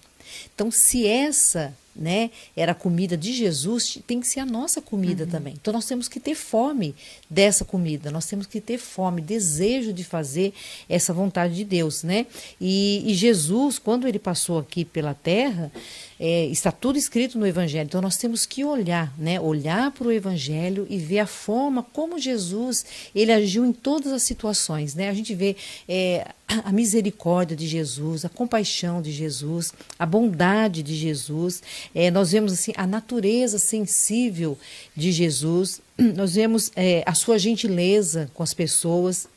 Então, 0.54 0.70
se 0.70 1.06
essa 1.06 1.74
né, 1.98 2.30
era 2.56 2.72
a 2.72 2.74
comida 2.74 3.16
de 3.16 3.32
Jesus, 3.32 3.98
tem 4.06 4.20
que 4.20 4.26
ser 4.26 4.40
a 4.40 4.46
nossa 4.46 4.80
comida 4.80 5.24
uhum. 5.24 5.30
também. 5.30 5.54
Então 5.60 5.72
nós 5.72 5.86
temos 5.86 6.08
que 6.08 6.20
ter 6.20 6.34
fome 6.34 6.94
dessa 7.28 7.64
comida, 7.64 8.10
nós 8.10 8.26
temos 8.26 8.46
que 8.46 8.60
ter 8.60 8.78
fome, 8.78 9.20
desejo 9.20 9.92
de 9.92 10.04
fazer 10.04 10.54
essa 10.88 11.12
vontade 11.12 11.54
de 11.54 11.64
Deus, 11.64 12.02
né? 12.02 12.26
E, 12.60 13.02
e 13.04 13.14
Jesus, 13.14 13.78
quando 13.78 14.06
ele 14.06 14.18
passou 14.18 14.58
aqui 14.58 14.84
pela 14.84 15.14
terra, 15.14 15.72
é, 16.20 16.46
está 16.46 16.72
tudo 16.72 16.98
escrito 16.98 17.38
no 17.38 17.46
Evangelho. 17.46 17.86
Então 17.86 18.00
nós 18.00 18.16
temos 18.16 18.44
que 18.44 18.64
olhar, 18.64 19.12
né? 19.18 19.40
Olhar 19.40 19.90
para 19.92 20.08
o 20.08 20.12
Evangelho 20.12 20.86
e 20.90 20.98
ver 20.98 21.20
a 21.20 21.26
forma 21.26 21.82
como 21.82 22.18
Jesus 22.18 22.84
ele 23.14 23.32
agiu 23.32 23.64
em 23.64 23.72
todas 23.72 24.12
as 24.12 24.22
situações, 24.22 24.94
né? 24.94 25.08
A 25.08 25.14
gente 25.14 25.34
vê 25.34 25.56
é, 25.88 26.26
a 26.48 26.72
misericórdia 26.72 27.56
de 27.56 27.66
Jesus, 27.66 28.24
a 28.24 28.28
compaixão 28.28 29.02
de 29.02 29.12
Jesus, 29.12 29.72
a 29.98 30.06
bondade 30.06 30.82
de 30.82 30.94
Jesus. 30.94 31.62
É, 31.94 32.10
nós 32.10 32.32
vemos 32.32 32.52
assim 32.52 32.72
a 32.76 32.86
natureza 32.86 33.58
sensível 33.58 34.58
de 34.96 35.12
Jesus. 35.12 35.80
Nós 36.16 36.34
vemos 36.34 36.70
é, 36.76 37.02
a 37.04 37.12
sua 37.12 37.38
gentileza 37.38 38.30
com 38.32 38.42
as 38.42 38.54
pessoas 38.54 39.28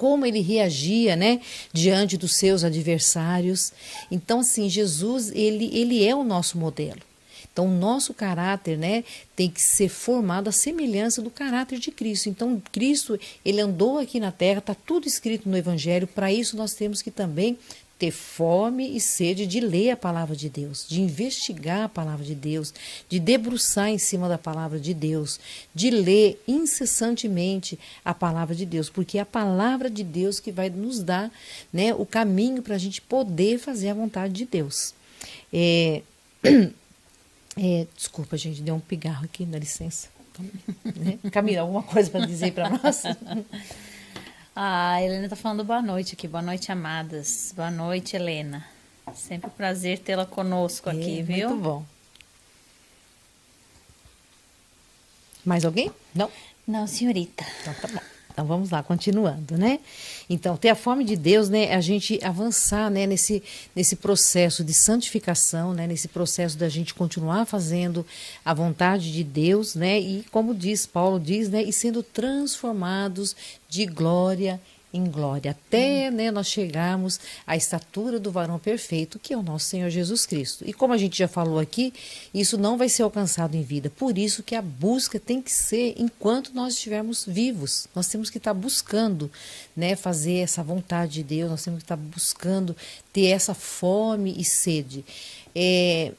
como 0.00 0.24
ele 0.24 0.40
reagia, 0.40 1.14
né, 1.14 1.42
diante 1.74 2.16
dos 2.16 2.36
seus 2.36 2.64
adversários. 2.64 3.70
Então, 4.10 4.40
assim, 4.40 4.66
Jesus, 4.66 5.30
ele, 5.34 5.68
ele 5.74 6.02
é 6.02 6.16
o 6.16 6.24
nosso 6.24 6.56
modelo. 6.56 7.02
Então, 7.52 7.66
o 7.66 7.70
nosso 7.70 8.14
caráter, 8.14 8.78
né, 8.78 9.04
tem 9.36 9.50
que 9.50 9.60
ser 9.60 9.90
formado 9.90 10.48
à 10.48 10.52
semelhança 10.52 11.20
do 11.20 11.28
caráter 11.28 11.78
de 11.78 11.90
Cristo. 11.90 12.30
Então, 12.30 12.62
Cristo, 12.72 13.20
ele 13.44 13.60
andou 13.60 13.98
aqui 13.98 14.18
na 14.18 14.32
terra, 14.32 14.60
está 14.60 14.74
tudo 14.74 15.06
escrito 15.06 15.46
no 15.50 15.56
Evangelho. 15.58 16.06
Para 16.06 16.32
isso, 16.32 16.56
nós 16.56 16.72
temos 16.72 17.02
que 17.02 17.10
também 17.10 17.58
ter 18.00 18.10
fome 18.10 18.96
e 18.96 18.98
sede 18.98 19.46
de 19.46 19.60
ler 19.60 19.90
a 19.90 19.96
palavra 19.96 20.34
de 20.34 20.48
Deus, 20.48 20.86
de 20.88 21.02
investigar 21.02 21.84
a 21.84 21.88
palavra 21.88 22.24
de 22.24 22.34
Deus, 22.34 22.72
de 23.10 23.20
debruçar 23.20 23.90
em 23.90 23.98
cima 23.98 24.26
da 24.26 24.38
palavra 24.38 24.80
de 24.80 24.94
Deus, 24.94 25.38
de 25.74 25.90
ler 25.90 26.42
incessantemente 26.48 27.78
a 28.02 28.14
palavra 28.14 28.54
de 28.54 28.64
Deus, 28.64 28.88
porque 28.88 29.18
é 29.18 29.20
a 29.20 29.26
palavra 29.26 29.90
de 29.90 30.02
Deus 30.02 30.40
que 30.40 30.50
vai 30.50 30.70
nos 30.70 31.02
dar 31.02 31.30
né, 31.70 31.92
o 31.92 32.06
caminho 32.06 32.62
para 32.62 32.74
a 32.74 32.78
gente 32.78 33.02
poder 33.02 33.58
fazer 33.58 33.90
a 33.90 33.94
vontade 33.94 34.32
de 34.32 34.46
Deus. 34.46 34.94
É, 35.52 36.00
é, 37.54 37.86
desculpa, 37.94 38.34
gente, 38.38 38.62
deu 38.62 38.74
um 38.76 38.80
pigarro 38.80 39.26
aqui, 39.26 39.44
dá 39.44 39.58
licença. 39.58 40.08
Né? 40.96 41.18
Camila, 41.30 41.60
alguma 41.60 41.82
coisa 41.82 42.08
para 42.08 42.24
dizer 42.24 42.52
para 42.52 42.70
nós? 42.70 43.02
A 44.62 45.02
Helena 45.02 45.26
tá 45.26 45.36
falando 45.36 45.64
boa 45.64 45.80
noite 45.80 46.12
aqui. 46.12 46.28
Boa 46.28 46.42
noite, 46.42 46.70
amadas. 46.70 47.50
Boa 47.56 47.70
noite, 47.70 48.14
Helena. 48.14 48.62
Sempre 49.14 49.48
um 49.48 49.52
prazer 49.54 49.98
tê-la 49.98 50.26
conosco 50.26 50.90
aqui, 50.90 51.20
é, 51.20 51.22
viu? 51.22 51.48
Muito 51.48 51.62
bom. 51.62 51.86
Mais 55.46 55.64
alguém? 55.64 55.90
Não? 56.14 56.30
Não, 56.68 56.86
senhorita. 56.86 57.42
Então 57.62 57.72
tá 57.72 57.88
bom. 57.88 58.09
Então 58.32 58.46
vamos 58.46 58.70
lá, 58.70 58.82
continuando, 58.82 59.58
né? 59.58 59.80
Então, 60.28 60.56
ter 60.56 60.68
a 60.68 60.74
fome 60.74 61.04
de 61.04 61.16
Deus, 61.16 61.48
né, 61.48 61.66
é 61.66 61.74
a 61.74 61.80
gente 61.80 62.18
avançar, 62.22 62.90
né, 62.90 63.06
nesse, 63.06 63.42
nesse 63.74 63.96
processo 63.96 64.62
de 64.62 64.72
santificação, 64.72 65.72
né, 65.72 65.86
nesse 65.86 66.08
processo 66.08 66.56
da 66.56 66.68
gente 66.68 66.94
continuar 66.94 67.44
fazendo 67.44 68.06
a 68.44 68.54
vontade 68.54 69.12
de 69.12 69.24
Deus, 69.24 69.74
né? 69.74 69.98
E 69.98 70.24
como 70.30 70.54
diz 70.54 70.86
Paulo 70.86 71.18
diz, 71.18 71.48
né, 71.48 71.62
e 71.62 71.72
sendo 71.72 72.02
transformados 72.02 73.34
de 73.68 73.86
glória 73.86 74.60
em 74.92 75.04
glória, 75.04 75.52
até 75.52 76.10
né, 76.10 76.30
nós 76.30 76.48
chegarmos 76.48 77.20
à 77.46 77.56
estatura 77.56 78.18
do 78.18 78.30
varão 78.30 78.58
perfeito, 78.58 79.18
que 79.18 79.32
é 79.32 79.36
o 79.36 79.42
nosso 79.42 79.66
Senhor 79.66 79.88
Jesus 79.90 80.26
Cristo. 80.26 80.64
E 80.66 80.72
como 80.72 80.92
a 80.92 80.98
gente 80.98 81.16
já 81.16 81.28
falou 81.28 81.58
aqui, 81.58 81.92
isso 82.34 82.58
não 82.58 82.76
vai 82.76 82.88
ser 82.88 83.02
alcançado 83.02 83.56
em 83.56 83.62
vida. 83.62 83.90
Por 83.90 84.18
isso 84.18 84.42
que 84.42 84.54
a 84.54 84.62
busca 84.62 85.20
tem 85.20 85.40
que 85.40 85.52
ser 85.52 85.94
enquanto 85.96 86.52
nós 86.52 86.74
estivermos 86.74 87.24
vivos. 87.24 87.86
Nós 87.94 88.08
temos 88.08 88.30
que 88.30 88.38
estar 88.38 88.54
buscando 88.54 89.30
né, 89.76 89.94
fazer 89.94 90.38
essa 90.38 90.62
vontade 90.62 91.14
de 91.14 91.22
Deus, 91.22 91.50
nós 91.50 91.64
temos 91.64 91.78
que 91.78 91.84
estar 91.84 91.96
buscando 91.96 92.76
ter 93.12 93.26
essa 93.26 93.54
fome 93.54 94.34
e 94.36 94.44
sede. 94.44 95.04
É, 95.54 96.12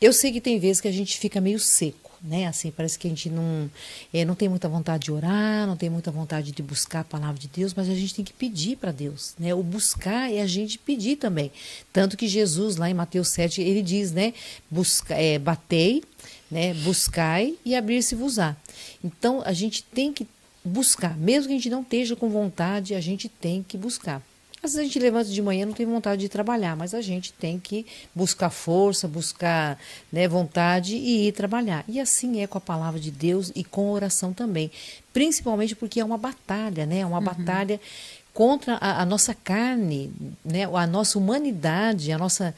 eu 0.00 0.12
sei 0.12 0.32
que 0.32 0.40
tem 0.40 0.58
vezes 0.58 0.80
que 0.80 0.88
a 0.88 0.92
gente 0.92 1.18
fica 1.18 1.40
meio 1.40 1.58
seco 1.58 2.05
né? 2.26 2.46
Assim, 2.46 2.70
parece 2.70 2.98
que 2.98 3.06
a 3.06 3.10
gente 3.10 3.30
não, 3.30 3.70
é, 4.12 4.24
não 4.24 4.34
tem 4.34 4.48
muita 4.48 4.68
vontade 4.68 5.04
de 5.04 5.12
orar, 5.12 5.66
não 5.66 5.76
tem 5.76 5.88
muita 5.88 6.10
vontade 6.10 6.52
de 6.52 6.62
buscar 6.62 7.00
a 7.00 7.04
palavra 7.04 7.38
de 7.38 7.48
Deus, 7.48 7.72
mas 7.74 7.88
a 7.88 7.94
gente 7.94 8.14
tem 8.14 8.24
que 8.24 8.32
pedir 8.32 8.76
para 8.76 8.92
Deus, 8.92 9.34
né? 9.38 9.54
O 9.54 9.62
buscar 9.62 10.32
é 10.32 10.40
a 10.40 10.46
gente 10.46 10.78
pedir 10.78 11.16
também. 11.16 11.50
Tanto 11.92 12.16
que 12.16 12.28
Jesus, 12.28 12.76
lá 12.76 12.90
em 12.90 12.94
Mateus 12.94 13.28
7, 13.28 13.62
ele 13.62 13.82
diz, 13.82 14.12
né? 14.12 14.34
Busca, 14.70 15.14
é, 15.14 15.38
batei, 15.38 16.02
né? 16.50 16.74
Buscai 16.74 17.54
e 17.64 17.74
abrir-se-vos-á. 17.74 18.56
Então, 19.02 19.42
a 19.44 19.52
gente 19.52 19.82
tem 19.82 20.12
que 20.12 20.26
buscar, 20.64 21.16
mesmo 21.16 21.48
que 21.48 21.52
a 21.52 21.56
gente 21.56 21.70
não 21.70 21.82
esteja 21.82 22.16
com 22.16 22.28
vontade, 22.28 22.94
a 22.94 23.00
gente 23.00 23.28
tem 23.28 23.62
que 23.62 23.78
buscar. 23.78 24.22
Às 24.66 24.72
vezes 24.72 24.78
a 24.80 24.82
gente 24.82 24.98
levanta 24.98 25.30
de 25.30 25.40
manhã 25.40 25.64
não 25.64 25.72
tem 25.72 25.86
vontade 25.86 26.20
de 26.20 26.28
trabalhar, 26.28 26.74
mas 26.74 26.92
a 26.92 27.00
gente 27.00 27.32
tem 27.32 27.56
que 27.56 27.86
buscar 28.12 28.50
força, 28.50 29.06
buscar 29.06 29.78
né, 30.10 30.26
vontade 30.26 30.96
e 30.96 31.28
ir 31.28 31.32
trabalhar. 31.32 31.84
E 31.86 32.00
assim 32.00 32.42
é 32.42 32.48
com 32.48 32.58
a 32.58 32.60
palavra 32.60 32.98
de 32.98 33.12
Deus 33.12 33.52
e 33.54 33.62
com 33.62 33.90
a 33.90 33.92
oração 33.92 34.32
também. 34.32 34.68
Principalmente 35.12 35.76
porque 35.76 36.00
é 36.00 36.04
uma 36.04 36.18
batalha, 36.18 36.84
né? 36.84 36.98
É 36.98 37.06
uma 37.06 37.18
uhum. 37.18 37.24
batalha 37.24 37.80
contra 38.34 38.74
a, 38.74 39.02
a, 39.02 39.06
nossa 39.06 39.32
carne, 39.34 40.12
né? 40.44 40.64
a 40.64 40.86
nossa 40.86 41.16
humanidade, 41.16 42.10
a 42.10 42.18
nossa 42.18 42.52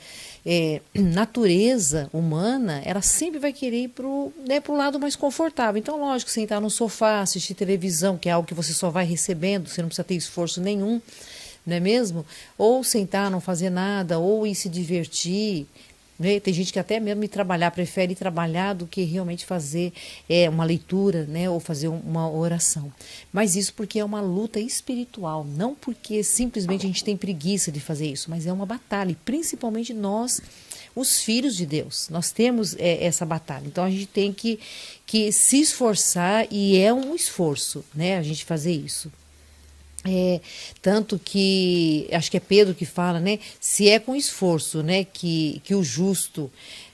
é, 0.46 0.80
natureza 0.96 2.08
humana, 2.10 2.80
ela 2.86 3.02
sempre 3.02 3.38
vai 3.38 3.52
querer 3.52 3.82
ir 3.82 3.88
para 3.88 4.06
o 4.06 4.32
né, 4.46 4.62
lado 4.66 4.98
mais 4.98 5.14
confortável. 5.14 5.78
Então, 5.78 6.00
lógico, 6.00 6.30
sentar 6.30 6.58
no 6.58 6.70
sofá, 6.70 7.20
assistir 7.20 7.52
televisão, 7.52 8.16
que 8.16 8.30
é 8.30 8.32
algo 8.32 8.48
que 8.48 8.54
você 8.54 8.72
só 8.72 8.88
vai 8.88 9.04
recebendo, 9.04 9.68
você 9.68 9.82
não 9.82 9.88
precisa 9.88 10.04
ter 10.04 10.14
esforço 10.14 10.58
nenhum 10.58 11.02
não 11.68 11.76
é 11.76 11.80
mesmo? 11.80 12.24
Ou 12.56 12.82
sentar, 12.82 13.30
não 13.30 13.40
fazer 13.40 13.70
nada, 13.70 14.18
ou 14.18 14.46
ir 14.46 14.54
se 14.54 14.68
divertir. 14.68 15.66
Né? 16.18 16.40
Tem 16.40 16.52
gente 16.52 16.72
que 16.72 16.78
até 16.78 16.98
mesmo 16.98 17.22
ir 17.22 17.28
trabalhar, 17.28 17.70
prefere 17.70 18.14
trabalhar 18.14 18.72
do 18.72 18.86
que 18.86 19.02
realmente 19.02 19.46
fazer 19.46 19.92
é, 20.28 20.48
uma 20.48 20.64
leitura 20.64 21.24
né? 21.26 21.48
ou 21.48 21.60
fazer 21.60 21.86
uma 21.86 22.28
oração. 22.28 22.92
Mas 23.32 23.54
isso 23.54 23.72
porque 23.74 24.00
é 24.00 24.04
uma 24.04 24.20
luta 24.20 24.58
espiritual, 24.58 25.44
não 25.44 25.74
porque 25.74 26.24
simplesmente 26.24 26.84
a 26.84 26.88
gente 26.88 27.04
tem 27.04 27.16
preguiça 27.16 27.70
de 27.70 27.78
fazer 27.78 28.06
isso, 28.06 28.30
mas 28.30 28.46
é 28.46 28.52
uma 28.52 28.66
batalha, 28.66 29.12
e 29.12 29.14
principalmente 29.14 29.94
nós, 29.94 30.40
os 30.96 31.20
filhos 31.20 31.54
de 31.54 31.64
Deus, 31.64 32.08
nós 32.10 32.32
temos 32.32 32.74
é, 32.78 33.04
essa 33.04 33.24
batalha. 33.24 33.66
Então 33.66 33.84
a 33.84 33.90
gente 33.90 34.06
tem 34.06 34.32
que, 34.32 34.58
que 35.06 35.30
se 35.30 35.60
esforçar, 35.60 36.48
e 36.50 36.78
é 36.78 36.92
um 36.92 37.14
esforço 37.14 37.84
né? 37.94 38.18
a 38.18 38.22
gente 38.22 38.44
fazer 38.44 38.72
isso. 38.72 39.12
É, 40.06 40.40
tanto 40.80 41.18
que 41.18 42.08
acho 42.12 42.30
que 42.30 42.36
é 42.36 42.40
Pedro 42.40 42.74
que 42.74 42.86
fala, 42.86 43.18
né? 43.18 43.38
Se 43.60 43.88
é 43.88 43.98
com 43.98 44.14
esforço, 44.14 44.82
né, 44.82 45.04
que, 45.04 45.60
que 45.64 45.74
o 45.74 45.82
justo 45.82 46.50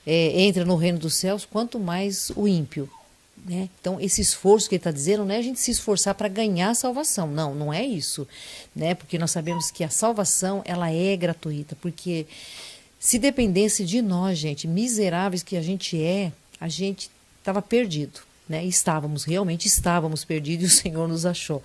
é, 0.07 0.41
entra 0.43 0.65
no 0.65 0.77
reino 0.77 0.99
dos 0.99 1.15
céus, 1.15 1.45
quanto 1.45 1.79
mais 1.79 2.31
o 2.35 2.49
ímpio. 2.49 2.89
Né? 3.45 3.69
Então, 3.79 4.01
esse 4.01 4.23
esforço 4.23 4.69
que 4.69 4.75
ele 4.75 4.81
está 4.81 4.91
dizendo 4.91 5.25
não 5.25 5.35
é 5.35 5.39
a 5.39 5.43
gente 5.43 5.61
se 5.61 5.71
esforçar 5.71 6.15
para 6.15 6.29
ganhar 6.29 6.71
a 6.71 6.75
salvação. 6.75 7.27
Não, 7.27 7.55
não 7.55 7.73
é 7.73 7.85
isso. 7.85 8.27
Né? 8.75 8.95
Porque 8.95 9.19
nós 9.19 9.31
sabemos 9.31 9.71
que 9.71 9.85
a 9.85 9.91
salvação 9.91 10.63
ela 10.65 10.91
é 10.91 11.15
gratuita. 11.15 11.77
Porque 11.77 12.27
se 12.99 13.19
dependesse 13.19 13.85
de 13.85 14.01
nós, 14.01 14.39
gente, 14.39 14.67
miseráveis 14.67 15.43
que 15.43 15.57
a 15.57 15.63
gente 15.63 16.01
é, 16.03 16.33
a 16.59 16.69
gente 16.69 17.11
estava 17.39 17.61
perdido. 17.61 18.21
Né? 18.49 18.65
Estávamos, 18.65 19.25
realmente 19.25 19.67
estávamos 19.67 20.25
perdidos 20.25 20.65
e 20.65 20.67
o 20.67 20.83
Senhor 20.83 21.09
nos 21.09 21.25
achou. 21.25 21.63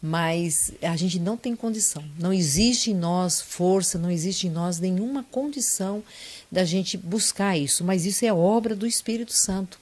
Mas 0.00 0.72
a 0.80 0.96
gente 0.96 1.18
não 1.18 1.36
tem 1.36 1.56
condição. 1.56 2.04
Não 2.18 2.32
existe 2.32 2.90
em 2.90 2.94
nós 2.94 3.40
força, 3.40 3.98
não 3.98 4.10
existe 4.10 4.46
em 4.46 4.50
nós 4.50 4.78
nenhuma 4.78 5.24
condição 5.24 6.02
da 6.50 6.64
gente 6.64 6.96
buscar 6.96 7.56
isso. 7.56 7.82
Mas 7.84 8.06
isso 8.06 8.24
é 8.24 8.32
obra 8.32 8.76
do 8.76 8.86
Espírito 8.86 9.32
Santo. 9.32 9.80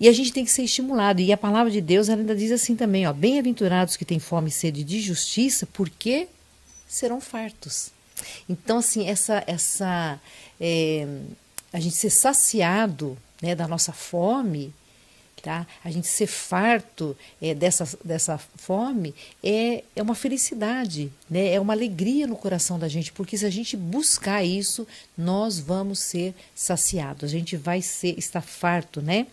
E 0.00 0.08
a 0.08 0.12
gente 0.12 0.32
tem 0.32 0.44
que 0.44 0.50
ser 0.50 0.62
estimulado. 0.62 1.20
E 1.20 1.32
a 1.32 1.36
palavra 1.36 1.70
de 1.70 1.80
Deus 1.80 2.08
ainda 2.08 2.34
diz 2.34 2.52
assim 2.52 2.76
também: 2.76 3.06
ó, 3.06 3.12
bem-aventurados 3.12 3.96
que 3.96 4.04
têm 4.04 4.18
fome 4.18 4.48
e 4.48 4.52
sede 4.52 4.84
de 4.84 5.00
justiça, 5.00 5.66
porque 5.72 6.28
serão 6.86 7.20
fartos. 7.20 7.90
Então, 8.48 8.78
assim, 8.78 9.08
essa, 9.08 9.42
essa 9.46 10.20
é, 10.60 11.06
a 11.72 11.80
gente 11.80 11.94
ser 11.96 12.10
saciado 12.10 13.16
né, 13.40 13.54
da 13.54 13.68
nossa 13.68 13.92
fome, 13.92 14.72
tá? 15.42 15.66
A 15.84 15.90
gente 15.90 16.06
ser 16.06 16.26
farto 16.26 17.16
é, 17.40 17.54
dessa, 17.54 17.88
dessa 18.04 18.38
fome 18.38 19.14
é, 19.42 19.84
é 19.94 20.02
uma 20.02 20.14
felicidade, 20.14 21.12
né? 21.28 21.52
É 21.52 21.60
uma 21.60 21.72
alegria 21.72 22.26
no 22.26 22.36
coração 22.36 22.78
da 22.78 22.88
gente, 22.88 23.12
porque 23.12 23.36
se 23.36 23.46
a 23.46 23.50
gente 23.50 23.76
buscar 23.76 24.44
isso, 24.44 24.86
nós 25.16 25.58
vamos 25.58 26.00
ser 26.00 26.34
saciados. 26.54 27.24
A 27.24 27.32
gente 27.32 27.56
vai 27.56 27.82
ser 27.82 28.18
estar 28.18 28.42
farto, 28.42 29.00
né? 29.00 29.26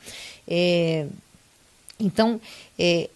É, 0.47 1.07
então, 1.99 2.39
é, 2.77 3.09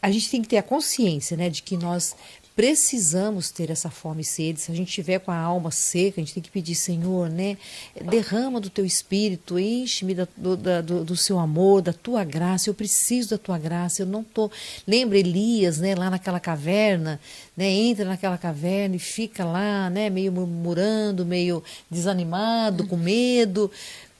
a 0.00 0.10
gente 0.10 0.30
tem 0.30 0.42
que 0.42 0.48
ter 0.48 0.58
a 0.58 0.62
consciência, 0.62 1.36
né, 1.36 1.48
de 1.48 1.62
que 1.62 1.76
nós 1.76 2.16
precisamos 2.56 3.50
ter 3.50 3.70
essa 3.70 3.90
fome 3.90 4.22
e 4.22 4.24
sede. 4.24 4.60
Se 4.60 4.70
a 4.70 4.74
gente 4.74 4.92
tiver 4.92 5.18
com 5.18 5.30
a 5.30 5.36
alma 5.36 5.70
seca, 5.70 6.20
a 6.20 6.24
gente 6.24 6.34
tem 6.34 6.42
que 6.42 6.50
pedir, 6.50 6.74
Senhor, 6.74 7.28
né? 7.28 7.56
Derrama 8.08 8.60
do 8.60 8.70
teu 8.70 8.84
espírito, 8.84 9.58
enche-me 9.58 10.14
do, 10.14 10.56
do, 10.56 11.04
do, 11.04 11.16
seu 11.16 11.38
amor, 11.38 11.82
da 11.82 11.92
tua 11.92 12.22
graça. 12.22 12.70
Eu 12.70 12.74
preciso 12.74 13.30
da 13.30 13.38
tua 13.38 13.58
graça. 13.58 14.02
Eu 14.02 14.06
não 14.06 14.22
tô. 14.22 14.50
Lembra 14.86 15.18
Elias, 15.18 15.78
né? 15.78 15.94
Lá 15.94 16.08
naquela 16.08 16.38
caverna, 16.38 17.20
né? 17.56 17.68
Entra 17.68 18.04
naquela 18.04 18.38
caverna 18.38 18.96
e 18.96 19.00
fica 19.00 19.44
lá, 19.44 19.90
né? 19.90 20.08
Meio 20.08 20.30
murmurando, 20.30 21.26
meio 21.26 21.62
desanimado, 21.90 22.86
com 22.86 22.96
medo, 22.96 23.70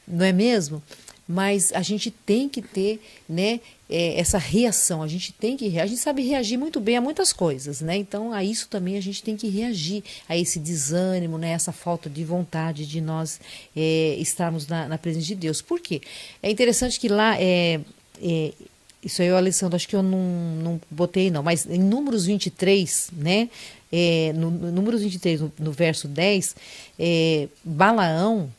não 0.07 0.25
é 0.25 0.33
mesmo? 0.33 0.83
Mas 1.27 1.73
a 1.73 1.81
gente 1.81 2.11
tem 2.11 2.49
que 2.49 2.61
ter 2.61 3.01
né, 3.29 3.61
é, 3.89 4.19
essa 4.19 4.39
reação, 4.39 5.03
a 5.03 5.09
gente 5.09 5.33
tem 5.33 5.57
que 5.57 5.79
a 5.79 5.87
gente 5.87 6.01
sabe 6.01 6.23
reagir 6.23 6.59
muito 6.59 6.81
bem 6.81 6.97
a 6.97 7.01
muitas 7.01 7.33
coisas, 7.33 7.81
né? 7.81 7.97
Então 7.97 8.33
a 8.33 8.45
isso 8.45 8.69
também 8.69 8.97
a 8.97 9.01
gente 9.01 9.23
tem 9.23 9.37
que 9.37 9.49
reagir 9.49 10.03
a 10.29 10.37
esse 10.37 10.59
desânimo, 10.59 11.39
né? 11.39 11.51
Essa 11.51 11.73
falta 11.73 12.11
de 12.11 12.25
vontade 12.25 12.87
de 12.87 13.01
nós 13.01 13.41
é, 13.75 14.17
estarmos 14.19 14.67
na, 14.67 14.89
na, 14.89 14.99
presença 14.99 15.27
de 15.27 15.35
Deus. 15.35 15.63
Por 15.63 15.81
quê? 15.81 16.03
É 16.43 16.51
interessante 16.51 17.01
que 17.01 17.09
lá 17.09 17.41
é, 17.41 17.81
é 18.23 18.53
isso 19.03 19.21
aí, 19.21 19.29
Alessandro, 19.31 19.77
acho 19.77 19.87
que 19.87 19.97
eu 19.97 20.03
não, 20.03 20.19
não 20.63 20.81
botei 20.91 21.31
não, 21.31 21.43
mas 21.43 21.67
em 21.67 21.79
Números 21.79 22.25
23, 22.25 23.11
né? 23.13 23.51
É, 23.93 24.33
no, 24.35 24.51
no 24.51 24.73
Números 24.73 25.03
23, 25.03 25.43
no, 25.43 25.53
no 25.59 25.73
verso 25.73 26.09
10, 26.09 26.57
é, 26.99 27.49
Balaão, 27.63 28.51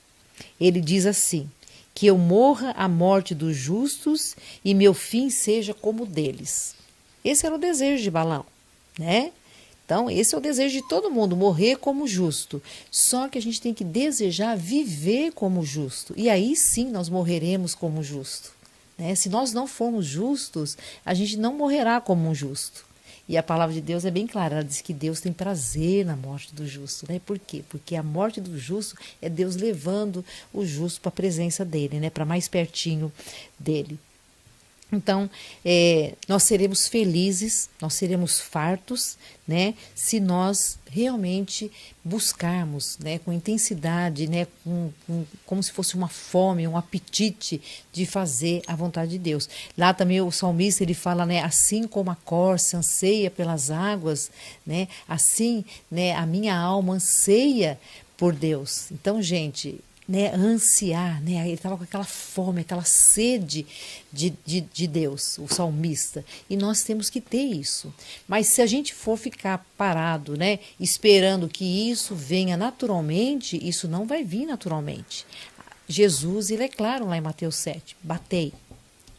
ele 0.60 0.80
diz 0.80 1.06
assim: 1.06 1.50
que 1.96 2.06
eu 2.08 2.18
morra 2.18 2.72
a 2.78 2.90
morte 2.90 3.34
dos 3.34 3.56
justos 3.56 4.36
e 4.64 4.74
meu 4.74 4.94
fim 4.94 5.30
seja 5.30 5.74
como 5.74 6.06
deles. 6.06 6.76
Esse 7.24 7.46
era 7.46 7.56
o 7.56 7.58
desejo 7.58 8.04
de 8.04 8.12
Balão, 8.12 8.46
né? 9.00 9.32
Então, 9.86 10.10
esse 10.10 10.34
é 10.34 10.38
o 10.38 10.42
desejo 10.42 10.82
de 10.82 10.88
todo 10.88 11.12
mundo, 11.12 11.36
morrer 11.36 11.78
como 11.78 12.08
justo. 12.08 12.62
Só 12.92 13.30
que 13.30 13.38
a 13.38 13.42
gente 13.42 13.62
tem 13.62 13.74
que 13.74 13.84
desejar 13.84 14.58
viver 14.58 15.32
como 15.32 15.64
justo. 15.64 16.14
E 16.18 16.28
aí 16.28 16.56
sim 16.56 16.90
nós 16.90 17.08
morreremos 17.08 17.76
como 17.76 18.04
justo. 18.04 18.52
Né? 18.98 19.14
Se 19.16 19.30
nós 19.30 19.54
não 19.54 19.68
formos 19.68 20.06
justos, 20.06 20.78
a 21.06 21.14
gente 21.14 21.38
não 21.38 21.54
morrerá 21.56 22.02
como 22.02 22.28
um 22.28 22.34
justo. 22.34 22.85
E 23.28 23.38
a 23.38 23.44
palavra 23.44 23.74
de 23.74 23.82
Deus 23.82 24.06
é 24.06 24.12
bem 24.12 24.28
clara, 24.28 24.56
ela 24.56 24.64
diz 24.64 24.82
que 24.82 24.94
Deus 24.94 25.20
tem 25.20 25.34
prazer 25.34 26.06
na 26.06 26.16
morte 26.16 26.54
do 26.54 26.68
justo, 26.68 27.12
né? 27.12 27.20
Por 27.26 27.40
quê? 27.40 27.64
Porque 27.70 27.96
a 27.96 28.04
morte 28.04 28.40
do 28.40 28.58
justo 28.58 28.96
é 29.20 29.28
Deus 29.28 29.56
levando 29.56 30.24
o 30.54 30.64
justo 30.64 31.02
para 31.02 31.10
a 31.10 31.12
presença 31.12 31.66
dele, 31.66 32.00
né? 32.00 32.12
Para 32.12 32.24
mais 32.24 32.48
pertinho 32.48 33.12
dele. 33.58 33.98
Então, 34.92 35.30
é, 35.64 36.14
nós 36.28 36.44
seremos 36.44 36.88
felizes, 36.88 37.70
nós 37.82 37.96
seremos 37.96 38.40
fartos, 38.40 39.18
né, 39.48 39.74
se 39.94 40.20
nós 40.20 40.78
realmente 40.90 41.72
buscarmos, 42.04 42.98
né, 43.00 43.20
com 43.20 43.34
intensidade, 43.34 44.28
né, 44.28 44.48
com, 44.64 44.92
com, 45.06 45.26
como 45.46 45.62
se 45.62 45.72
fosse 45.72 45.96
uma 45.96 46.08
fome, 46.08 46.68
um 46.68 46.78
apetite 46.78 47.62
de 47.92 48.06
fazer 48.06 48.62
a 48.68 48.76
vontade 48.76 49.12
de 49.12 49.20
Deus. 49.20 49.50
Lá 49.78 49.94
também 49.94 50.22
o 50.22 50.32
salmista 50.32 50.84
ele 50.84 50.94
fala, 50.94 51.26
né, 51.26 51.42
assim 51.42 51.88
como 51.88 52.12
a 52.12 52.16
corça 52.16 52.78
anseia 52.78 53.30
pelas 53.30 53.72
águas, 53.72 54.32
né, 54.66 54.88
assim, 55.08 55.66
né, 55.90 56.14
a 56.16 56.26
minha 56.26 56.56
alma 56.56 56.94
anseia 56.94 57.80
por 58.16 58.34
Deus. 58.34 58.92
Então, 58.92 59.22
gente, 59.22 59.80
né, 60.08 60.34
ansiar, 60.34 61.22
né? 61.22 61.44
Ele 61.46 61.54
estava 61.54 61.78
com 61.78 61.84
aquela 61.84 62.04
fome, 62.04 62.62
aquela 62.62 62.84
sede 62.84 63.66
de, 64.12 64.34
de, 64.46 64.62
de 64.62 64.88
Deus, 64.88 65.38
o 65.40 65.48
salmista. 65.48 66.24
E 66.50 66.56
nós 66.56 66.84
temos 66.84 67.10
que 67.10 67.20
ter 67.20 67.44
isso. 67.44 67.94
Mas 68.28 68.48
se 68.48 68.62
a 68.62 68.68
gente 68.68 68.94
for 68.94 69.18
ficar 69.18 69.66
parado, 69.78 70.38
né, 70.38 70.60
esperando 70.80 71.50
que 71.50 71.90
isso 71.90 72.14
venha 72.14 72.56
naturalmente, 72.56 73.58
isso 73.68 73.88
não 73.88 74.06
vai 74.06 74.24
vir 74.24 74.46
naturalmente. 74.46 75.26
Jesus, 75.88 76.50
ele 76.50 76.64
é 76.64 76.70
claro 76.70 77.08
lá 77.08 77.18
em 77.18 77.22
Mateus 77.22 77.56
7, 77.56 77.96
batei. 78.02 78.54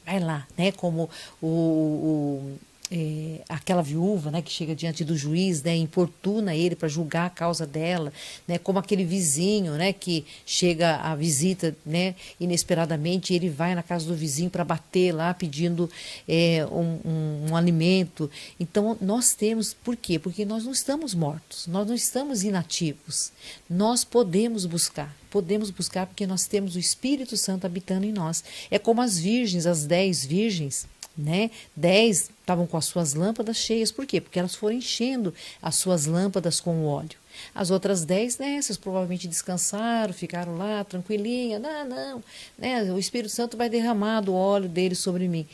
Vai 0.04 0.20
lá, 0.20 0.46
né? 0.56 0.70
Como 0.70 1.10
o, 1.42 1.46
o 1.46 2.58
é, 2.90 3.40
aquela 3.48 3.82
viúva 3.82 4.30
né, 4.30 4.40
que 4.40 4.50
chega 4.50 4.74
diante 4.74 5.04
do 5.04 5.16
juiz, 5.16 5.62
né, 5.62 5.74
importuna 5.76 6.54
ele 6.54 6.76
para 6.76 6.88
julgar 6.88 7.26
a 7.26 7.30
causa 7.30 7.66
dela, 7.66 8.12
né, 8.46 8.58
como 8.58 8.78
aquele 8.78 9.04
vizinho 9.04 9.72
né, 9.72 9.92
que 9.92 10.24
chega 10.44 10.96
à 10.96 11.14
visita 11.16 11.76
né, 11.84 12.14
inesperadamente 12.38 13.34
ele 13.34 13.50
vai 13.50 13.74
na 13.74 13.82
casa 13.82 14.06
do 14.06 14.14
vizinho 14.14 14.50
para 14.50 14.64
bater 14.64 15.12
lá 15.12 15.34
pedindo 15.34 15.90
é, 16.28 16.66
um, 16.70 17.00
um, 17.04 17.50
um, 17.50 17.56
alimento. 17.56 18.30
Então 18.58 18.96
nós 19.00 19.34
temos, 19.34 19.74
por 19.74 19.96
quê? 19.96 20.18
Porque 20.18 20.44
nós 20.44 20.64
não 20.64 20.72
estamos 20.72 21.14
mortos, 21.14 21.66
nós 21.66 21.86
não 21.88 21.94
estamos 21.94 22.44
inativos, 22.44 23.32
nós 23.68 24.04
podemos 24.04 24.64
buscar. 24.64 25.14
Podemos 25.28 25.70
buscar 25.70 26.06
porque 26.06 26.26
nós 26.26 26.46
temos 26.46 26.76
o 26.76 26.78
Espírito 26.78 27.36
Santo 27.36 27.66
habitando 27.66 28.06
em 28.06 28.12
nós. 28.12 28.42
É 28.70 28.78
como 28.78 29.02
as 29.02 29.18
virgens, 29.18 29.66
as 29.66 29.84
dez 29.84 30.24
virgens, 30.24 30.86
né? 31.16 31.50
Dez 31.74 32.30
estavam 32.40 32.66
com 32.66 32.76
as 32.76 32.84
suas 32.84 33.14
lâmpadas 33.14 33.56
cheias. 33.56 33.90
Por 33.90 34.06
quê? 34.06 34.20
Porque 34.20 34.38
elas 34.38 34.54
foram 34.54 34.76
enchendo 34.76 35.34
as 35.60 35.76
suas 35.76 36.06
lâmpadas 36.06 36.60
com 36.60 36.84
o 36.84 36.86
óleo. 36.86 37.18
As 37.54 37.70
outras 37.70 38.04
dez 38.04 38.38
nessas 38.38 38.76
provavelmente 38.76 39.28
descansaram, 39.28 40.12
ficaram 40.12 40.56
lá 40.56 40.84
tranquilinha. 40.84 41.58
Não, 41.58 41.84
não, 41.84 42.24
né? 42.56 42.82
o 42.92 42.98
Espírito 42.98 43.30
Santo 43.30 43.56
vai 43.56 43.68
derramar 43.68 44.20
do 44.20 44.34
óleo 44.34 44.68
dele 44.68 44.94
sobre 44.94 45.28
mim. 45.28 45.46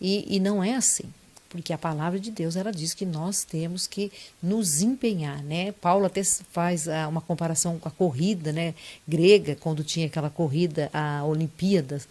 E, 0.00 0.36
e 0.36 0.40
não 0.40 0.62
é 0.62 0.74
assim 0.74 1.04
porque 1.54 1.72
a 1.72 1.78
palavra 1.78 2.18
de 2.18 2.32
Deus 2.32 2.56
ela 2.56 2.72
diz 2.72 2.94
que 2.94 3.06
nós 3.06 3.44
temos 3.44 3.86
que 3.86 4.10
nos 4.42 4.82
empenhar, 4.82 5.40
né? 5.44 5.70
Paulo 5.70 6.04
até 6.04 6.20
faz 6.24 6.88
ah, 6.88 7.06
uma 7.06 7.20
comparação 7.20 7.78
com 7.78 7.88
a 7.88 7.92
corrida, 7.92 8.50
né, 8.50 8.74
grega, 9.06 9.54
quando 9.54 9.84
tinha 9.84 10.06
aquela 10.06 10.28
corrida 10.28 10.90
a 10.92 11.24
Olimpíadas, 11.24 12.08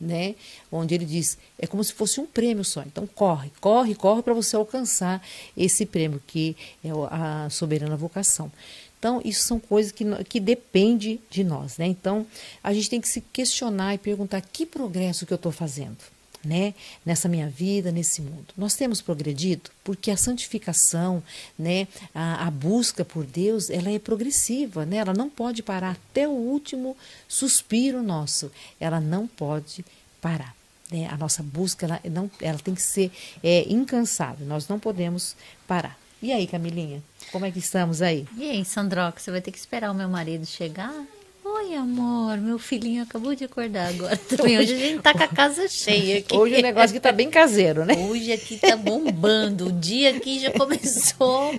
né? 0.00 0.34
Onde 0.70 0.94
ele 0.94 1.04
diz, 1.04 1.38
é 1.58 1.66
como 1.66 1.82
se 1.82 1.92
fosse 1.92 2.20
um 2.20 2.26
prêmio 2.26 2.64
só. 2.64 2.82
Então 2.82 3.06
corre, 3.06 3.50
corre, 3.60 3.94
corre 3.94 4.22
para 4.22 4.34
você 4.34 4.56
alcançar 4.56 5.22
esse 5.56 5.86
prêmio 5.86 6.22
que 6.26 6.56
é 6.84 6.90
a 7.10 7.48
soberana 7.50 7.96
vocação. 7.96 8.50
Então, 8.98 9.20
isso 9.24 9.44
são 9.44 9.60
coisas 9.60 9.92
que, 9.92 10.04
que 10.24 10.40
depende 10.40 11.20
de 11.30 11.44
nós, 11.44 11.76
né? 11.76 11.86
Então, 11.86 12.26
a 12.64 12.72
gente 12.72 12.88
tem 12.88 13.00
que 13.00 13.08
se 13.08 13.20
questionar 13.20 13.94
e 13.94 13.98
perguntar 13.98 14.40
que 14.40 14.64
progresso 14.64 15.26
que 15.26 15.32
eu 15.32 15.36
estou 15.36 15.52
fazendo 15.52 16.15
né, 16.46 16.74
nessa 17.04 17.28
minha 17.28 17.48
vida, 17.48 17.90
nesse 17.90 18.22
mundo. 18.22 18.46
Nós 18.56 18.74
temos 18.74 19.00
progredido 19.00 19.70
porque 19.82 20.10
a 20.10 20.16
santificação, 20.16 21.22
né, 21.58 21.88
a, 22.14 22.46
a, 22.46 22.50
busca 22.50 23.04
por 23.04 23.24
Deus, 23.24 23.68
ela 23.68 23.90
é 23.90 23.98
progressiva, 23.98 24.86
né? 24.86 24.98
Ela 24.98 25.12
não 25.12 25.28
pode 25.28 25.62
parar 25.62 25.92
até 25.92 26.26
o 26.26 26.32
último 26.32 26.96
suspiro 27.28 28.02
nosso. 28.02 28.50
Ela 28.80 29.00
não 29.00 29.26
pode 29.26 29.84
parar. 30.20 30.54
Né? 30.90 31.08
A 31.10 31.16
nossa 31.16 31.42
busca, 31.42 31.86
ela, 31.86 32.00
não, 32.04 32.30
ela 32.40 32.58
tem 32.58 32.74
que 32.74 32.82
ser 32.82 33.10
é, 33.42 33.64
incansável. 33.68 34.46
Nós 34.46 34.68
não 34.68 34.78
podemos 34.78 35.36
parar. 35.66 35.98
E 36.22 36.32
aí, 36.32 36.46
Camilinha, 36.46 37.02
como 37.30 37.44
é 37.44 37.50
que 37.50 37.58
estamos 37.58 38.00
aí? 38.00 38.26
E 38.36 38.48
aí, 38.48 38.64
Sandroca, 38.64 39.20
você 39.20 39.30
vai 39.30 39.40
ter 39.40 39.50
que 39.50 39.58
esperar 39.58 39.90
o 39.90 39.94
meu 39.94 40.08
marido 40.08 40.46
chegar? 40.46 40.94
Oi, 41.58 41.74
amor, 41.74 42.38
meu 42.38 42.58
filhinho 42.58 43.02
acabou 43.02 43.34
de 43.34 43.44
acordar 43.44 43.88
agora 43.88 44.16
também. 44.28 44.58
Hoje 44.58 44.74
a 44.74 44.78
gente 44.78 45.00
tá 45.00 45.12
com 45.14 45.22
a 45.22 45.28
casa 45.28 45.66
cheia 45.68 46.18
aqui. 46.18 46.36
Hoje 46.36 46.56
o 46.56 46.62
negócio 46.62 46.90
aqui 46.90 47.00
tá 47.00 47.12
bem 47.12 47.30
caseiro, 47.30 47.84
né? 47.84 47.94
Hoje 47.94 48.32
aqui 48.32 48.56
tá 48.58 48.76
bombando. 48.76 49.68
O 49.68 49.72
dia 49.72 50.10
aqui 50.10 50.38
já 50.38 50.50
começou 50.58 51.54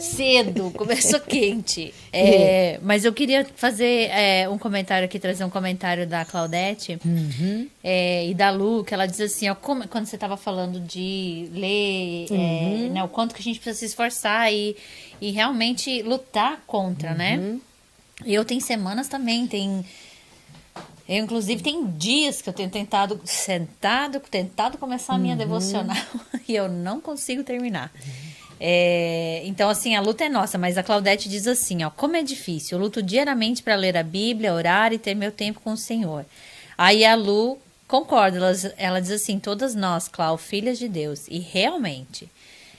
cedo, 0.00 0.70
começou 0.72 1.20
quente. 1.20 1.94
É, 2.10 2.80
mas 2.82 3.04
eu 3.04 3.12
queria 3.12 3.46
fazer 3.54 4.08
é, 4.10 4.48
um 4.48 4.56
comentário 4.58 5.04
aqui, 5.04 5.18
trazer 5.18 5.44
um 5.44 5.50
comentário 5.50 6.06
da 6.06 6.24
Claudete 6.24 6.98
Uhum. 7.04 7.68
é, 7.84 8.26
e 8.26 8.34
da 8.34 8.50
Lu, 8.50 8.82
que 8.82 8.94
ela 8.94 9.04
diz 9.06 9.20
assim, 9.20 9.48
ó, 9.48 9.54
como- 9.54 9.86
quando 9.86 10.06
você 10.06 10.16
estava 10.16 10.36
falando 10.36 10.80
de 10.80 11.48
ler, 11.52 12.26
é, 12.32 12.88
né, 12.88 13.04
o 13.04 13.08
quanto 13.08 13.34
que 13.34 13.40
a 13.42 13.44
gente 13.44 13.60
precisa 13.60 13.78
se 13.78 13.84
esforçar 13.84 14.50
e, 14.52 14.74
e 15.20 15.30
realmente 15.30 16.00
lutar 16.02 16.62
contra, 16.66 17.12
né? 17.14 17.58
Eu 18.24 18.44
tenho 18.44 18.60
semanas 18.60 19.08
também, 19.08 19.46
tem... 19.46 19.84
Eu, 21.08 21.24
inclusive, 21.24 21.62
tem 21.62 21.86
dias 21.86 22.42
que 22.42 22.48
eu 22.50 22.52
tenho 22.52 22.68
tentado, 22.68 23.18
sentado, 23.24 24.20
tentado 24.20 24.76
começar 24.76 25.14
a 25.14 25.18
minha 25.18 25.34
devocional 25.34 25.96
e 26.46 26.54
eu 26.54 26.68
não 26.68 27.00
consigo 27.00 27.42
terminar. 27.42 27.90
É, 28.60 29.42
então, 29.46 29.70
assim, 29.70 29.94
a 29.94 30.00
luta 30.00 30.24
é 30.24 30.28
nossa, 30.28 30.58
mas 30.58 30.76
a 30.76 30.82
Claudete 30.82 31.28
diz 31.28 31.46
assim, 31.46 31.84
ó, 31.84 31.90
como 31.90 32.16
é 32.16 32.22
difícil, 32.22 32.76
eu 32.76 32.82
luto 32.82 33.02
diariamente 33.02 33.62
para 33.62 33.76
ler 33.76 33.96
a 33.96 34.02
Bíblia, 34.02 34.52
orar 34.52 34.92
e 34.92 34.98
ter 34.98 35.14
meu 35.14 35.32
tempo 35.32 35.60
com 35.60 35.72
o 35.72 35.76
Senhor. 35.76 36.26
Aí 36.76 37.04
a 37.04 37.14
Lu 37.14 37.58
concorda, 37.86 38.36
ela, 38.36 38.52
ela 38.76 39.00
diz 39.00 39.12
assim, 39.12 39.38
todas 39.38 39.74
nós, 39.74 40.08
Clau, 40.08 40.36
filhas 40.36 40.78
de 40.78 40.88
Deus, 40.88 41.26
e 41.28 41.38
realmente, 41.38 42.28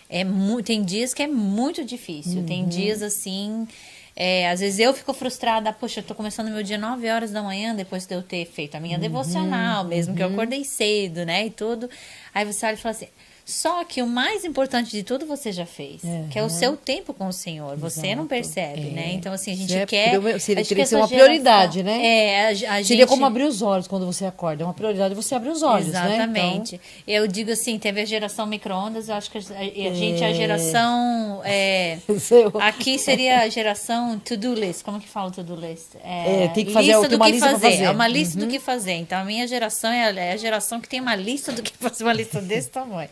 é 0.09 0.23
tem 0.63 0.83
dias 0.83 1.13
que 1.13 1.23
é 1.23 1.27
muito 1.27 1.83
difícil, 1.83 2.43
tem 2.45 2.67
dias 2.67 3.01
assim... 3.01 3.67
é, 4.21 4.49
às 4.49 4.59
vezes 4.59 4.77
eu 4.79 4.93
fico 4.93 5.13
frustrada, 5.13 5.71
poxa, 5.71 6.01
eu 6.01 6.03
tô 6.03 6.13
começando 6.13 6.49
meu 6.49 6.61
dia 6.61 6.77
9 6.77 7.09
horas 7.09 7.31
da 7.31 7.41
manhã, 7.41 7.73
depois 7.73 8.05
de 8.05 8.13
eu 8.13 8.21
ter 8.21 8.45
feito 8.45 8.75
a 8.75 8.79
minha 8.81 8.99
devocional, 8.99 9.85
mesmo 9.85 10.13
que 10.13 10.21
eu 10.21 10.27
acordei 10.27 10.65
cedo, 10.65 11.25
né, 11.25 11.45
e 11.45 11.49
tudo. 11.49 11.89
Aí 12.35 12.43
você 12.43 12.65
olha 12.65 12.73
e 12.73 12.77
fala 12.77 12.91
assim, 12.91 13.07
só 13.49 13.83
que 13.83 14.01
o 14.01 14.07
mais 14.07 14.45
importante 14.45 14.91
de 14.91 15.01
tudo 15.03 15.25
você 15.25 15.51
já 15.51 15.65
fez, 15.65 16.01
que 16.29 16.37
é 16.37 16.43
o 16.43 16.49
seu 16.49 16.77
tempo 16.77 17.13
com 17.13 17.27
o 17.27 17.33
Senhor. 17.33 17.75
Você 17.77 18.01
não 18.15 18.23
Exato. 18.23 18.27
percebe, 18.27 18.81
É. 18.89 18.91
né? 18.91 19.11
Então, 19.13 19.33
assim, 19.33 19.51
a 19.51 19.55
gente 19.55 19.75
é 19.75 19.85
quer. 19.85 20.11
seria- 20.39 20.63
teria 20.63 20.83
que 20.83 20.85
ser 20.85 20.95
uma 20.95 21.07
prioridade, 21.07 21.79
geração- 21.79 21.99
né? 22.01 22.05
É, 22.07 22.45
a, 22.45 22.47
a 22.49 22.53
gente. 22.53 22.87
Seria 22.87 23.07
como 23.07 23.25
abrir 23.25 23.43
os 23.43 23.61
olhos 23.61 23.87
quando 23.87 24.05
você 24.05 24.25
acorda. 24.25 24.63
É 24.63 24.65
uma 24.65 24.73
prioridade 24.73 25.15
você 25.15 25.33
abrir 25.35 25.49
os 25.49 25.63
olhos, 25.63 25.87
né? 25.87 26.15
Exatamente. 26.15 26.79
Eu 27.07 27.27
digo 27.27 27.51
assim, 27.51 27.77
teve 27.79 28.01
a 28.01 28.05
geração 28.05 28.45
micro-ondas, 28.45 29.09
eu 29.09 29.15
acho 29.15 29.31
que 29.31 29.37
a, 29.37 29.41
a 29.41 29.93
gente 29.93 30.23
é 30.23 30.27
a 30.27 30.33
geração. 30.33 31.41
é, 31.43 31.97
Então, 32.07 32.19
Seu- 32.19 32.51
aqui 32.61 32.97
seria 32.99 33.39
a 33.41 33.49
geração 33.49 34.19
to-do 34.19 34.53
list. 34.53 34.83
Como 34.83 34.99
que 34.99 35.07
fala 35.07 35.31
to-do 35.31 35.55
list? 35.55 35.95
É, 36.03 36.45
É, 36.45 36.47
tem 36.49 36.65
que 36.65 36.71
fazer- 36.73 36.91
lista 36.93 37.07
do 37.09 37.19
que 37.19 37.31
lista 37.31 37.49
fazer. 37.51 37.71
fazer. 37.71 37.83
É 37.83 37.89
uma 37.91 38.07
lista 38.07 38.37
do 38.39 38.47
que 38.47 38.59
fazer. 38.59 38.93
Então 38.93 39.19
a 39.19 39.23
minha 39.25 39.47
geração 39.47 39.91
é 39.91 40.05
a, 40.05 40.09
é 40.19 40.31
a 40.33 40.37
geração 40.37 40.79
que 40.79 40.87
tem 40.87 40.99
uma 40.99 41.15
lista 41.15 41.51
do 41.51 41.61
que 41.61 41.71
fazer, 41.79 42.03
uma 42.03 42.13
lista 42.13 42.39
desse 42.41 42.69
tamanho. 42.69 43.09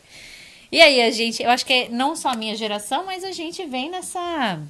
E 0.72 0.82
aí 0.82 1.02
a 1.02 1.12
gente, 1.12 1.42
eu 1.42 1.50
acho 1.50 1.66
que 1.66 1.74
é 1.74 1.90
não 1.90 2.16
só 2.16 2.30
a 2.30 2.36
minha 2.36 2.56
geração, 2.56 3.06
mas 3.06 3.24
a 3.24 3.32
gente 3.32 3.66
vem 3.66 3.90
nessa. 3.90 4.62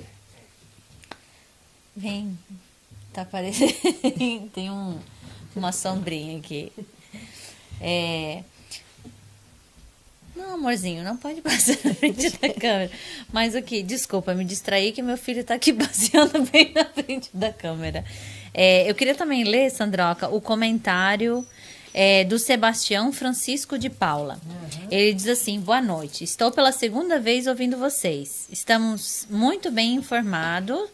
Vem. 1.96 2.38
Tá 3.12 3.24
aparecendo. 3.24 3.74
tem 4.54 4.70
um, 4.70 5.00
uma 5.56 5.72
sombrinha 5.72 6.38
aqui. 6.38 6.72
É. 7.82 8.44
Não, 10.36 10.54
amorzinho, 10.54 11.04
não 11.04 11.18
pode 11.18 11.42
passar 11.42 11.78
na 11.84 11.96
frente 11.96 12.30
da 12.30 12.54
câmera. 12.54 12.92
Mas 13.34 13.56
o 13.56 13.62
que? 13.62 13.82
Desculpa, 13.82 14.36
me 14.36 14.46
distraí 14.46 14.92
que 14.92 15.02
meu 15.02 15.18
filho 15.18 15.44
tá 15.44 15.56
aqui 15.56 15.74
passeando 15.74 16.44
bem 16.52 16.72
na 16.76 16.86
frente 16.86 17.30
da 17.34 17.52
câmera. 17.52 18.06
É, 18.54 18.90
eu 18.90 18.94
queria 18.94 19.16
também 19.16 19.44
ler, 19.44 19.72
Sandroca, 19.72 20.30
o 20.30 20.40
comentário 20.40 21.46
é, 21.94 22.24
do 22.24 22.38
Sebastião 22.38 23.12
Francisco 23.12 23.78
de 23.78 23.90
Paula. 23.90 24.40
Ele 24.90 25.14
diz 25.14 25.28
assim: 25.28 25.60
Boa 25.60 25.82
noite, 25.82 26.24
estou 26.24 26.52
pela 26.52 26.72
segunda 26.72 27.20
vez 27.20 27.48
ouvindo 27.48 27.78
vocês. 27.78 28.48
Estamos 28.52 29.28
muito 29.30 29.72
bem 29.72 29.96
informados 29.96 30.90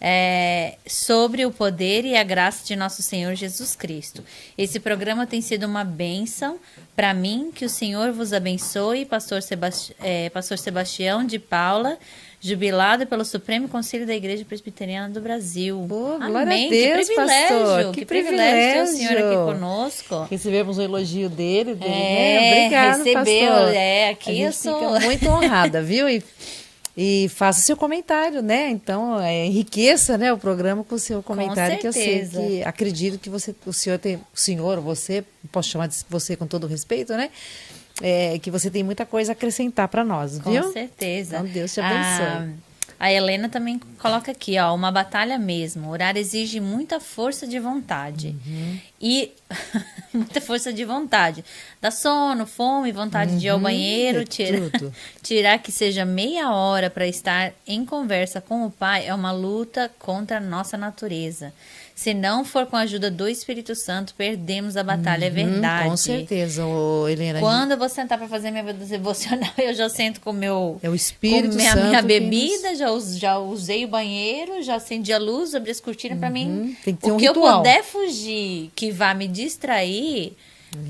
é, 0.00 0.76
sobre 0.86 1.44
o 1.44 1.50
poder 1.50 2.04
e 2.04 2.16
a 2.16 2.22
graça 2.22 2.64
de 2.64 2.76
nosso 2.76 3.02
Senhor 3.02 3.34
Jesus 3.34 3.74
Cristo. 3.74 4.24
Esse 4.56 4.78
programa 4.78 5.26
tem 5.26 5.40
sido 5.40 5.66
uma 5.66 5.84
bênção 5.84 6.58
para 6.94 7.12
mim. 7.12 7.50
Que 7.54 7.64
o 7.64 7.68
Senhor 7.68 8.12
vos 8.12 8.32
abençoe, 8.32 9.04
Pastor, 9.04 9.42
Sebasti 9.42 9.96
é, 10.00 10.30
Pastor 10.30 10.58
Sebastião 10.58 11.24
de 11.24 11.38
Paula, 11.38 11.98
jubilado 12.40 13.06
pelo 13.06 13.24
Supremo 13.24 13.68
Conselho 13.68 14.06
da 14.06 14.14
Igreja 14.14 14.44
Presbiteriana 14.44 15.08
do 15.08 15.20
Brasil. 15.20 15.84
Pô, 15.88 16.18
glória 16.18 16.38
a 16.38 16.42
Amém. 16.42 16.70
Deus, 16.70 17.08
que 17.08 17.14
privilégio, 17.14 17.48
pastor, 17.58 17.92
que, 17.92 18.00
que 18.00 18.06
privilégio 18.06 18.72
ter 18.74 18.82
o 18.82 18.96
Senhor 18.96 19.18
aqui 19.18 19.34
conosco. 19.52 20.26
Recebemos 20.30 20.78
o 20.78 20.82
elogio 20.82 21.28
dele. 21.28 21.74
dele 21.74 21.92
É, 21.92 22.38
né? 22.40 22.60
Obrigado, 22.66 22.98
recebeu, 22.98 23.52
pastor. 23.52 23.74
é, 23.74 24.08
aqui 24.10 24.30
a 24.30 24.34
gente 24.34 24.44
eu 24.44 24.52
sou- 24.52 24.90
fica 24.94 25.06
muito 25.06 25.28
honrada, 25.28 25.82
viu? 25.82 26.08
E, 26.08 26.22
e 26.96 27.28
faça 27.28 27.60
seu 27.60 27.76
comentário, 27.76 28.40
né? 28.42 28.70
Então, 28.70 29.20
é, 29.20 29.46
enriqueça 29.46 30.16
né, 30.16 30.32
o 30.32 30.38
programa 30.38 30.82
com 30.84 30.94
o 30.94 30.98
seu 30.98 31.22
comentário, 31.22 31.78
que 31.78 31.86
eu 31.88 31.92
sei 31.92 32.24
certeza. 32.26 32.40
que 32.40 32.62
acredito 32.62 33.18
que 33.18 33.28
você, 33.30 33.54
o 33.66 33.72
senhor 33.72 33.98
tem, 33.98 34.16
o 34.16 34.20
senhor, 34.34 34.80
você, 34.80 35.24
posso 35.50 35.68
chamar 35.70 35.88
de 35.88 35.96
você 36.08 36.36
com 36.36 36.46
todo 36.46 36.66
respeito, 36.68 37.12
né? 37.14 37.30
É, 38.00 38.38
que 38.38 38.50
você 38.50 38.70
tem 38.70 38.82
muita 38.84 39.04
coisa 39.04 39.32
a 39.32 39.34
acrescentar 39.34 39.88
para 39.88 40.04
nós, 40.04 40.38
Com 40.38 40.50
viu? 40.50 40.72
certeza. 40.72 41.38
Então, 41.38 41.48
Deus 41.48 41.74
te 41.74 41.80
abençoe. 41.80 42.26
A, 42.26 43.06
a 43.06 43.12
Helena 43.12 43.48
também 43.48 43.80
coloca 44.00 44.32
aqui, 44.32 44.58
ó, 44.58 44.74
uma 44.74 44.90
batalha 44.90 45.38
mesmo. 45.38 45.88
Orar 45.88 46.16
exige 46.16 46.58
muita 46.58 46.98
força 46.98 47.46
de 47.46 47.58
vontade. 47.60 48.34
Uhum. 48.44 48.78
E 49.00 49.32
muita 50.12 50.40
força 50.40 50.72
de 50.72 50.84
vontade. 50.84 51.44
Dá 51.80 51.92
sono, 51.92 52.44
fome, 52.44 52.90
vontade 52.90 53.38
de 53.38 53.46
ir 53.46 53.50
ao 53.50 53.58
banheiro, 53.60 54.22
é 54.22 54.24
tirar, 54.24 54.70
tudo. 54.70 54.92
tirar 55.22 55.58
que 55.60 55.70
seja 55.70 56.04
meia 56.04 56.52
hora 56.52 56.90
para 56.90 57.06
estar 57.06 57.52
em 57.64 57.84
conversa 57.84 58.40
com 58.40 58.66
o 58.66 58.70
Pai 58.70 59.06
é 59.06 59.14
uma 59.14 59.30
luta 59.30 59.88
contra 60.00 60.38
a 60.38 60.40
nossa 60.40 60.76
natureza. 60.76 61.52
Se 61.98 62.14
não 62.14 62.44
for 62.44 62.64
com 62.66 62.76
a 62.76 62.82
ajuda 62.82 63.10
do 63.10 63.28
Espírito 63.28 63.74
Santo, 63.74 64.14
perdemos 64.16 64.76
a 64.76 64.84
batalha, 64.84 65.24
é 65.24 65.30
verdade. 65.30 65.88
Hum, 65.88 65.90
Com 65.90 65.96
certeza, 65.96 66.64
ô, 66.64 67.08
Helena. 67.08 67.40
Quando 67.40 67.72
eu 67.72 67.76
vou 67.76 67.88
sentar 67.88 68.16
para 68.16 68.28
fazer 68.28 68.52
minha 68.52 68.62
devocional, 68.72 69.50
eu 69.58 69.74
já 69.74 69.88
sento 69.88 70.20
com 70.20 70.32
meu 70.32 70.78
É 70.80 70.88
o 70.88 70.94
Espírito 70.94 71.48
com 71.50 71.56
minha, 71.56 71.72
Santo 71.72 71.88
minha 71.88 72.00
bebida, 72.00 72.76
já, 72.76 72.86
já 73.16 73.38
usei 73.38 73.84
o 73.84 73.88
banheiro, 73.88 74.62
já 74.62 74.76
acendi 74.76 75.12
a 75.12 75.18
luz, 75.18 75.56
abri 75.56 75.72
as 75.72 75.80
cortinas 75.80 76.20
para 76.20 76.30
mim. 76.30 76.46
Uhum. 76.48 76.76
tem 76.84 76.94
que 76.94 77.02
ter 77.02 77.10
o 77.10 77.14
um 77.16 77.18
que 77.18 77.24
eu 77.24 77.32
ritual. 77.32 77.56
puder 77.56 77.82
fugir, 77.82 78.70
que 78.76 78.92
vá 78.92 79.12
me 79.12 79.26
distrair, 79.26 80.36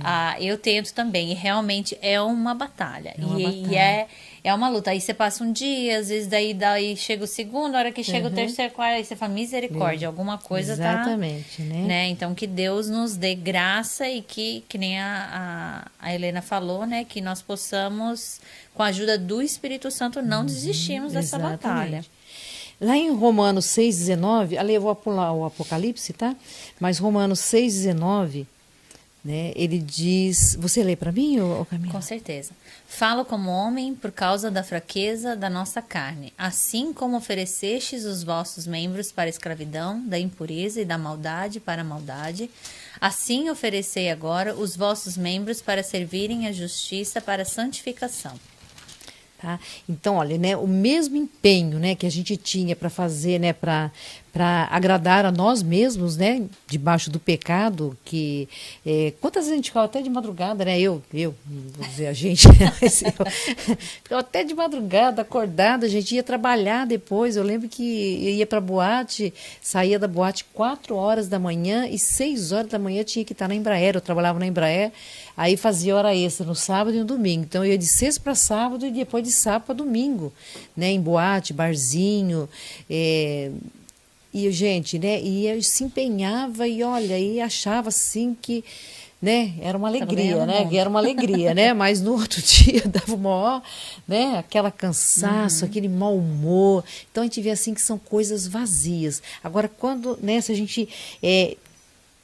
ah, 0.01 0.37
eu 0.39 0.59
tento 0.59 0.93
também. 0.93 1.31
E 1.31 1.35
realmente 1.35 1.97
é 2.03 2.21
uma 2.21 2.53
batalha. 2.53 3.15
É 3.19 3.25
uma 3.25 3.41
e, 3.41 3.45
batalha. 3.45 3.73
e 3.73 3.77
é, 3.77 4.07
é 4.49 4.55
uma 4.55 4.69
luta. 4.69 4.91
Aí 4.91 5.01
você 5.01 5.13
passa 5.15 5.45
um 5.45 5.53
dia, 5.53 5.99
às 5.99 6.09
vezes 6.09 6.27
daí, 6.27 6.53
daí 6.55 6.97
chega 6.97 7.25
o 7.25 7.27
segundo, 7.27 7.75
a 7.75 7.79
hora 7.79 7.93
que 7.93 8.03
chega 8.03 8.29
o 8.29 8.31
terceiro, 8.31 8.73
quarto, 8.73 8.97
aí 8.97 9.05
você 9.05 9.15
fala, 9.15 9.33
misericórdia, 9.33 10.09
alguma 10.09 10.39
coisa 10.39 10.77
tá 10.77 10.83
Uhum. 10.83 10.91
Exatamente, 11.01 11.63
né? 11.63 11.83
né? 11.83 12.09
Então 12.09 12.35
que 12.35 12.47
Deus 12.47 12.89
nos 12.89 13.17
dê 13.17 13.35
graça 13.35 14.09
e 14.09 14.23
que, 14.23 14.65
que 14.69 14.77
nem 14.79 14.99
a, 14.99 15.85
a, 16.01 16.07
a 16.09 16.15
Helena 16.15 16.41
falou, 16.43 16.87
né? 16.87 17.05
Que 17.05 17.21
nós 17.21 17.41
possamos, 17.43 18.41
com 18.75 18.83
a 18.83 18.87
ajuda 18.87 19.19
do 19.19 19.41
Espírito 19.43 19.91
Santo, 19.91 20.21
não 20.23 20.45
desistirmos 20.45 21.13
dessa 21.13 21.37
Uhum. 21.39 21.45
Exatamente. 21.47 21.63
batalha. 21.63 22.05
Lá 22.81 22.97
em 22.97 23.11
Romanos 23.13 23.67
6,19, 23.67 24.57
ali 24.57 24.75
eu 24.75 24.81
vou 24.81 24.95
pular 24.95 25.33
o 25.33 25.45
Apocalipse, 25.45 26.13
tá? 26.13 26.37
Mas 26.79 26.99
Romanos 26.99 27.41
6,19, 27.41 28.47
né? 29.29 29.53
Ele 29.55 29.79
diz. 29.79 30.57
Você 30.59 30.83
lê 30.83 30.97
para 30.97 31.12
mim, 31.12 31.39
ô 31.39 31.66
Camila? 31.66 31.93
Com 31.93 32.01
certeza. 32.01 32.53
Falo 32.87 33.26
como 33.26 33.51
homem 33.51 33.95
por 33.95 34.11
causa 34.11 34.51
da 34.51 34.64
fraqueza 34.64 35.37
da 35.37 35.51
nossa 35.51 35.83
carne, 35.83 36.33
assim 36.39 36.95
como 36.95 37.18
oferecestes 37.18 38.07
os 38.07 38.24
vossos 38.24 38.66
membros 38.66 39.12
para 39.12 39.24
a 39.24 39.29
escravidão, 39.29 40.03
da 40.07 40.18
impureza 40.18 40.81
e 40.81 40.87
da 40.87 40.97
maldade 40.97 41.61
para 41.61 41.83
a 41.83 41.85
maldade, 41.85 42.51
assim 42.99 43.51
oferecei 43.51 44.11
agora 44.11 44.55
os 44.55 44.74
vossos 44.74 45.18
membros 45.18 45.61
para 45.61 45.83
servirem 45.83 46.47
a 46.47 46.53
justiça 46.53 47.20
para 47.20 47.43
a 47.43 47.47
santificação. 47.47 48.35
Tá? 49.41 49.61
Então, 49.89 50.16
olha, 50.16 50.37
né, 50.37 50.57
o 50.57 50.66
mesmo 50.66 51.16
empenho, 51.16 51.79
né, 51.79 51.95
que 51.95 52.05
a 52.05 52.11
gente 52.11 52.37
tinha 52.37 52.74
para 52.74 52.91
fazer, 52.91 53.39
né, 53.39 53.53
para 53.53 53.93
para 54.39 54.68
agradar 54.70 55.26
a 55.26 55.32
nós 55.32 55.64
mesmos, 55.64 56.16
né, 56.16 56.45
debaixo 56.68 57.11
do 57.11 57.18
pecado, 57.18 57.99
que 58.05 58.49
é, 58.86 59.12
quantas 59.20 59.47
vezes 59.47 59.53
a 59.53 59.57
gente 59.57 59.70
ficava 59.70 59.86
até 59.86 60.01
de 60.01 60.09
madrugada, 60.09 60.64
né, 60.64 60.78
eu, 60.78 61.03
eu, 61.12 61.34
vou 61.76 61.84
dizer 61.84 62.07
a 62.07 62.12
gente, 62.12 62.47
mas 62.80 63.03
eu, 63.03 63.11
ficava 64.05 64.20
até 64.20 64.45
de 64.45 64.55
madrugada, 64.55 65.22
acordada, 65.22 65.86
a 65.86 65.89
gente 65.89 66.14
ia 66.14 66.22
trabalhar 66.22 66.86
depois, 66.86 67.34
eu 67.34 67.43
lembro 67.43 67.68
que 67.68 67.82
ia 67.82 68.47
para 68.47 68.61
boate, 68.61 69.34
saía 69.61 69.99
da 69.99 70.07
boate 70.07 70.45
quatro 70.55 70.95
horas 70.95 71.26
da 71.26 71.41
manhã 71.41 71.89
e 71.89 71.99
seis 71.99 72.53
horas 72.53 72.70
da 72.70 72.78
manhã 72.78 73.03
tinha 73.03 73.24
que 73.24 73.32
estar 73.32 73.49
na 73.49 73.57
Embraer, 73.57 73.97
eu 73.97 74.01
trabalhava 74.01 74.39
na 74.39 74.47
Embraer, 74.47 74.93
aí 75.36 75.57
fazia 75.57 75.97
hora 75.97 76.14
extra 76.14 76.47
no 76.47 76.55
sábado 76.55 76.95
e 76.95 77.01
no 77.01 77.05
domingo, 77.05 77.43
então 77.43 77.64
eu 77.64 77.72
ia 77.72 77.78
de 77.78 77.86
sexta 77.86 78.20
para 78.22 78.36
sábado 78.36 78.86
e 78.86 78.93
depois 78.93 79.24
de 79.24 79.32
sábado 79.32 79.64
para 79.64 79.74
domingo, 79.74 80.32
né, 80.76 80.93
em 80.93 81.01
boate, 81.01 81.53
barzinho, 81.53 82.49
é, 82.89 83.51
E, 84.33 84.51
gente, 84.51 84.99
né? 84.99 85.20
E 85.20 85.62
se 85.62 85.85
empenhava 85.85 86.68
e 86.68 86.83
olha, 86.83 87.18
e 87.18 87.41
achava 87.41 87.89
assim 87.89 88.37
que 88.41 88.64
né? 89.20 89.55
Era 89.61 89.76
uma 89.76 89.89
alegria, 89.89 90.47
né? 90.47 90.68
Era 90.72 90.89
uma 90.89 91.01
alegria, 91.01 91.53
né? 91.53 91.74
Mas 91.74 92.01
no 92.01 92.12
outro 92.18 92.41
dia 92.41 92.83
dava 92.87 93.14
uma 93.14 93.62
né? 94.07 94.39
Aquela 94.39 94.70
cansaço, 94.70 95.64
uhum. 95.64 95.70
aquele 95.70 95.89
mau 95.89 96.16
humor. 96.16 96.85
Então 97.11 97.22
a 97.22 97.26
gente 97.26 97.41
vê 97.41 97.51
assim 97.51 97.74
que 97.74 97.83
são 97.83 97.99
coisas 97.99 98.47
vazias. 98.47 99.20
Agora, 99.43 99.68
quando, 99.68 100.16
né? 100.22 100.41
Se 100.41 100.53
a 100.53 100.55
gente 100.55 100.89
é, 101.22 101.57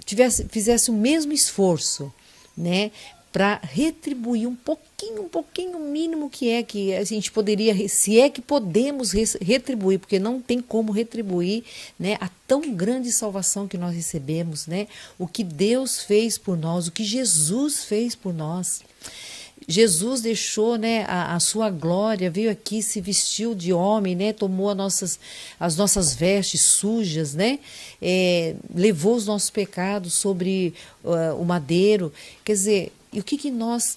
tivesse, 0.04 0.46
fizesse 0.48 0.90
o 0.90 0.94
mesmo 0.94 1.32
esforço, 1.32 2.12
né? 2.56 2.92
Para 3.34 3.58
retribuir 3.64 4.46
um 4.46 4.54
pouquinho, 4.54 5.22
um 5.22 5.28
pouquinho 5.28 5.80
mínimo 5.80 6.30
que 6.30 6.50
é 6.50 6.62
que 6.62 6.94
a 6.94 7.02
gente 7.02 7.32
poderia, 7.32 7.88
se 7.88 8.20
é 8.20 8.30
que 8.30 8.40
podemos 8.40 9.10
retribuir, 9.40 9.98
porque 9.98 10.20
não 10.20 10.40
tem 10.40 10.60
como 10.60 10.92
retribuir, 10.92 11.64
né? 11.98 12.16
A 12.20 12.30
tão 12.46 12.72
grande 12.72 13.10
salvação 13.10 13.66
que 13.66 13.76
nós 13.76 13.92
recebemos, 13.92 14.68
né? 14.68 14.86
O 15.18 15.26
que 15.26 15.42
Deus 15.42 16.04
fez 16.04 16.38
por 16.38 16.56
nós, 16.56 16.86
o 16.86 16.92
que 16.92 17.02
Jesus 17.02 17.82
fez 17.82 18.14
por 18.14 18.32
nós. 18.32 18.84
Jesus 19.66 20.20
deixou 20.20 20.76
né, 20.76 21.04
a, 21.08 21.34
a, 21.34 21.40
sua 21.40 21.70
glória, 21.70 22.30
veio 22.30 22.50
aqui, 22.50 22.82
se 22.82 23.00
vestiu 23.00 23.54
de 23.54 23.72
homem, 23.72 24.14
né, 24.14 24.32
tomou 24.32 24.68
as 24.68 24.76
nossas, 24.76 25.18
as 25.58 25.76
nossas 25.76 26.14
vestes 26.14 26.60
sujas, 26.60 27.34
né, 27.34 27.58
é, 28.00 28.54
levou 28.74 29.16
os 29.16 29.26
nossos 29.26 29.48
pecados 29.50 30.12
sobre 30.14 30.74
uh, 31.02 31.40
o 31.40 31.44
madeiro. 31.44 32.12
Quer 32.44 32.52
dizer, 32.52 32.92
e 33.14 33.20
o 33.20 33.24
que, 33.24 33.38
que 33.38 33.50
nós 33.50 33.96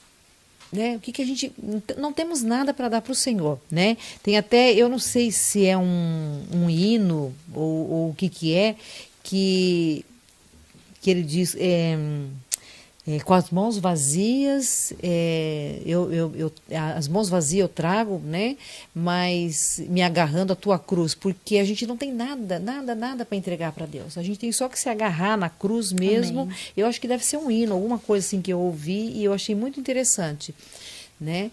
né? 0.71 0.97
O 0.97 0.99
que, 0.99 1.11
que 1.11 1.21
a 1.21 1.25
gente 1.25 1.51
não 1.97 2.11
temos 2.11 2.41
nada 2.41 2.73
para 2.73 2.89
dar 2.89 3.01
para 3.01 3.11
o 3.11 3.15
Senhor, 3.15 3.59
né? 3.71 3.95
Tem 4.21 4.37
até 4.37 4.73
eu 4.73 4.89
não 4.89 4.99
sei 4.99 5.31
se 5.31 5.65
é 5.65 5.77
um, 5.77 6.43
um 6.53 6.69
hino 6.69 7.33
ou, 7.53 7.89
ou 7.89 8.09
o 8.09 8.15
que 8.15 8.27
que 8.29 8.53
é 8.53 8.75
que 9.23 10.05
que 11.01 11.09
ele 11.09 11.23
diz 11.23 11.55
é, 11.57 11.97
é, 13.07 13.19
com 13.21 13.33
as 13.33 13.49
mãos 13.51 13.77
vazias, 13.77 14.91
é, 15.01 15.81
eu, 15.85 16.11
eu, 16.11 16.35
eu, 16.35 16.51
as 16.95 17.07
mãos 17.07 17.29
vazias 17.29 17.61
eu 17.61 17.69
trago, 17.69 18.19
né? 18.19 18.57
Mas 18.93 19.81
me 19.87 20.01
agarrando 20.01 20.51
à 20.51 20.55
tua 20.57 20.77
cruz, 20.77 21.15
porque 21.15 21.57
a 21.57 21.63
gente 21.63 21.87
não 21.87 21.95
tem 21.95 22.11
nada, 22.11 22.59
nada, 22.59 22.93
nada 22.93 23.23
para 23.23 23.37
entregar 23.37 23.71
para 23.71 23.85
Deus. 23.85 24.17
A 24.17 24.23
gente 24.23 24.37
tem 24.37 24.51
só 24.51 24.67
que 24.67 24.77
se 24.77 24.89
agarrar 24.89 25.37
na 25.37 25.49
cruz 25.49 25.93
mesmo. 25.93 26.41
Amém. 26.41 26.55
Eu 26.75 26.85
acho 26.85 26.99
que 26.99 27.07
deve 27.07 27.23
ser 27.23 27.37
um 27.37 27.49
hino, 27.49 27.73
alguma 27.73 27.97
coisa 27.97 28.25
assim 28.25 28.41
que 28.41 28.51
eu 28.51 28.59
ouvi 28.59 29.11
e 29.13 29.23
eu 29.23 29.31
achei 29.31 29.55
muito 29.55 29.79
interessante, 29.79 30.53
né? 31.17 31.49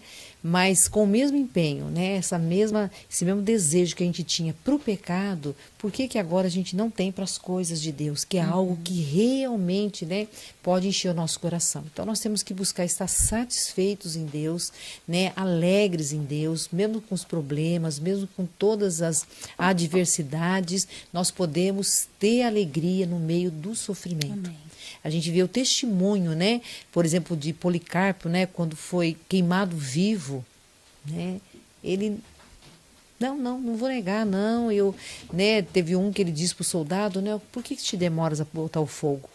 Mas 0.47 0.87
com 0.87 1.05
o 1.05 1.07
mesmo 1.07 1.35
empenho, 1.35 1.85
né? 1.85 2.17
Essa 2.17 2.37
mesma, 2.37 2.91
esse 3.11 3.25
mesmo 3.25 3.41
desejo 3.41 3.95
que 3.95 4.03
a 4.03 4.05
gente 4.05 4.23
tinha 4.23 4.55
para 4.63 4.75
o 4.75 4.79
pecado, 4.79 5.55
por 5.75 5.91
que, 5.91 6.07
que 6.07 6.19
agora 6.19 6.45
a 6.45 6.51
gente 6.51 6.75
não 6.75 6.87
tem 6.87 7.11
para 7.11 7.23
as 7.23 7.35
coisas 7.35 7.81
de 7.81 7.91
Deus, 7.91 8.23
que 8.23 8.37
é 8.37 8.45
uhum. 8.45 8.53
algo 8.53 8.79
que 8.83 9.01
realmente, 9.01 10.05
né, 10.05 10.27
pode 10.61 10.87
encher 10.87 11.09
o 11.09 11.15
nosso 11.15 11.39
coração. 11.39 11.83
Então 11.91 12.05
nós 12.05 12.19
temos 12.19 12.43
que 12.43 12.53
buscar 12.53 12.85
estar 12.85 13.07
satisfeitos 13.07 14.15
em 14.15 14.27
Deus, 14.27 14.71
né, 15.07 15.33
alegres 15.35 16.13
em 16.13 16.21
Deus, 16.21 16.69
mesmo 16.71 17.01
com 17.01 17.15
os 17.15 17.25
problemas, 17.25 17.97
mesmo 17.97 18.27
com 18.37 18.45
todas 18.45 19.01
as 19.01 19.25
adversidades, 19.57 20.87
nós 21.11 21.31
podemos 21.31 22.07
ter 22.19 22.43
alegria 22.43 23.07
no 23.07 23.19
meio 23.19 23.49
do 23.49 23.73
sofrimento. 23.73 24.47
Amém. 24.47 24.65
A 25.05 25.09
gente 25.11 25.29
vê 25.29 25.43
o 25.43 25.47
testemunho, 25.47 26.31
né? 26.31 26.61
Por 26.91 27.05
exemplo, 27.05 27.37
de 27.37 27.53
Policarpo, 27.53 28.27
né? 28.27 28.47
Quando 28.47 28.75
foi 28.75 29.15
queimado 29.29 29.77
vivo, 29.77 30.43
né? 31.05 31.39
Ele 31.83 32.17
não, 33.19 33.37
não, 33.37 33.61
não 33.61 33.75
vou 33.77 33.87
negar, 33.87 34.25
não. 34.25 34.71
Eu, 34.71 34.95
né? 35.31 35.61
Teve 35.61 35.95
um 35.95 36.11
que 36.11 36.23
ele 36.23 36.31
disse 36.31 36.55
para 36.55 36.63
o 36.63 36.65
soldado, 36.65 37.21
né? 37.21 37.39
Por 37.51 37.61
que, 37.61 37.75
que 37.75 37.83
te 37.83 37.95
demoras 37.95 38.41
a 38.41 38.47
botar 38.51 38.81
o 38.81 38.87
fogo? 38.87 39.29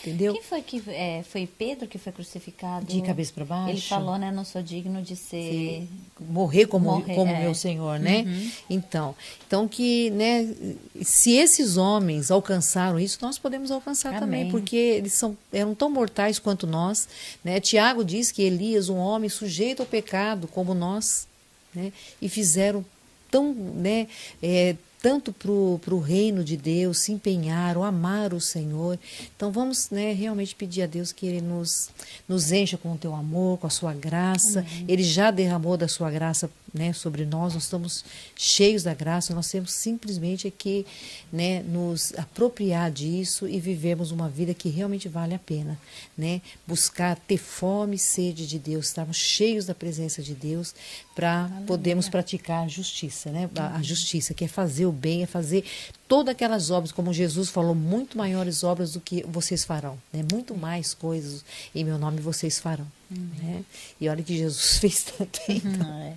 Entendeu? 0.00 0.32
Quem 0.32 0.42
foi 0.42 0.62
que 0.62 0.82
é, 0.88 1.22
foi 1.22 1.46
Pedro 1.46 1.86
que 1.86 1.98
foi 1.98 2.12
crucificado? 2.12 2.86
De 2.86 3.02
cabeça 3.02 3.32
para 3.34 3.44
baixo. 3.44 3.70
Ele 3.70 3.80
falou, 3.80 4.16
né? 4.16 4.30
Não 4.30 4.44
sou 4.44 4.62
digno 4.62 5.02
de 5.02 5.16
ser 5.16 5.86
morrer 6.18 6.66
como 6.66 6.86
morrer, 6.86 7.14
como 7.14 7.30
é. 7.30 7.40
meu 7.40 7.54
Senhor, 7.54 7.98
né? 7.98 8.22
Uhum. 8.26 8.50
Então, 8.68 9.14
então 9.46 9.68
que, 9.68 10.10
né? 10.10 10.54
Se 11.02 11.32
esses 11.32 11.76
homens 11.76 12.30
alcançaram 12.30 12.98
isso, 12.98 13.18
nós 13.20 13.38
podemos 13.38 13.70
alcançar 13.70 14.10
Amém. 14.10 14.20
também, 14.20 14.50
porque 14.50 14.76
eles 14.76 15.12
são 15.12 15.36
eram 15.52 15.74
tão 15.74 15.90
mortais 15.90 16.38
quanto 16.38 16.66
nós, 16.66 17.08
né? 17.44 17.60
Tiago 17.60 18.04
diz 18.04 18.30
que 18.30 18.42
Elias, 18.42 18.88
um 18.88 18.98
homem 18.98 19.28
sujeito 19.28 19.80
ao 19.80 19.86
pecado 19.86 20.48
como 20.48 20.74
nós, 20.74 21.26
né? 21.74 21.92
E 22.20 22.28
fizeram 22.28 22.84
tão, 23.30 23.54
né? 23.54 24.08
É, 24.42 24.76
tanto 25.02 25.32
para 25.32 25.50
o 25.50 25.98
reino 25.98 26.44
de 26.44 26.56
Deus, 26.56 26.98
se 26.98 27.12
empenhar, 27.12 27.76
ou 27.76 27.82
amar 27.82 28.34
o 28.34 28.40
Senhor. 28.40 28.98
Então 29.34 29.50
vamos 29.50 29.90
né, 29.90 30.12
realmente 30.12 30.54
pedir 30.54 30.82
a 30.82 30.86
Deus 30.86 31.10
que 31.10 31.26
Ele 31.26 31.40
nos, 31.40 31.90
nos 32.28 32.52
encha 32.52 32.76
com 32.76 32.92
o 32.92 32.98
teu 32.98 33.14
amor, 33.14 33.58
com 33.58 33.66
a 33.66 33.70
sua 33.70 33.94
graça. 33.94 34.60
Amém. 34.60 34.84
Ele 34.86 35.02
já 35.02 35.30
derramou 35.30 35.76
da 35.76 35.88
sua 35.88 36.10
graça 36.10 36.50
né, 36.72 36.92
sobre 36.92 37.24
nós, 37.24 37.54
nós 37.54 37.64
estamos 37.64 38.04
cheios 38.36 38.82
da 38.82 38.94
graça, 38.94 39.34
nós 39.34 39.50
temos 39.50 39.72
simplesmente 39.72 40.50
que 40.50 40.86
né, 41.32 41.62
nos 41.62 42.12
apropriar 42.16 42.90
disso 42.90 43.48
e 43.48 43.58
vivemos 43.58 44.10
uma 44.10 44.28
vida 44.28 44.54
que 44.54 44.68
realmente 44.68 45.08
vale 45.08 45.34
a 45.34 45.38
pena. 45.38 45.78
Né? 46.16 46.40
Buscar 46.66 47.16
ter 47.16 47.38
fome 47.38 47.96
e 47.96 47.98
sede 47.98 48.46
de 48.46 48.58
Deus, 48.58 48.86
estarmos 48.86 49.16
cheios 49.16 49.66
da 49.66 49.74
presença 49.74 50.22
de 50.22 50.34
Deus 50.34 50.74
para 51.14 51.50
podermos 51.66 52.08
praticar 52.08 52.64
a 52.64 52.68
justiça, 52.68 53.30
né? 53.30 53.50
A, 53.56 53.76
a 53.76 53.82
justiça, 53.82 54.32
que 54.32 54.44
é 54.44 54.48
fazer 54.48 54.86
o 54.86 54.92
bem, 54.92 55.22
é 55.22 55.26
fazer 55.26 55.64
todas 56.10 56.32
aquelas 56.32 56.72
obras, 56.72 56.90
como 56.90 57.12
Jesus 57.12 57.50
falou, 57.50 57.72
muito 57.72 58.18
maiores 58.18 58.64
obras 58.64 58.94
do 58.94 59.00
que 59.00 59.22
vocês 59.28 59.64
farão, 59.64 59.96
né? 60.12 60.24
Muito 60.32 60.56
mais 60.56 60.92
coisas 60.92 61.44
em 61.72 61.84
meu 61.84 61.98
nome 61.98 62.20
vocês 62.20 62.58
farão, 62.58 62.86
uhum. 63.08 63.30
né? 63.40 63.64
E 64.00 64.08
olha 64.08 64.20
que 64.20 64.36
Jesus 64.36 64.78
fez 64.82 65.04
tanto, 65.04 65.40
então, 65.48 65.88
uhum, 65.88 66.02
é. 66.02 66.16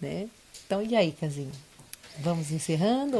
né? 0.00 0.28
Então, 0.66 0.82
e 0.82 0.96
aí, 0.96 1.12
Casinho? 1.12 1.52
Vamos 2.18 2.50
encerrando? 2.50 3.16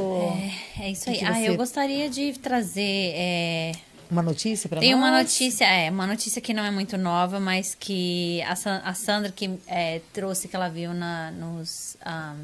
É, 0.76 0.86
é, 0.86 0.90
isso 0.90 1.08
aí. 1.08 1.20
Ah, 1.24 1.40
eu 1.40 1.56
gostaria 1.56 2.10
de 2.10 2.32
trazer 2.32 3.12
é, 3.14 3.72
uma 4.10 4.22
notícia 4.22 4.68
para 4.68 4.80
nós? 4.80 4.84
Tem 4.84 4.94
uma 4.94 5.10
notícia, 5.22 5.64
é, 5.64 5.88
uma 5.88 6.06
notícia 6.06 6.42
que 6.42 6.52
não 6.52 6.64
é 6.64 6.70
muito 6.72 6.98
nova, 6.98 7.38
mas 7.38 7.76
que 7.76 8.42
a, 8.42 8.54
a 8.90 8.94
Sandra 8.94 9.30
que 9.30 9.56
é, 9.68 10.00
trouxe, 10.12 10.48
que 10.48 10.56
ela 10.56 10.68
viu 10.68 10.92
na, 10.92 11.30
nos... 11.30 11.96
Um, 12.00 12.08
ah, 12.08 12.36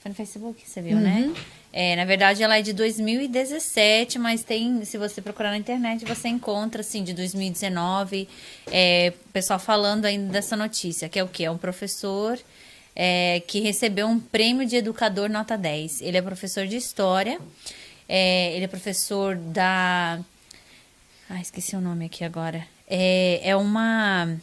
foi 0.00 0.08
no 0.08 0.14
Facebook, 0.14 0.62
você 0.64 0.80
viu, 0.80 0.96
né? 0.98 1.22
uhum. 1.22 1.32
né? 1.32 1.40
É, 1.72 1.94
na 1.94 2.04
verdade, 2.04 2.42
ela 2.42 2.58
é 2.58 2.62
de 2.62 2.72
2017, 2.72 4.18
mas 4.18 4.42
tem, 4.42 4.84
se 4.84 4.98
você 4.98 5.22
procurar 5.22 5.50
na 5.50 5.56
internet, 5.56 6.04
você 6.04 6.28
encontra, 6.28 6.80
assim, 6.80 7.04
de 7.04 7.14
2019, 7.14 8.28
é, 8.70 9.12
pessoal 9.32 9.58
falando 9.58 10.04
ainda 10.04 10.32
dessa 10.32 10.56
notícia, 10.56 11.08
que 11.08 11.18
é 11.18 11.22
o 11.22 11.28
quê? 11.28 11.44
É 11.44 11.50
um 11.50 11.58
professor 11.58 12.38
é, 12.96 13.40
que 13.46 13.60
recebeu 13.60 14.08
um 14.08 14.18
prêmio 14.18 14.66
de 14.66 14.76
educador 14.76 15.30
nota 15.30 15.56
10. 15.56 16.02
Ele 16.02 16.16
é 16.16 16.22
professor 16.22 16.66
de 16.66 16.76
História, 16.76 17.38
é, 18.08 18.52
ele 18.54 18.64
é 18.64 18.68
professor 18.68 19.36
da 19.36 20.18
ah, 21.32 21.40
esqueci 21.40 21.76
o 21.76 21.80
nome 21.80 22.06
aqui 22.06 22.24
agora. 22.24 22.66
É, 22.88 23.40
é 23.44 23.54
uma. 23.54 24.36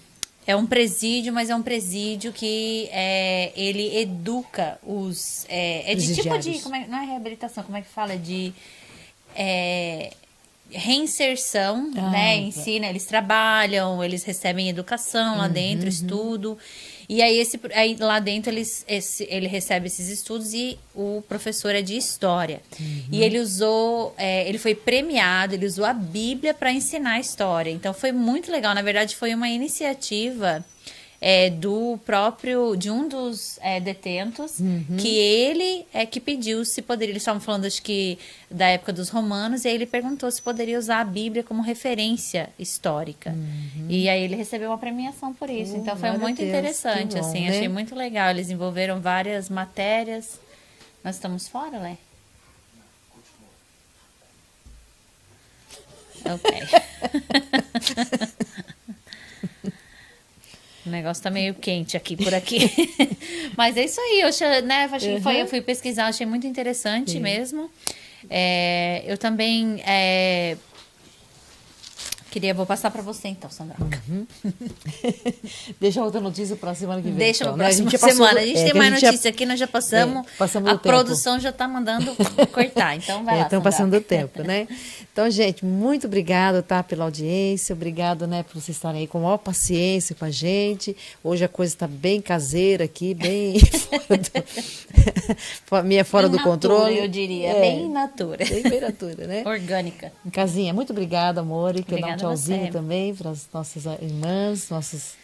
É 0.48 0.56
um 0.56 0.66
presídio, 0.66 1.34
mas 1.34 1.50
é 1.50 1.56
um 1.56 1.62
presídio 1.62 2.32
que 2.32 2.88
é, 2.90 3.52
ele 3.54 3.98
educa 3.98 4.80
os. 4.82 5.46
É, 5.50 5.92
é 5.92 5.96
de 5.96 6.16
tipo 6.16 6.40
de. 6.40 6.60
Como 6.60 6.74
é, 6.74 6.88
não 6.88 7.04
é 7.04 7.06
reabilitação, 7.06 7.66
como 7.66 7.78
é 7.78 7.82
que 7.82 7.90
fala? 7.90 8.16
De. 8.16 8.54
É, 9.36 10.14
reinserção, 10.72 11.92
ah, 11.98 12.10
né? 12.10 12.38
Ensina, 12.38 12.88
eles 12.88 13.06
trabalham, 13.06 14.04
eles 14.04 14.24
recebem 14.24 14.70
educação 14.70 15.38
lá 15.38 15.48
uhum, 15.48 15.52
dentro, 15.52 15.86
uhum. 15.86 15.90
E 17.10 17.22
aí, 17.22 17.38
esse, 17.38 17.60
aí 17.74 17.96
lá 17.98 18.20
dentro 18.20 18.52
eles, 18.52 18.84
esse, 18.88 19.26
ele 19.30 19.48
recebe 19.48 19.88
esses 19.88 20.10
estudos 20.10 20.54
e 20.54 20.78
o 20.94 21.24
professor 21.28 21.74
é 21.74 21.82
de 21.82 21.96
história. 21.96 22.62
Uhum. 22.78 23.04
E 23.12 23.24
ele 23.24 23.40
usou, 23.40 24.14
é, 24.18 24.48
ele 24.48 24.58
foi 24.58 24.76
premiado, 24.76 25.54
ele 25.54 25.66
usou 25.66 25.86
a 25.86 25.94
Bíblia 25.94 26.54
para 26.54 26.72
ensinar 26.72 27.14
a 27.14 27.20
história. 27.20 27.72
Então 27.72 27.94
foi 27.94 28.12
muito 28.12 28.52
legal. 28.52 28.76
Na 28.76 28.82
verdade, 28.82 29.16
foi 29.16 29.34
uma 29.34 29.48
iniciativa 29.48 30.66
é, 31.20 31.50
do 31.50 32.00
próprio 32.06 32.76
de 32.76 32.92
um 32.92 33.08
dos 33.08 33.58
é, 33.62 33.80
detentos 33.80 34.60
uhum. 34.60 34.98
que 34.98 35.18
ele 35.18 35.86
é 35.92 36.06
que 36.06 36.20
pediu 36.20 36.64
se 36.64 36.82
poderia 36.82 37.14
eles 37.14 37.24
estavam 37.24 37.42
falando 37.42 37.66
acho 37.66 37.82
que 37.82 38.20
da 38.52 38.68
época 38.68 38.94
dos 38.94 39.10
romanos 39.10 39.66
e 39.66 39.68
aí 39.68 39.74
ele 39.74 39.88
perguntou 39.88 40.30
se 40.30 40.42
poderia 40.42 40.78
usar 40.78 41.00
a 41.02 41.04
Bíblia 41.04 41.44
como 41.44 41.62
referência 41.62 42.50
histórica. 42.60 43.32
Uhum. 43.32 43.88
e 43.90 44.08
aí 44.08 44.24
ele 44.24 44.36
recebeu 44.36 44.70
uma 44.70 44.78
premiação 44.78 45.34
por 45.34 45.50
isso. 45.50 45.74
Uh, 45.74 45.78
então 45.78 45.98
foi 45.98 46.12
muito 46.12 46.38
Deus, 46.38 46.50
interessante 46.50 47.16
bom, 47.16 47.20
assim 47.20 47.42
né? 47.42 47.50
achei 47.50 47.68
muito 47.68 47.96
legal. 47.96 48.30
Eles 48.30 48.50
envolveram 48.50 49.02
várias 49.02 49.50
matérias. 49.50 50.40
Nós 51.04 51.16
estamos 51.16 51.48
fora 51.48 51.80
Lé? 51.80 51.98
Ok 56.26 56.52
O 60.88 60.92
negócio 60.92 61.22
tá 61.22 61.30
meio 61.30 61.54
quente 61.54 61.98
aqui 61.98 62.16
por 62.16 62.34
aqui. 62.34 62.60
Mas 63.58 63.76
é 63.76 63.84
isso 63.84 64.00
aí. 64.00 64.22
Eu, 64.22 64.30
achei, 64.30 64.62
né, 64.62 64.90
achei, 64.92 65.16
uhum. 65.16 65.22
foi, 65.22 65.42
eu 65.42 65.48
fui 65.48 65.62
pesquisar, 65.62 66.08
achei 66.08 66.26
muito 66.26 66.48
interessante 66.48 67.12
Sim. 67.12 67.20
mesmo. 67.20 67.70
É, 68.30 69.04
eu 69.06 69.18
também 69.18 69.82
é, 69.86 70.58
queria, 72.30 72.54
vou 72.54 72.66
passar 72.66 72.92
para 72.92 73.02
você 73.02 73.28
então, 73.28 73.50
Sandra. 73.50 73.76
Uhum. 73.80 74.26
Deixa 75.80 76.04
outra 76.04 76.22
notícia 76.22 76.56
para 76.56 76.72
a 76.72 76.76
semana 76.76 77.02
que 77.02 77.08
vem. 77.08 77.18
Deixa 77.18 77.44
então, 77.44 77.56
para 77.56 77.68
a 77.68 77.70
próxima 77.70 77.90
semana. 77.90 78.18
Passou, 78.18 78.38
a 78.38 78.46
gente 78.46 78.60
é, 78.60 78.64
tem 78.66 78.74
mais 78.74 78.92
notícia 78.92 79.24
já, 79.24 79.30
aqui, 79.30 79.46
nós 79.46 79.60
já 79.60 79.68
passamos. 79.68 80.26
É, 80.26 80.38
passamos 80.38 80.72
a 80.72 80.78
produção 80.78 81.40
já 81.40 81.50
está 81.50 81.68
mandando 81.68 82.16
cortar, 82.52 82.96
então 82.96 83.24
vai 83.24 83.36
é, 83.36 83.38
lá. 83.40 83.44
Estão 83.46 83.62
passando 83.62 83.96
o 83.96 84.02
tempo, 84.02 84.44
né? 84.44 84.68
Então, 85.12 85.30
gente, 85.30 85.66
muito 85.66 86.08
obrigado, 86.08 86.62
tá, 86.62 86.84
pela 86.84 87.06
audiência. 87.06 87.74
Obrigado, 87.74 88.28
né, 88.28 88.44
por 88.44 88.54
vocês 88.62 88.78
estarem 88.78 89.02
aí 89.02 89.08
com 89.08 89.20
maior 89.20 89.38
paciência 89.38 90.16
com 90.16 90.26
a 90.26 90.32
gente. 90.32 90.96
Hoje 91.24 91.44
a 91.44 91.48
coisa 91.48 91.74
está 91.74 91.88
bem 91.88 92.22
caseira 92.22 92.86
aqui, 92.86 93.14
bem 93.14 93.60
fora 95.66 95.82
do, 95.82 95.88
minha 95.88 96.06
fora 96.06 96.28
bem 96.28 96.38
do 96.38 96.38
natura, 96.38 96.76
controle. 96.76 97.00
eu 97.00 97.08
diria, 97.08 97.50
é, 97.50 97.62
bem 97.62 97.90
natura. 97.90 98.46
Bem, 98.46 98.64
bem 98.64 98.82
natura, 98.82 99.28
né? 99.28 99.44
Orgânica. 99.46 100.12
Casinha, 100.32 100.74
muito 100.74 100.92
obrigada, 100.92 101.42
amor. 101.42 101.76
E 101.76 101.84
dar 102.18 102.27
um 102.27 102.27
tchauzinho 102.30 102.72
também 102.72 103.14
para 103.16 103.32
as 103.32 103.48
nossas 103.54 103.86
irmãs, 104.02 104.70
nossos 104.70 105.16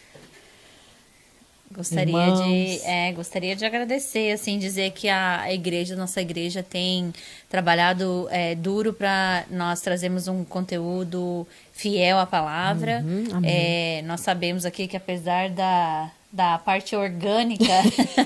Gostaria 1.74 2.26
Irmãos. 2.26 2.40
de, 2.40 2.80
é, 2.84 3.12
gostaria 3.12 3.56
de 3.56 3.64
agradecer, 3.64 4.30
assim, 4.30 4.58
dizer 4.58 4.92
que 4.92 5.08
a 5.08 5.52
igreja, 5.52 5.96
nossa 5.96 6.20
igreja 6.20 6.62
tem 6.62 7.12
trabalhado 7.48 8.28
é, 8.30 8.54
duro 8.54 8.92
para 8.92 9.44
nós 9.50 9.80
trazermos 9.80 10.28
um 10.28 10.44
conteúdo 10.44 11.46
fiel 11.72 12.18
à 12.18 12.26
palavra. 12.26 13.02
Uhum, 13.04 13.40
é, 13.42 14.02
nós 14.02 14.20
sabemos 14.20 14.64
aqui 14.64 14.86
que 14.86 14.96
apesar 14.96 15.50
da, 15.50 16.12
da 16.34 16.58
parte 16.58 16.96
orgânica, 16.96 17.64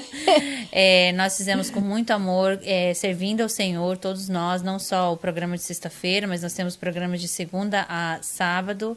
é, 0.72 1.12
nós 1.12 1.36
fizemos 1.36 1.68
com 1.68 1.78
muito 1.78 2.10
amor, 2.10 2.58
é, 2.62 2.94
servindo 2.94 3.42
ao 3.42 3.50
Senhor, 3.50 3.98
todos 3.98 4.30
nós, 4.30 4.62
não 4.62 4.78
só 4.78 5.12
o 5.12 5.16
programa 5.16 5.58
de 5.58 5.62
sexta-feira, 5.62 6.26
mas 6.26 6.40
nós 6.40 6.54
temos 6.54 6.74
programas 6.74 7.20
de 7.20 7.28
segunda 7.28 7.84
a 7.86 8.18
sábado. 8.22 8.96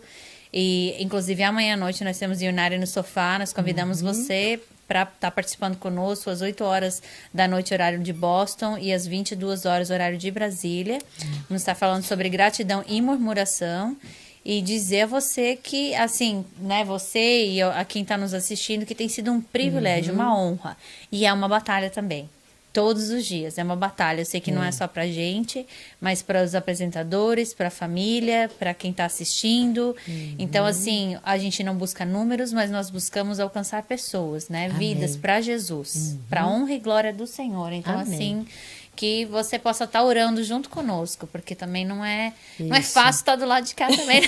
E, 0.54 0.96
inclusive, 0.98 1.44
amanhã 1.44 1.74
à 1.74 1.78
noite 1.78 2.06
nós 2.06 2.18
temos 2.18 2.42
Ionari 2.42 2.78
no 2.78 2.88
Sofá. 2.88 3.38
Nós 3.38 3.52
convidamos 3.52 4.02
uhum. 4.02 4.14
você 4.14 4.62
para 4.88 5.04
estar 5.04 5.16
tá 5.20 5.32
participando 5.32 5.76
conosco 5.76 6.30
às 6.30 6.42
8 6.42 6.64
horas 6.64 7.04
da 7.34 7.50
noite, 7.50 7.74
horário 7.74 8.00
de 8.00 8.14
Boston, 8.14 8.78
e 8.78 8.94
às 8.94 9.06
22 9.06 9.66
horas, 9.66 9.90
horário 9.90 10.18
de 10.18 10.32
Brasília. 10.32 11.00
Uhum. 11.22 11.32
Vamos 11.50 11.62
estar 11.62 11.76
falando 11.76 12.04
sobre 12.04 12.30
gratidão 12.30 12.82
e 12.88 13.02
murmuração. 13.02 13.98
E 14.44 14.62
dizer 14.62 15.02
a 15.02 15.06
você 15.06 15.56
que, 15.56 15.94
assim, 15.96 16.44
né, 16.60 16.84
você 16.84 17.46
e 17.46 17.62
a 17.62 17.86
quem 17.86 18.02
está 18.02 18.18
nos 18.18 18.34
assistindo, 18.34 18.86
que 18.86 18.96
tem 18.96 19.08
sido 19.08 19.32
um 19.32 19.40
privilégio, 19.40 20.14
uhum. 20.14 20.20
uma 20.20 20.36
honra. 20.36 20.78
E 21.12 21.26
é 21.26 21.32
uma 21.32 21.48
batalha 21.48 21.90
também 21.90 22.28
todos 22.74 23.10
os 23.10 23.26
dias. 23.26 23.58
É 23.58 23.64
uma 23.64 23.76
batalha. 23.76 24.22
Eu 24.22 24.26
sei 24.26 24.40
que 24.40 24.52
não 24.52 24.64
é 24.64 24.72
só 24.72 24.88
para 24.88 25.08
gente, 25.08 25.66
mas 26.00 26.22
para 26.22 26.44
os 26.44 26.56
apresentadores, 26.56 27.54
para 27.54 27.68
a 27.68 27.72
família, 27.72 28.50
para 28.58 28.74
quem 28.74 28.92
está 28.92 29.06
assistindo. 29.06 29.96
Uhum. 30.08 30.36
Então, 30.40 30.66
assim, 30.66 31.18
a 31.24 31.38
gente 31.38 31.64
não 31.64 31.76
busca 31.76 32.06
números, 32.06 32.54
mas 32.54 32.72
nós 32.72 32.90
buscamos 32.90 33.40
alcançar 33.40 33.84
pessoas, 33.84 34.50
né? 34.50 34.68
Amém. 34.68 34.96
Vidas 34.96 35.16
para 35.16 35.42
Jesus, 35.42 36.14
uhum. 36.14 36.20
para 36.30 36.48
honra 36.48 36.74
e 36.74 36.80
glória 36.80 37.14
do 37.14 37.28
Senhor. 37.28 37.72
Então, 37.74 38.00
Amém. 38.00 38.14
assim 38.14 38.48
que 39.02 39.26
você 39.26 39.58
possa 39.58 39.86
estar 39.86 39.98
tá 39.98 40.06
orando 40.06 40.44
junto 40.44 40.70
conosco, 40.70 41.26
porque 41.26 41.56
também 41.56 41.84
não 41.84 42.06
é, 42.06 42.34
não 42.60 42.76
é 42.76 42.84
fácil 42.84 43.22
estar 43.22 43.36
do 43.36 43.48
lado 43.48 43.66
de 43.66 43.74
cá 43.74 43.88
também. 43.88 44.22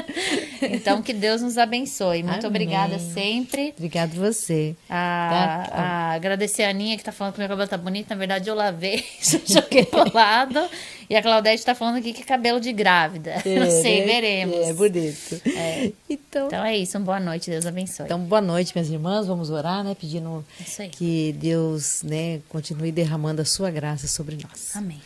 então, 0.72 1.02
que 1.02 1.12
Deus 1.12 1.42
nos 1.42 1.58
abençoe. 1.58 2.22
Muito 2.22 2.46
Amém. 2.46 2.62
obrigada 2.62 2.98
sempre. 2.98 3.74
Obrigado 3.76 4.12
você. 4.12 4.74
A, 4.88 5.66
tá? 5.68 5.70
a, 5.74 6.12
agradecer 6.12 6.62
a 6.62 6.70
Aninha 6.70 6.96
que 6.96 7.02
está 7.02 7.12
falando 7.12 7.34
que 7.34 7.40
meu 7.40 7.48
cabelo 7.50 7.68
tá 7.68 7.76
bonito. 7.76 8.08
Na 8.08 8.16
verdade, 8.16 8.48
eu 8.48 8.54
lavei, 8.54 9.04
joguei 9.46 9.84
pro 9.84 10.10
lado. 10.14 10.66
E 11.10 11.16
a 11.16 11.20
Claudete 11.20 11.56
está 11.56 11.74
falando 11.74 11.96
aqui 11.96 12.12
que 12.12 12.22
é 12.22 12.24
cabelo 12.24 12.60
de 12.60 12.72
grávida. 12.72 13.42
É, 13.44 13.58
não 13.58 13.68
sei, 13.68 14.06
né? 14.06 14.06
veremos. 14.06 14.56
É, 14.56 14.72
bonito. 14.72 15.42
É. 15.44 15.90
Então, 16.08 16.46
então 16.46 16.64
é 16.64 16.76
isso. 16.76 16.96
Uma 16.96 17.04
boa 17.04 17.18
noite. 17.18 17.50
Deus 17.50 17.66
abençoe. 17.66 18.06
Então, 18.06 18.20
boa 18.20 18.40
noite, 18.40 18.72
minhas 18.72 18.88
irmãs. 18.88 19.26
Vamos 19.26 19.50
orar, 19.50 19.82
né? 19.82 19.96
Pedindo 20.00 20.44
que 20.92 21.32
Deus 21.32 22.04
né, 22.04 22.40
continue 22.48 22.92
derramando 22.92 23.42
a 23.42 23.44
sua 23.44 23.72
graça 23.72 24.06
sobre 24.06 24.36
nós. 24.40 24.76
Amém. 24.76 25.00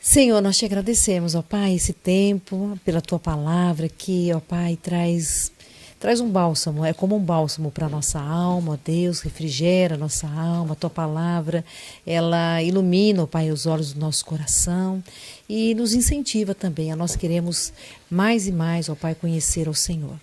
Senhor, 0.00 0.40
nós 0.40 0.56
te 0.56 0.64
agradecemos, 0.64 1.34
ó 1.34 1.42
Pai, 1.42 1.74
esse 1.74 1.92
tempo, 1.92 2.78
pela 2.82 3.02
tua 3.02 3.18
palavra 3.18 3.86
que, 3.86 4.32
ó 4.32 4.40
Pai, 4.40 4.78
traz 4.82 5.52
traz 5.98 6.20
um 6.20 6.28
bálsamo, 6.28 6.84
é 6.84 6.92
como 6.92 7.16
um 7.16 7.20
bálsamo 7.20 7.70
para 7.70 7.86
a 7.86 7.88
nossa 7.88 8.20
alma, 8.20 8.78
Deus, 8.84 9.20
refrigera 9.20 9.96
a 9.96 9.98
nossa 9.98 10.28
alma, 10.28 10.72
a 10.72 10.76
tua 10.76 10.90
palavra, 10.90 11.64
ela 12.06 12.62
ilumina, 12.62 13.24
ó 13.24 13.26
Pai, 13.26 13.50
os 13.50 13.66
olhos 13.66 13.92
do 13.92 14.00
nosso 14.00 14.24
coração 14.24 15.02
e 15.48 15.74
nos 15.74 15.94
incentiva 15.94 16.54
também 16.54 16.92
a 16.92 16.96
nós 16.96 17.16
queremos 17.16 17.72
mais 18.10 18.46
e 18.46 18.52
mais, 18.52 18.88
ó 18.88 18.94
Pai, 18.94 19.14
conhecer 19.14 19.66
ao 19.66 19.74
Senhor. 19.74 20.16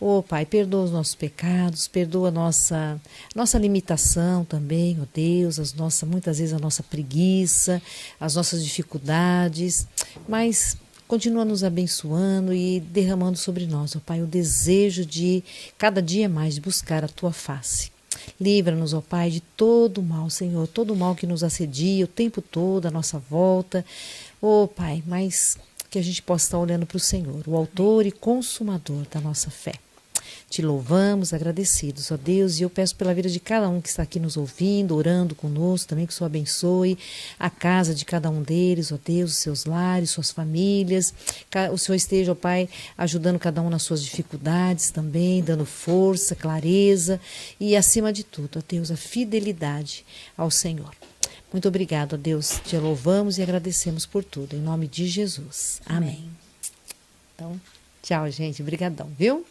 Ô 0.00 0.18
oh, 0.18 0.22
Pai, 0.22 0.44
perdoa 0.44 0.84
os 0.84 0.90
nossos 0.90 1.14
pecados, 1.14 1.88
perdoa 1.88 2.28
a 2.28 2.30
nossa, 2.30 3.00
nossa 3.34 3.58
limitação 3.58 4.44
também, 4.44 4.98
ó 5.00 5.04
oh 5.04 5.08
Deus, 5.12 5.58
as 5.58 5.72
nossas, 5.72 6.08
muitas 6.08 6.38
vezes 6.38 6.52
a 6.52 6.58
nossa 6.58 6.82
preguiça, 6.82 7.80
as 8.20 8.34
nossas 8.34 8.62
dificuldades, 8.62 9.86
mas 10.28 10.76
continua 11.06 11.44
nos 11.44 11.62
abençoando 11.62 12.52
e 12.52 12.80
derramando 12.80 13.38
sobre 13.38 13.66
nós, 13.66 13.94
ó 13.94 14.00
Pai, 14.00 14.22
o 14.22 14.26
desejo 14.26 15.04
de 15.04 15.42
cada 15.76 16.00
dia 16.00 16.28
mais 16.28 16.58
buscar 16.58 17.04
a 17.04 17.08
tua 17.08 17.32
face. 17.32 17.92
Livra-nos, 18.40 18.94
ó 18.94 19.00
Pai, 19.00 19.30
de 19.30 19.40
todo 19.40 19.98
o 19.98 20.02
mal, 20.02 20.30
Senhor, 20.30 20.66
todo 20.66 20.92
o 20.92 20.96
mal 20.96 21.14
que 21.14 21.26
nos 21.26 21.44
assedia 21.44 22.04
o 22.04 22.08
tempo 22.08 22.40
todo 22.40 22.86
à 22.86 22.90
nossa 22.90 23.18
volta. 23.18 23.84
Ó 24.40 24.66
Pai, 24.66 25.02
mas 25.06 25.58
que 25.90 25.98
a 25.98 26.02
gente 26.02 26.22
possa 26.22 26.46
estar 26.46 26.58
olhando 26.58 26.86
para 26.86 26.96
o 26.96 27.00
Senhor, 27.00 27.42
o 27.46 27.56
autor 27.56 28.04
e 28.06 28.10
consumador 28.10 29.04
da 29.10 29.20
nossa 29.20 29.50
fé. 29.50 29.83
Te 30.54 30.62
louvamos, 30.62 31.34
agradecidos, 31.34 32.12
ó 32.12 32.16
Deus, 32.16 32.60
e 32.60 32.62
eu 32.62 32.70
peço 32.70 32.94
pela 32.94 33.12
vida 33.12 33.28
de 33.28 33.40
cada 33.40 33.68
um 33.68 33.80
que 33.80 33.88
está 33.88 34.04
aqui 34.04 34.20
nos 34.20 34.36
ouvindo, 34.36 34.94
orando 34.94 35.34
conosco, 35.34 35.88
também 35.88 36.06
que 36.06 36.12
o 36.12 36.14
Senhor 36.14 36.28
abençoe 36.28 36.96
a 37.36 37.50
casa 37.50 37.92
de 37.92 38.04
cada 38.04 38.30
um 38.30 38.40
deles, 38.40 38.92
ó 38.92 38.98
Deus, 39.04 39.32
os 39.32 39.38
seus 39.38 39.64
lares, 39.64 40.10
suas 40.10 40.30
famílias. 40.30 41.12
O 41.72 41.76
Senhor 41.76 41.96
esteja, 41.96 42.30
ó 42.30 42.34
Pai, 42.36 42.68
ajudando 42.96 43.36
cada 43.36 43.60
um 43.60 43.68
nas 43.68 43.82
suas 43.82 44.00
dificuldades 44.00 44.92
também, 44.92 45.42
dando 45.42 45.66
força, 45.66 46.36
clareza 46.36 47.20
e, 47.58 47.74
acima 47.74 48.12
de 48.12 48.22
tudo, 48.22 48.60
ó 48.60 48.62
Deus, 48.68 48.92
a 48.92 48.96
fidelidade 48.96 50.06
ao 50.36 50.52
Senhor. 50.52 50.94
Muito 51.52 51.66
obrigado, 51.66 52.16
Deus. 52.16 52.60
Te 52.64 52.76
louvamos 52.76 53.38
e 53.38 53.42
agradecemos 53.42 54.06
por 54.06 54.22
tudo. 54.22 54.54
Em 54.54 54.60
nome 54.60 54.86
de 54.86 55.08
Jesus. 55.08 55.82
Amém. 55.84 56.10
Amém. 56.10 56.30
Então, 57.34 57.60
tchau, 58.00 58.30
gente. 58.30 58.62
Obrigadão, 58.62 59.10
viu? 59.18 59.44